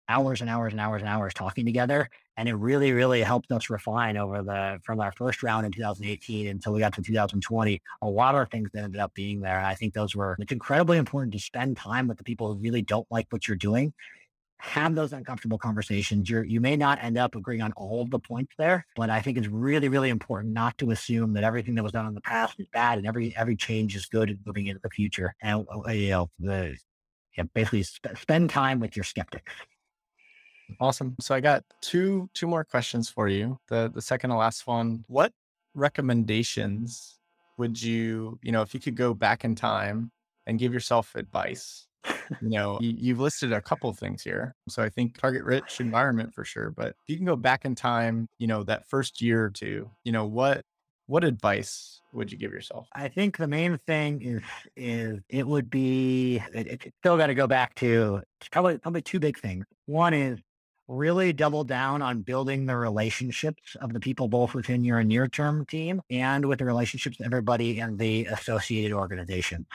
hours 0.08 0.40
and 0.40 0.50
hours 0.50 0.72
and 0.72 0.80
hours 0.80 1.00
and 1.00 1.08
hours 1.08 1.32
talking 1.32 1.64
together. 1.64 2.10
And 2.40 2.48
it 2.48 2.54
really, 2.54 2.92
really 2.92 3.20
helped 3.20 3.52
us 3.52 3.68
refine 3.68 4.16
over 4.16 4.42
the 4.42 4.80
from 4.82 4.98
our 4.98 5.12
first 5.12 5.42
round 5.42 5.66
in 5.66 5.72
2018 5.72 6.46
until 6.46 6.72
we 6.72 6.80
got 6.80 6.94
to 6.94 7.02
2020. 7.02 7.82
A 8.00 8.06
lot 8.08 8.34
of 8.34 8.48
things 8.48 8.70
that 8.72 8.82
ended 8.82 8.98
up 8.98 9.12
being 9.12 9.40
there. 9.42 9.60
I 9.60 9.74
think 9.74 9.92
those 9.92 10.16
were 10.16 10.36
it's 10.38 10.50
incredibly 10.50 10.96
important 10.96 11.34
to 11.34 11.38
spend 11.38 11.76
time 11.76 12.08
with 12.08 12.16
the 12.16 12.24
people 12.24 12.48
who 12.48 12.58
really 12.58 12.80
don't 12.80 13.06
like 13.10 13.26
what 13.28 13.46
you're 13.46 13.58
doing. 13.58 13.92
Have 14.56 14.94
those 14.94 15.12
uncomfortable 15.12 15.58
conversations. 15.58 16.30
You're, 16.30 16.42
you 16.42 16.62
may 16.62 16.76
not 16.78 16.98
end 17.04 17.18
up 17.18 17.34
agreeing 17.34 17.60
on 17.60 17.72
all 17.72 18.06
the 18.06 18.18
points 18.18 18.54
there, 18.56 18.86
but 18.96 19.10
I 19.10 19.20
think 19.20 19.36
it's 19.36 19.48
really, 19.48 19.88
really 19.88 20.08
important 20.08 20.54
not 20.54 20.78
to 20.78 20.92
assume 20.92 21.34
that 21.34 21.44
everything 21.44 21.74
that 21.74 21.82
was 21.82 21.92
done 21.92 22.06
in 22.06 22.14
the 22.14 22.22
past 22.22 22.58
is 22.58 22.68
bad 22.72 22.96
and 22.96 23.06
every 23.06 23.36
every 23.36 23.56
change 23.56 23.94
is 23.94 24.06
good 24.06 24.38
moving 24.46 24.66
into 24.66 24.80
the 24.82 24.88
future. 24.88 25.34
And 25.42 25.66
uh, 25.70 25.90
you 25.90 26.08
know, 26.08 26.30
the 26.38 26.78
yeah, 27.36 27.44
basically 27.52 27.82
sp- 27.84 28.16
spend 28.18 28.48
time 28.48 28.80
with 28.80 28.96
your 28.96 29.04
skeptics. 29.04 29.52
Awesome. 30.80 31.16
So 31.20 31.34
I 31.34 31.40
got 31.40 31.64
two 31.80 32.28
two 32.34 32.46
more 32.46 32.64
questions 32.64 33.08
for 33.08 33.28
you. 33.28 33.58
The 33.68 33.90
the 33.92 34.02
second 34.02 34.30
and 34.30 34.38
last 34.38 34.66
one. 34.66 35.04
What 35.08 35.32
recommendations 35.74 37.18
would 37.58 37.80
you, 37.80 38.38
you 38.42 38.52
know, 38.52 38.62
if 38.62 38.74
you 38.74 38.80
could 38.80 38.96
go 38.96 39.14
back 39.14 39.44
in 39.44 39.54
time 39.54 40.10
and 40.46 40.58
give 40.58 40.72
yourself 40.72 41.14
advice? 41.14 41.86
you 42.40 42.48
know, 42.48 42.78
you, 42.80 43.12
have 43.12 43.20
listed 43.20 43.52
a 43.52 43.60
couple 43.60 43.90
of 43.90 43.98
things 43.98 44.22
here. 44.22 44.54
So 44.68 44.82
I 44.82 44.88
think 44.88 45.18
target 45.18 45.44
rich 45.44 45.80
environment 45.80 46.34
for 46.34 46.44
sure. 46.44 46.70
But 46.70 46.88
if 46.88 47.08
you 47.08 47.16
can 47.16 47.26
go 47.26 47.36
back 47.36 47.64
in 47.64 47.74
time, 47.74 48.28
you 48.38 48.46
know, 48.46 48.62
that 48.64 48.88
first 48.88 49.20
year 49.20 49.44
or 49.44 49.50
two, 49.50 49.90
you 50.04 50.12
know, 50.12 50.26
what 50.26 50.64
what 51.06 51.24
advice 51.24 52.00
would 52.12 52.30
you 52.30 52.38
give 52.38 52.52
yourself? 52.52 52.86
I 52.94 53.08
think 53.08 53.36
the 53.36 53.48
main 53.48 53.78
thing 53.86 54.22
is 54.22 54.42
is 54.76 55.20
it 55.28 55.46
would 55.46 55.68
be 55.68 56.40
it, 56.54 56.66
it 56.66 56.94
still 57.00 57.16
got 57.16 57.26
to 57.26 57.34
go 57.34 57.46
back 57.46 57.74
to 57.76 58.22
probably 58.52 58.78
probably 58.78 59.02
two 59.02 59.18
big 59.18 59.38
things. 59.38 59.66
One 59.86 60.14
is 60.14 60.38
really 60.90 61.32
double 61.32 61.62
down 61.62 62.02
on 62.02 62.20
building 62.20 62.66
the 62.66 62.76
relationships 62.76 63.76
of 63.80 63.92
the 63.92 64.00
people 64.00 64.26
both 64.26 64.54
within 64.54 64.82
your 64.82 65.02
near 65.04 65.28
term 65.28 65.64
team 65.64 66.02
and 66.10 66.44
with 66.44 66.58
the 66.58 66.64
relationships 66.64 67.18
with 67.18 67.26
everybody 67.26 67.78
in 67.78 67.96
the 67.96 68.26
associated 68.26 68.92
organization. 68.92 69.66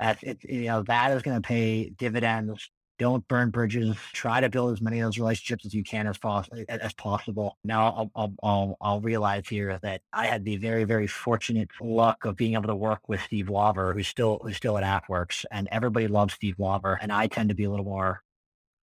That's 0.00 0.22
it, 0.22 0.38
you 0.42 0.64
know, 0.64 0.82
that 0.84 1.12
is 1.12 1.22
going 1.22 1.40
to 1.40 1.46
pay 1.46 1.90
dividends. 1.90 2.70
Don't 2.98 3.28
burn 3.28 3.50
bridges. 3.50 3.94
Try 4.14 4.40
to 4.40 4.48
build 4.48 4.72
as 4.72 4.80
many 4.80 5.00
of 5.00 5.06
those 5.06 5.18
relationships 5.18 5.66
as 5.66 5.74
you 5.74 5.84
can 5.84 6.06
as, 6.06 6.16
pos- 6.16 6.48
as 6.68 6.94
possible. 6.94 7.58
Now, 7.62 7.84
I'll, 7.88 8.10
I'll, 8.16 8.34
I'll, 8.42 8.76
I'll 8.80 9.00
realize 9.02 9.46
here 9.46 9.78
that 9.82 10.00
I 10.14 10.26
had 10.26 10.46
the 10.46 10.56
very, 10.56 10.84
very 10.84 11.06
fortunate 11.06 11.68
luck 11.78 12.24
of 12.24 12.36
being 12.36 12.54
able 12.54 12.68
to 12.68 12.74
work 12.74 13.06
with 13.06 13.20
Steve 13.20 13.46
Lauver, 13.46 13.92
who's 13.92 14.08
still 14.08 14.40
who's 14.42 14.56
still 14.56 14.78
at 14.78 14.84
AFWERX, 14.84 15.44
and 15.50 15.68
everybody 15.70 16.08
loves 16.08 16.32
Steve 16.32 16.56
Lauver, 16.58 16.96
and 16.98 17.12
I 17.12 17.26
tend 17.26 17.50
to 17.50 17.54
be 17.54 17.64
a 17.64 17.70
little 17.70 17.84
more 17.84 18.22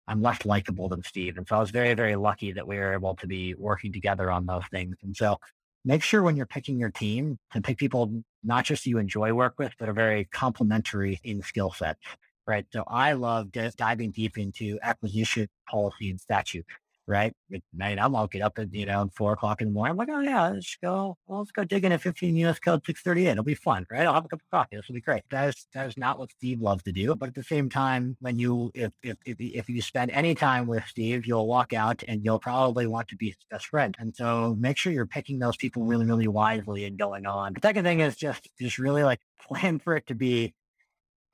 I'm 0.09 0.21
less 0.21 0.43
likable 0.43 0.89
than 0.89 1.03
Steve. 1.03 1.37
And 1.37 1.47
so 1.47 1.55
I 1.55 1.59
was 1.59 1.69
very, 1.69 1.93
very 1.93 2.15
lucky 2.15 2.51
that 2.51 2.67
we 2.67 2.77
were 2.77 2.93
able 2.93 3.15
to 3.17 3.27
be 3.27 3.53
working 3.53 3.93
together 3.93 4.31
on 4.31 4.47
those 4.47 4.63
things. 4.71 4.97
And 5.03 5.15
so 5.15 5.37
make 5.85 6.03
sure 6.03 6.23
when 6.23 6.35
you're 6.35 6.47
picking 6.47 6.79
your 6.79 6.89
team 6.89 7.37
to 7.53 7.61
pick 7.61 7.77
people 7.77 8.23
not 8.43 8.65
just 8.65 8.85
you 8.85 8.97
enjoy 8.97 9.33
work 9.33 9.53
with, 9.59 9.71
but 9.77 9.87
are 9.87 9.93
very 9.93 10.25
complementary 10.25 11.19
in 11.23 11.41
skill 11.43 11.71
sets. 11.71 12.01
Right. 12.47 12.65
So 12.73 12.83
I 12.87 13.13
love 13.13 13.51
diving 13.77 14.09
deep 14.09 14.37
into 14.37 14.79
acquisition 14.81 15.47
policy 15.69 16.09
and 16.09 16.19
statute 16.19 16.65
right? 17.09 17.33
Man, 17.73 17.99
I'm 17.99 18.15
all 18.15 18.27
get 18.27 18.43
up 18.43 18.59
at, 18.59 18.73
you 18.73 18.85
know, 18.85 19.09
four 19.17 19.33
o'clock 19.33 19.61
in 19.61 19.69
the 19.69 19.73
morning. 19.73 19.91
I'm 19.91 19.97
like, 19.97 20.09
oh 20.11 20.19
yeah, 20.19 20.49
let's 20.49 20.77
go, 20.81 21.17
well, 21.27 21.39
let's 21.39 21.51
go 21.51 21.63
dig 21.63 21.83
in 21.83 21.91
at 21.91 22.01
15 22.01 22.35
US 22.37 22.59
code 22.59 22.85
638. 22.85 23.31
It'll 23.31 23.43
be 23.43 23.55
fun, 23.55 23.85
right? 23.91 24.05
I'll 24.05 24.13
have 24.13 24.25
a 24.25 24.27
cup 24.27 24.39
of 24.39 24.49
coffee. 24.51 24.75
This 24.75 24.87
will 24.87 24.95
be 24.95 25.01
great. 25.01 25.23
That 25.31 25.49
is, 25.49 25.67
that 25.73 25.87
is 25.87 25.97
not 25.97 26.19
what 26.19 26.31
Steve 26.31 26.61
loves 26.61 26.83
to 26.83 26.91
do. 26.91 27.15
But 27.15 27.29
at 27.29 27.35
the 27.35 27.43
same 27.43 27.69
time, 27.69 28.15
when 28.19 28.37
you, 28.37 28.71
if, 28.75 28.91
if, 29.01 29.17
if, 29.25 29.37
if 29.39 29.69
you 29.69 29.81
spend 29.81 30.11
any 30.11 30.35
time 30.35 30.67
with 30.67 30.83
Steve, 30.87 31.25
you'll 31.25 31.47
walk 31.47 31.73
out 31.73 32.03
and 32.07 32.23
you'll 32.23 32.39
probably 32.39 32.85
want 32.85 33.07
to 33.09 33.15
be 33.15 33.27
his 33.27 33.37
best 33.49 33.65
friend. 33.65 33.95
And 33.99 34.15
so 34.15 34.55
make 34.59 34.77
sure 34.77 34.93
you're 34.93 35.07
picking 35.07 35.39
those 35.39 35.57
people 35.57 35.83
really, 35.83 36.05
really 36.05 36.27
wisely 36.27 36.85
and 36.85 36.97
going 36.97 37.25
on. 37.25 37.53
The 37.53 37.61
second 37.63 37.85
thing 37.85 38.01
is 38.01 38.15
just, 38.15 38.47
just 38.59 38.77
really 38.77 39.03
like 39.03 39.19
plan 39.41 39.79
for 39.79 39.95
it 39.95 40.05
to 40.07 40.15
be 40.15 40.53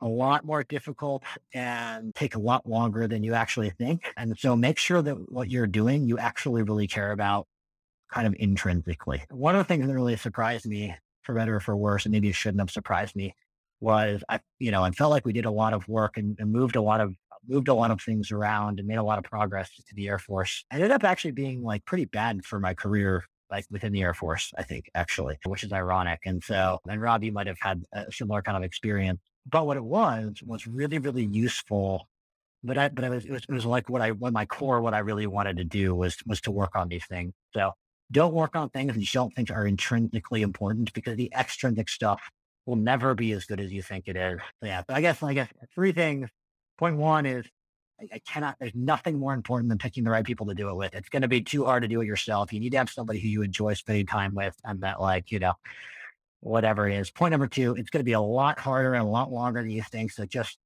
a 0.05 0.07
lot 0.07 0.45
more 0.45 0.63
difficult 0.63 1.23
and 1.53 2.13
take 2.13 2.35
a 2.35 2.39
lot 2.39 2.69
longer 2.69 3.07
than 3.07 3.23
you 3.23 3.33
actually 3.33 3.71
think. 3.71 4.13
And 4.15 4.37
so 4.37 4.55
make 4.55 4.77
sure 4.77 5.01
that 5.01 5.31
what 5.31 5.49
you're 5.49 5.65
doing, 5.65 6.07
you 6.07 6.19
actually 6.19 6.61
really 6.61 6.87
care 6.87 7.11
about 7.11 7.47
kind 8.13 8.27
of 8.27 8.35
intrinsically. 8.37 9.23
One 9.31 9.55
of 9.55 9.59
the 9.59 9.65
things 9.65 9.87
that 9.87 9.93
really 9.93 10.15
surprised 10.15 10.67
me, 10.67 10.95
for 11.23 11.33
better 11.33 11.55
or 11.55 11.59
for 11.59 11.75
worse, 11.75 12.05
and 12.05 12.11
maybe 12.11 12.29
it 12.29 12.35
shouldn't 12.35 12.61
have 12.61 12.69
surprised 12.69 13.15
me, 13.15 13.33
was 13.81 14.23
I, 14.29 14.41
you 14.59 14.69
know, 14.69 14.83
I 14.83 14.91
felt 14.91 15.09
like 15.09 15.25
we 15.25 15.33
did 15.33 15.45
a 15.45 15.51
lot 15.51 15.73
of 15.73 15.87
work 15.87 16.17
and, 16.17 16.37
and 16.39 16.51
moved 16.51 16.75
a 16.75 16.81
lot 16.81 17.01
of 17.01 17.15
moved 17.47 17.67
a 17.67 17.73
lot 17.73 17.91
of 17.91 18.01
things 18.01 18.31
around 18.31 18.79
and 18.79 18.87
made 18.87 18.97
a 18.97 19.03
lot 19.03 19.17
of 19.17 19.23
progress 19.23 19.69
to 19.75 19.95
the 19.95 20.07
Air 20.07 20.19
Force. 20.19 20.65
I 20.71 20.75
ended 20.75 20.91
up 20.91 21.03
actually 21.03 21.31
being 21.31 21.63
like 21.63 21.85
pretty 21.85 22.05
bad 22.05 22.45
for 22.45 22.59
my 22.59 22.73
career 22.73 23.23
like 23.51 23.65
within 23.69 23.91
the 23.91 24.01
Air 24.01 24.13
Force, 24.13 24.51
I 24.57 24.63
think, 24.63 24.89
actually, 24.95 25.37
which 25.45 25.63
is 25.63 25.71
ironic. 25.71 26.19
And 26.25 26.43
so, 26.43 26.79
and 26.89 27.01
Rob, 27.01 27.23
you 27.23 27.31
might 27.31 27.47
have 27.47 27.59
had 27.59 27.83
a 27.93 28.11
similar 28.11 28.41
kind 28.41 28.57
of 28.57 28.63
experience. 28.63 29.19
But 29.49 29.65
what 29.67 29.77
it 29.77 29.83
was 29.83 30.41
was 30.45 30.67
really, 30.67 30.97
really 30.97 31.25
useful. 31.25 32.07
But 32.63 32.77
I, 32.77 32.89
but 32.89 33.03
it 33.03 33.09
was, 33.09 33.25
it 33.25 33.31
was, 33.31 33.43
it 33.47 33.53
was 33.53 33.65
like 33.65 33.89
what 33.89 34.01
I, 34.01 34.11
what 34.11 34.33
my 34.33 34.45
core, 34.45 34.81
what 34.81 34.95
I 34.95 34.99
really 34.99 35.27
wanted 35.27 35.57
to 35.57 35.63
do 35.63 35.93
was, 35.93 36.17
was 36.25 36.41
to 36.41 36.51
work 36.51 36.75
on 36.75 36.89
these 36.89 37.05
things. 37.05 37.33
So 37.53 37.73
don't 38.11 38.33
work 38.33 38.55
on 38.55 38.69
things 38.69 38.93
that 38.93 38.99
you 38.99 39.07
don't 39.13 39.33
think 39.35 39.51
are 39.51 39.67
intrinsically 39.67 40.41
important 40.41 40.91
because 40.93 41.15
the 41.15 41.31
extrinsic 41.37 41.89
stuff 41.89 42.21
will 42.65 42.75
never 42.75 43.13
be 43.13 43.31
as 43.33 43.45
good 43.45 43.59
as 43.59 43.71
you 43.71 43.83
think 43.83 44.07
it 44.07 44.15
is. 44.15 44.39
So 44.59 44.67
yeah, 44.67 44.81
but 44.87 44.97
I 44.97 45.01
guess, 45.01 45.21
I 45.21 45.33
guess 45.33 45.49
three 45.75 45.91
things. 45.91 46.29
Point 46.79 46.97
one 46.97 47.27
is 47.27 47.45
I, 48.01 48.15
I 48.15 48.19
cannot, 48.27 48.55
there's 48.59 48.73
nothing 48.73 49.19
more 49.19 49.35
important 49.35 49.69
than 49.69 49.77
picking 49.77 50.03
the 50.03 50.09
right 50.09 50.25
people 50.25 50.47
to 50.47 50.55
do 50.55 50.69
it 50.69 50.75
with. 50.75 50.95
It's 50.95 51.09
going 51.09 51.21
to 51.21 51.27
be 51.27 51.41
too 51.41 51.65
hard 51.65 51.83
to 51.83 51.87
do 51.87 52.01
it 52.01 52.07
yourself. 52.07 52.51
You 52.51 52.59
need 52.59 52.71
to 52.71 52.79
have 52.79 52.89
somebody 52.89 53.19
who 53.19 53.27
you 53.27 53.43
enjoy 53.43 53.75
spending 53.75 54.07
time 54.07 54.33
with 54.33 54.55
and 54.63 54.81
that 54.81 54.99
like, 54.99 55.31
you 55.31 55.37
know, 55.37 55.53
whatever 56.45 56.87
it 56.87 56.95
is. 56.95 57.09
Point 57.09 57.31
number 57.31 57.47
two, 57.47 57.73
it's 57.75 57.89
going 57.89 58.01
to 58.01 58.05
be 58.05 58.13
a 58.13 58.21
lot 58.21 58.59
harder 58.59 58.93
and 58.93 59.03
a 59.03 59.09
lot 59.09 59.31
longer 59.31 59.61
than 59.61 59.71
you 59.71 59.81
think. 59.81 60.11
So 60.11 60.25
just 60.25 60.57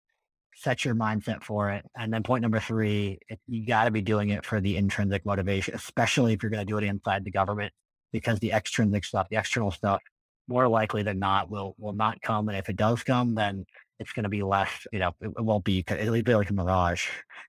set 0.56 0.84
your 0.84 0.94
mindset 0.94 1.42
for 1.42 1.70
it. 1.72 1.86
And 1.98 2.12
then 2.12 2.22
point 2.22 2.42
number 2.42 2.60
three, 2.60 3.20
it, 3.30 3.40
you 3.48 3.66
got 3.66 3.86
to 3.86 3.92
be 3.92 4.02
doing 4.02 4.30
it 4.30 4.46
for 4.46 4.60
the 4.60 4.76
intrinsic 4.76 5.26
motivation, 5.26 5.74
especially 5.74 6.34
if 6.34 6.44
you're 6.44 6.50
going 6.50 6.66
to 6.66 6.70
do 6.70 6.78
it 6.78 6.84
inside 6.84 7.24
the 7.24 7.32
government, 7.32 7.72
because 8.12 8.40
the 8.40 8.52
extrinsic 8.52 9.06
stuff, 9.06 9.28
the 9.30 9.38
external 9.38 9.72
stuff, 9.72 10.02
more 10.50 10.68
likely 10.68 11.04
than 11.04 11.18
not 11.18 11.50
will 11.50 11.76
will 11.78 11.94
not 11.94 12.22
come. 12.22 12.50
And 12.50 12.58
if 12.58 12.68
it 12.68 12.76
does 12.76 13.04
come, 13.04 13.36
then 13.36 13.66
it's 14.00 14.12
going 14.12 14.24
to 14.24 14.30
be 14.30 14.44
less. 14.44 14.70
You 14.92 15.00
know, 15.00 15.16
it, 15.22 15.28
it 15.30 15.46
won't 15.46 15.64
be. 15.64 15.86
It'll 15.88 16.22
be 16.22 16.36
like 16.36 16.50
a 16.50 16.54
mirage. 16.54 17.08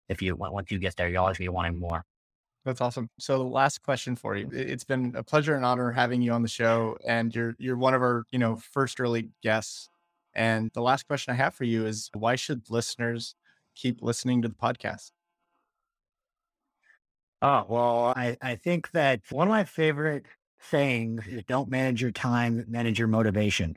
If 0.09 0.23
you 0.23 0.37
once 0.37 0.71
you 0.71 0.79
get 0.79 0.95
there, 0.95 1.09
you'll 1.09 1.23
always 1.23 1.38
be 1.38 1.49
wanting 1.49 1.81
more. 1.81 2.05
That's 2.64 2.81
awesome. 2.81 3.09
So 3.19 3.38
the 3.38 3.44
last 3.44 3.83
question 3.83 4.17
for 4.17 4.37
you. 4.37 4.48
It's 4.52 4.85
been 4.85 5.15
a 5.17 5.23
pleasure 5.23 5.54
and 5.56 5.65
honor 5.65 5.92
having 5.92 6.21
you 6.21 6.33
on 6.33 6.42
the 6.42 6.48
show 6.48 6.98
and 7.06 7.35
you're 7.35 7.54
you're 7.58 7.77
one 7.77 7.94
of 7.94 8.02
our, 8.02 8.25
you 8.31 8.38
know, 8.38 8.56
first 8.56 9.00
early 9.00 9.31
guests. 9.42 9.88
And 10.35 10.71
the 10.75 10.83
last 10.83 11.06
question 11.06 11.33
I 11.33 11.37
have 11.37 11.54
for 11.54 11.65
you 11.65 11.87
is 11.87 12.11
why 12.13 12.37
should 12.37 12.69
listeners 12.71 13.35
keep 13.75 14.02
listening 14.02 14.42
to 14.42 14.48
the 14.48 14.54
podcast? 14.54 15.11
Oh, 17.42 17.65
well, 17.69 18.13
I, 18.17 18.37
I 18.42 18.56
think 18.56 18.90
that 18.92 19.21
one 19.31 19.48
of 19.48 19.52
my 19.52 19.65
favorite 19.65 20.27
sayings 20.61 21.27
is 21.27 21.42
don't 21.44 21.71
manage 21.71 22.02
your 22.02 22.11
time, 22.11 22.65
manage 22.69 22.98
your 22.98 23.08
motivation. 23.08 23.77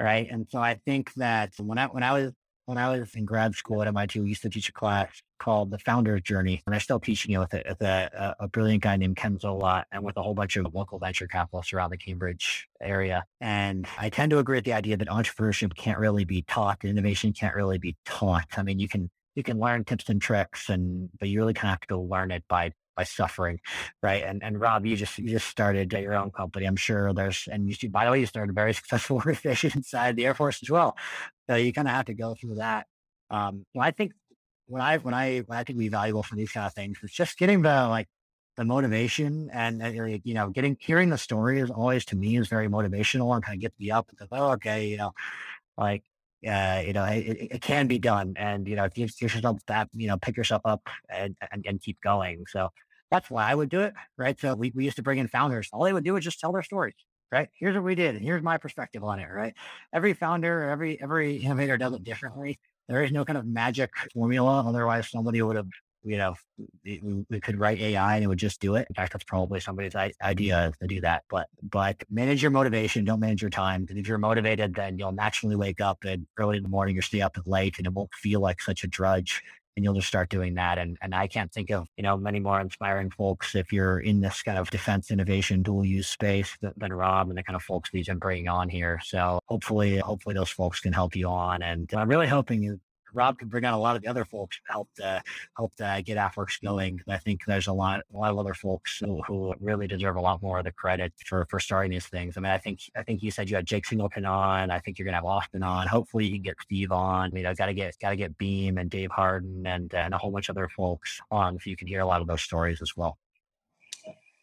right? 0.00 0.28
And 0.30 0.48
so 0.50 0.60
I 0.60 0.76
think 0.86 1.14
that 1.14 1.54
when 1.58 1.78
I 1.78 1.86
when 1.88 2.02
I 2.04 2.12
was 2.12 2.32
when 2.66 2.78
I 2.78 2.98
was 2.98 3.14
in 3.14 3.24
grad 3.24 3.54
school 3.54 3.80
at 3.80 3.88
MIT, 3.88 4.20
we 4.20 4.28
used 4.28 4.42
to 4.42 4.50
teach 4.50 4.68
a 4.68 4.72
class 4.72 5.22
called 5.38 5.70
the 5.70 5.78
Founder's 5.78 6.22
Journey, 6.22 6.62
and 6.66 6.74
I'm 6.74 6.80
still 6.80 6.98
teaching 6.98 7.32
it 7.32 7.38
with 7.38 7.54
a, 7.54 7.62
with 7.68 7.80
a, 7.80 8.36
a 8.40 8.48
brilliant 8.48 8.82
guy 8.82 8.96
named 8.96 9.16
Ken 9.16 9.38
Zolot 9.38 9.84
and 9.92 10.02
with 10.02 10.16
a 10.16 10.22
whole 10.22 10.34
bunch 10.34 10.56
of 10.56 10.74
local 10.74 10.98
venture 10.98 11.28
capitalists 11.28 11.72
around 11.72 11.90
the 11.90 11.96
Cambridge 11.96 12.68
area. 12.80 13.24
And 13.40 13.86
I 13.98 14.10
tend 14.10 14.30
to 14.30 14.38
agree 14.38 14.58
with 14.58 14.64
the 14.64 14.72
idea 14.72 14.96
that 14.96 15.08
entrepreneurship 15.08 15.76
can't 15.76 15.98
really 15.98 16.24
be 16.24 16.42
taught, 16.42 16.84
innovation 16.84 17.32
can't 17.32 17.54
really 17.54 17.78
be 17.78 17.96
taught. 18.04 18.46
I 18.56 18.62
mean, 18.62 18.80
you 18.80 18.88
can 18.88 19.10
you 19.36 19.42
can 19.42 19.60
learn 19.60 19.84
tips 19.84 20.08
and 20.08 20.20
tricks, 20.20 20.68
and 20.68 21.08
but 21.20 21.28
you 21.28 21.38
really 21.38 21.54
kind 21.54 21.68
of 21.68 21.72
have 21.72 21.80
to 21.80 21.86
go 21.86 22.00
learn 22.00 22.32
it 22.32 22.42
by 22.48 22.72
by 22.96 23.04
suffering, 23.04 23.60
right? 24.02 24.24
And 24.24 24.42
and 24.42 24.58
Rob, 24.58 24.86
you 24.86 24.96
just 24.96 25.18
you 25.18 25.28
just 25.28 25.46
started 25.46 25.92
your 25.92 26.14
own 26.14 26.30
company. 26.32 26.66
I'm 26.66 26.76
sure 26.76 27.12
there's 27.12 27.46
and 27.50 27.68
you 27.68 27.90
by 27.90 28.06
the 28.06 28.10
way, 28.10 28.20
you 28.20 28.26
started 28.26 28.50
a 28.50 28.54
very 28.54 28.74
successful 28.80 29.16
organization 29.16 29.72
inside 29.76 30.16
the 30.16 30.26
Air 30.26 30.34
Force 30.34 30.60
as 30.62 30.70
well. 30.70 30.96
So 31.48 31.56
you 31.56 31.72
kind 31.72 31.88
of 31.88 31.94
have 31.94 32.06
to 32.06 32.14
go 32.14 32.34
through 32.34 32.56
that. 32.56 32.86
Um, 33.30 33.64
well, 33.74 33.86
I 33.86 33.90
think 33.90 34.12
when 34.66 34.82
I 34.82 34.98
when 34.98 35.14
I 35.14 35.38
when 35.46 35.58
I 35.58 35.64
think 35.64 35.78
we 35.78 35.88
valuable 35.88 36.22
for 36.22 36.36
these 36.36 36.52
kind 36.52 36.66
of 36.66 36.74
things, 36.74 36.98
it's 37.02 37.12
just 37.12 37.38
getting 37.38 37.62
the 37.62 37.88
like 37.88 38.08
the 38.56 38.64
motivation 38.64 39.50
and, 39.52 39.82
and 39.82 40.20
you 40.24 40.34
know 40.34 40.48
getting 40.48 40.76
hearing 40.80 41.10
the 41.10 41.18
story 41.18 41.60
is 41.60 41.70
always 41.70 42.04
to 42.06 42.16
me 42.16 42.38
is 42.38 42.48
very 42.48 42.68
motivational 42.68 43.34
and 43.34 43.44
kind 43.44 43.56
of 43.56 43.60
gets 43.60 43.78
me 43.78 43.90
up 43.90 44.10
and 44.18 44.28
oh 44.32 44.52
okay 44.52 44.86
you 44.86 44.96
know 44.96 45.12
like 45.76 46.02
uh, 46.46 46.82
you 46.86 46.92
know, 46.92 47.04
it, 47.04 47.48
it, 47.50 47.62
can 47.62 47.86
be 47.86 47.98
done. 47.98 48.34
And, 48.36 48.68
you 48.68 48.76
know, 48.76 48.84
if 48.84 48.96
you 48.96 49.08
give 49.08 49.34
yourself 49.34 49.58
that, 49.66 49.88
you 49.94 50.06
know, 50.06 50.16
pick 50.16 50.36
yourself 50.36 50.62
up 50.64 50.88
and, 51.08 51.36
and, 51.50 51.64
and, 51.66 51.80
keep 51.80 52.00
going. 52.00 52.44
So 52.48 52.68
that's 53.10 53.30
why 53.30 53.50
I 53.50 53.54
would 53.54 53.68
do 53.68 53.80
it. 53.80 53.94
Right. 54.16 54.38
So 54.38 54.54
we, 54.54 54.72
we 54.74 54.84
used 54.84 54.96
to 54.96 55.02
bring 55.02 55.18
in 55.18 55.28
founders. 55.28 55.68
All 55.72 55.84
they 55.84 55.92
would 55.92 56.04
do 56.04 56.16
is 56.16 56.24
just 56.24 56.38
tell 56.38 56.52
their 56.52 56.62
stories. 56.62 56.94
Right. 57.32 57.48
Here's 57.58 57.74
what 57.74 57.84
we 57.84 57.94
did. 57.94 58.14
And 58.14 58.24
here's 58.24 58.42
my 58.42 58.56
perspective 58.56 59.02
on 59.02 59.18
it. 59.18 59.28
Right. 59.28 59.54
Every 59.92 60.14
founder, 60.14 60.68
every, 60.68 61.00
every 61.00 61.36
innovator 61.36 61.76
does 61.76 61.92
it 61.94 62.04
differently. 62.04 62.58
There 62.88 63.02
is 63.02 63.10
no 63.10 63.24
kind 63.24 63.36
of 63.36 63.46
magic 63.46 63.90
formula. 64.14 64.64
Otherwise 64.66 65.10
somebody 65.10 65.42
would 65.42 65.56
have 65.56 65.68
you 66.06 66.18
know, 66.18 66.34
we, 66.84 67.24
we, 67.28 67.40
could 67.40 67.58
write 67.58 67.80
AI 67.80 68.14
and 68.14 68.24
it 68.24 68.28
would 68.28 68.38
just 68.38 68.60
do 68.60 68.76
it. 68.76 68.86
In 68.88 68.94
fact, 68.94 69.12
that's 69.12 69.24
probably 69.24 69.58
somebody's 69.58 69.96
idea 70.22 70.72
to 70.80 70.86
do 70.86 71.00
that. 71.00 71.24
But 71.28 71.48
but 71.62 71.96
manage 72.08 72.42
your 72.42 72.52
motivation. 72.52 73.04
Don't 73.04 73.18
manage 73.18 73.42
your 73.42 73.50
time. 73.50 73.82
Because 73.82 73.96
if 73.96 74.06
you're 74.06 74.16
motivated, 74.16 74.74
then 74.76 74.98
you'll 74.98 75.12
naturally 75.12 75.56
wake 75.56 75.80
up 75.80 76.04
and 76.04 76.26
early 76.38 76.58
in 76.58 76.62
the 76.62 76.68
morning 76.68 76.96
or 76.96 77.02
stay 77.02 77.20
up 77.20 77.36
late, 77.44 77.74
and 77.78 77.88
it 77.88 77.92
won't 77.92 78.14
feel 78.14 78.40
like 78.40 78.60
such 78.60 78.84
a 78.84 78.86
drudge. 78.86 79.42
And 79.76 79.84
you'll 79.84 79.94
just 79.94 80.08
start 80.08 80.30
doing 80.30 80.54
that. 80.54 80.78
And 80.78 80.96
and 81.02 81.14
I 81.14 81.26
can't 81.26 81.52
think 81.52 81.70
of 81.70 81.88
you 81.96 82.02
know 82.02 82.16
many 82.16 82.40
more 82.40 82.60
inspiring 82.60 83.10
folks 83.10 83.54
if 83.54 83.72
you're 83.72 84.00
in 84.00 84.20
this 84.20 84.42
kind 84.42 84.58
of 84.58 84.70
defense 84.70 85.10
innovation 85.10 85.62
dual 85.62 85.84
use 85.84 86.08
space 86.08 86.56
than, 86.76 86.92
Rob 86.92 87.28
and 87.28 87.36
the 87.36 87.42
kind 87.42 87.56
of 87.56 87.62
folks 87.62 87.90
that 87.90 87.98
he's 87.98 88.06
been 88.06 88.18
bringing 88.18 88.48
on 88.48 88.68
here. 88.68 89.00
So 89.04 89.40
hopefully 89.46 89.98
hopefully 89.98 90.34
those 90.34 90.50
folks 90.50 90.80
can 90.80 90.92
help 90.92 91.14
you 91.14 91.28
on. 91.28 91.62
And 91.62 91.90
I'm 91.94 92.08
really 92.08 92.26
hoping 92.26 92.80
Rob 93.16 93.38
can 93.38 93.48
bring 93.48 93.64
on 93.64 93.74
a 93.74 93.78
lot 93.78 93.96
of 93.96 94.02
the 94.02 94.08
other 94.08 94.24
folks 94.24 94.58
to 94.96 95.22
help 95.56 95.74
to 95.76 96.02
get 96.04 96.18
AFWERX 96.18 96.62
going. 96.62 97.00
I 97.08 97.16
think 97.18 97.40
there's 97.46 97.66
a 97.66 97.72
lot 97.72 98.02
a 98.14 98.16
lot 98.16 98.30
of 98.30 98.38
other 98.38 98.54
folks 98.54 98.98
who, 98.98 99.22
who, 99.26 99.54
really 99.60 99.86
deserve 99.86 100.16
a 100.16 100.20
lot 100.20 100.42
more 100.42 100.58
of 100.58 100.64
the 100.64 100.72
credit 100.72 101.12
for 101.24 101.46
for 101.50 101.58
starting 101.58 101.90
these 101.90 102.06
things. 102.06 102.36
I 102.36 102.40
mean, 102.40 102.52
I 102.52 102.58
think 102.58 102.80
I 102.94 103.02
think 103.02 103.22
you 103.22 103.30
said 103.30 103.48
you 103.48 103.56
had 103.56 103.66
Jake 103.66 103.86
Singleton 103.86 104.26
on. 104.26 104.70
I 104.70 104.78
think 104.78 104.98
you're 104.98 105.06
gonna 105.06 105.16
have 105.16 105.24
Austin 105.24 105.62
on. 105.62 105.88
Hopefully, 105.88 106.26
you 106.26 106.32
can 106.32 106.42
get 106.42 106.56
Steve 106.60 106.92
on. 106.92 107.26
I 107.26 107.30
mean, 107.30 107.46
I 107.46 107.54
got 107.54 107.66
to 107.66 107.74
get 107.74 107.98
got 108.00 108.10
to 108.10 108.16
get 108.16 108.36
Beam 108.38 108.78
and 108.78 108.90
Dave 108.90 109.10
Harden 109.10 109.66
and 109.66 109.92
and 109.94 110.14
a 110.14 110.18
whole 110.18 110.30
bunch 110.30 110.48
of 110.48 110.56
other 110.56 110.68
folks 110.68 111.20
on 111.30 111.58
so 111.58 111.70
you 111.70 111.76
can 111.76 111.88
hear 111.88 112.00
a 112.00 112.06
lot 112.06 112.20
of 112.20 112.26
those 112.26 112.42
stories 112.42 112.82
as 112.82 112.96
well. 112.96 113.18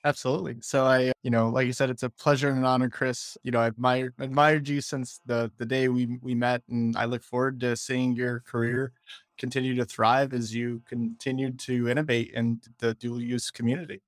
Absolutely. 0.05 0.57
So 0.61 0.83
I, 0.85 1.13
you 1.21 1.31
know, 1.31 1.47
like 1.49 1.65
you 1.65 1.71
said, 1.71 1.89
it's 1.89 2.03
a 2.03 2.09
pleasure 2.09 2.49
and 2.49 2.57
an 2.57 2.65
honor, 2.65 2.89
Chris. 2.89 3.37
You 3.43 3.51
know, 3.51 3.61
I've 3.61 3.73
admired, 3.73 4.13
admired 4.19 4.67
you 4.67 4.81
since 4.81 5.21
the 5.25 5.49
the 5.57 5.65
day 5.65 5.87
we 5.87 6.17
we 6.21 6.35
met, 6.35 6.61
and 6.69 6.95
I 6.97 7.05
look 7.05 7.23
forward 7.23 7.61
to 7.61 7.77
seeing 7.77 8.15
your 8.15 8.39
mm-hmm. 8.39 8.49
career 8.49 8.91
continue 9.37 9.75
to 9.75 9.85
thrive 9.85 10.33
as 10.33 10.53
you 10.53 10.81
continue 10.87 11.51
to 11.51 11.89
innovate 11.89 12.31
in 12.33 12.61
the 12.79 12.93
dual 12.95 13.21
use 13.21 13.49
community. 13.49 14.01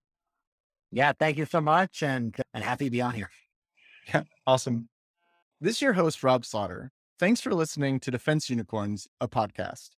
Yeah, 0.91 1.13
thank 1.17 1.37
you 1.37 1.45
so 1.45 1.61
much, 1.61 2.03
and 2.03 2.35
and 2.53 2.63
happy 2.63 2.85
to 2.85 2.91
be 2.91 3.01
on 3.01 3.13
here. 3.13 3.29
Yeah, 4.13 4.23
awesome. 4.45 4.89
This 5.61 5.77
is 5.77 5.81
your 5.81 5.93
host, 5.93 6.23
Rob 6.23 6.45
Slaughter. 6.45 6.91
Thanks 7.17 7.39
for 7.39 7.53
listening 7.53 7.99
to 8.01 8.11
Defense 8.11 8.49
Unicorns, 8.49 9.07
a 9.21 9.27
podcast. 9.27 9.91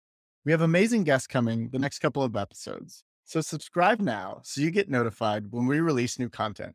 We 0.46 0.52
have 0.52 0.62
amazing 0.62 1.04
guests 1.04 1.28
coming 1.28 1.70
the 1.72 1.80
next 1.80 2.00
couple 2.00 2.24
of 2.24 2.38
episodes. 2.38 3.04
So 3.28 3.42
subscribe 3.42 4.00
now 4.00 4.40
so 4.46 4.62
you 4.62 4.72
get 4.72 4.90
notified 4.90 5.52
when 5.52 5.68
we 5.68 5.82
release 5.82 6.18
new 6.18 6.30
content. 6.30 6.74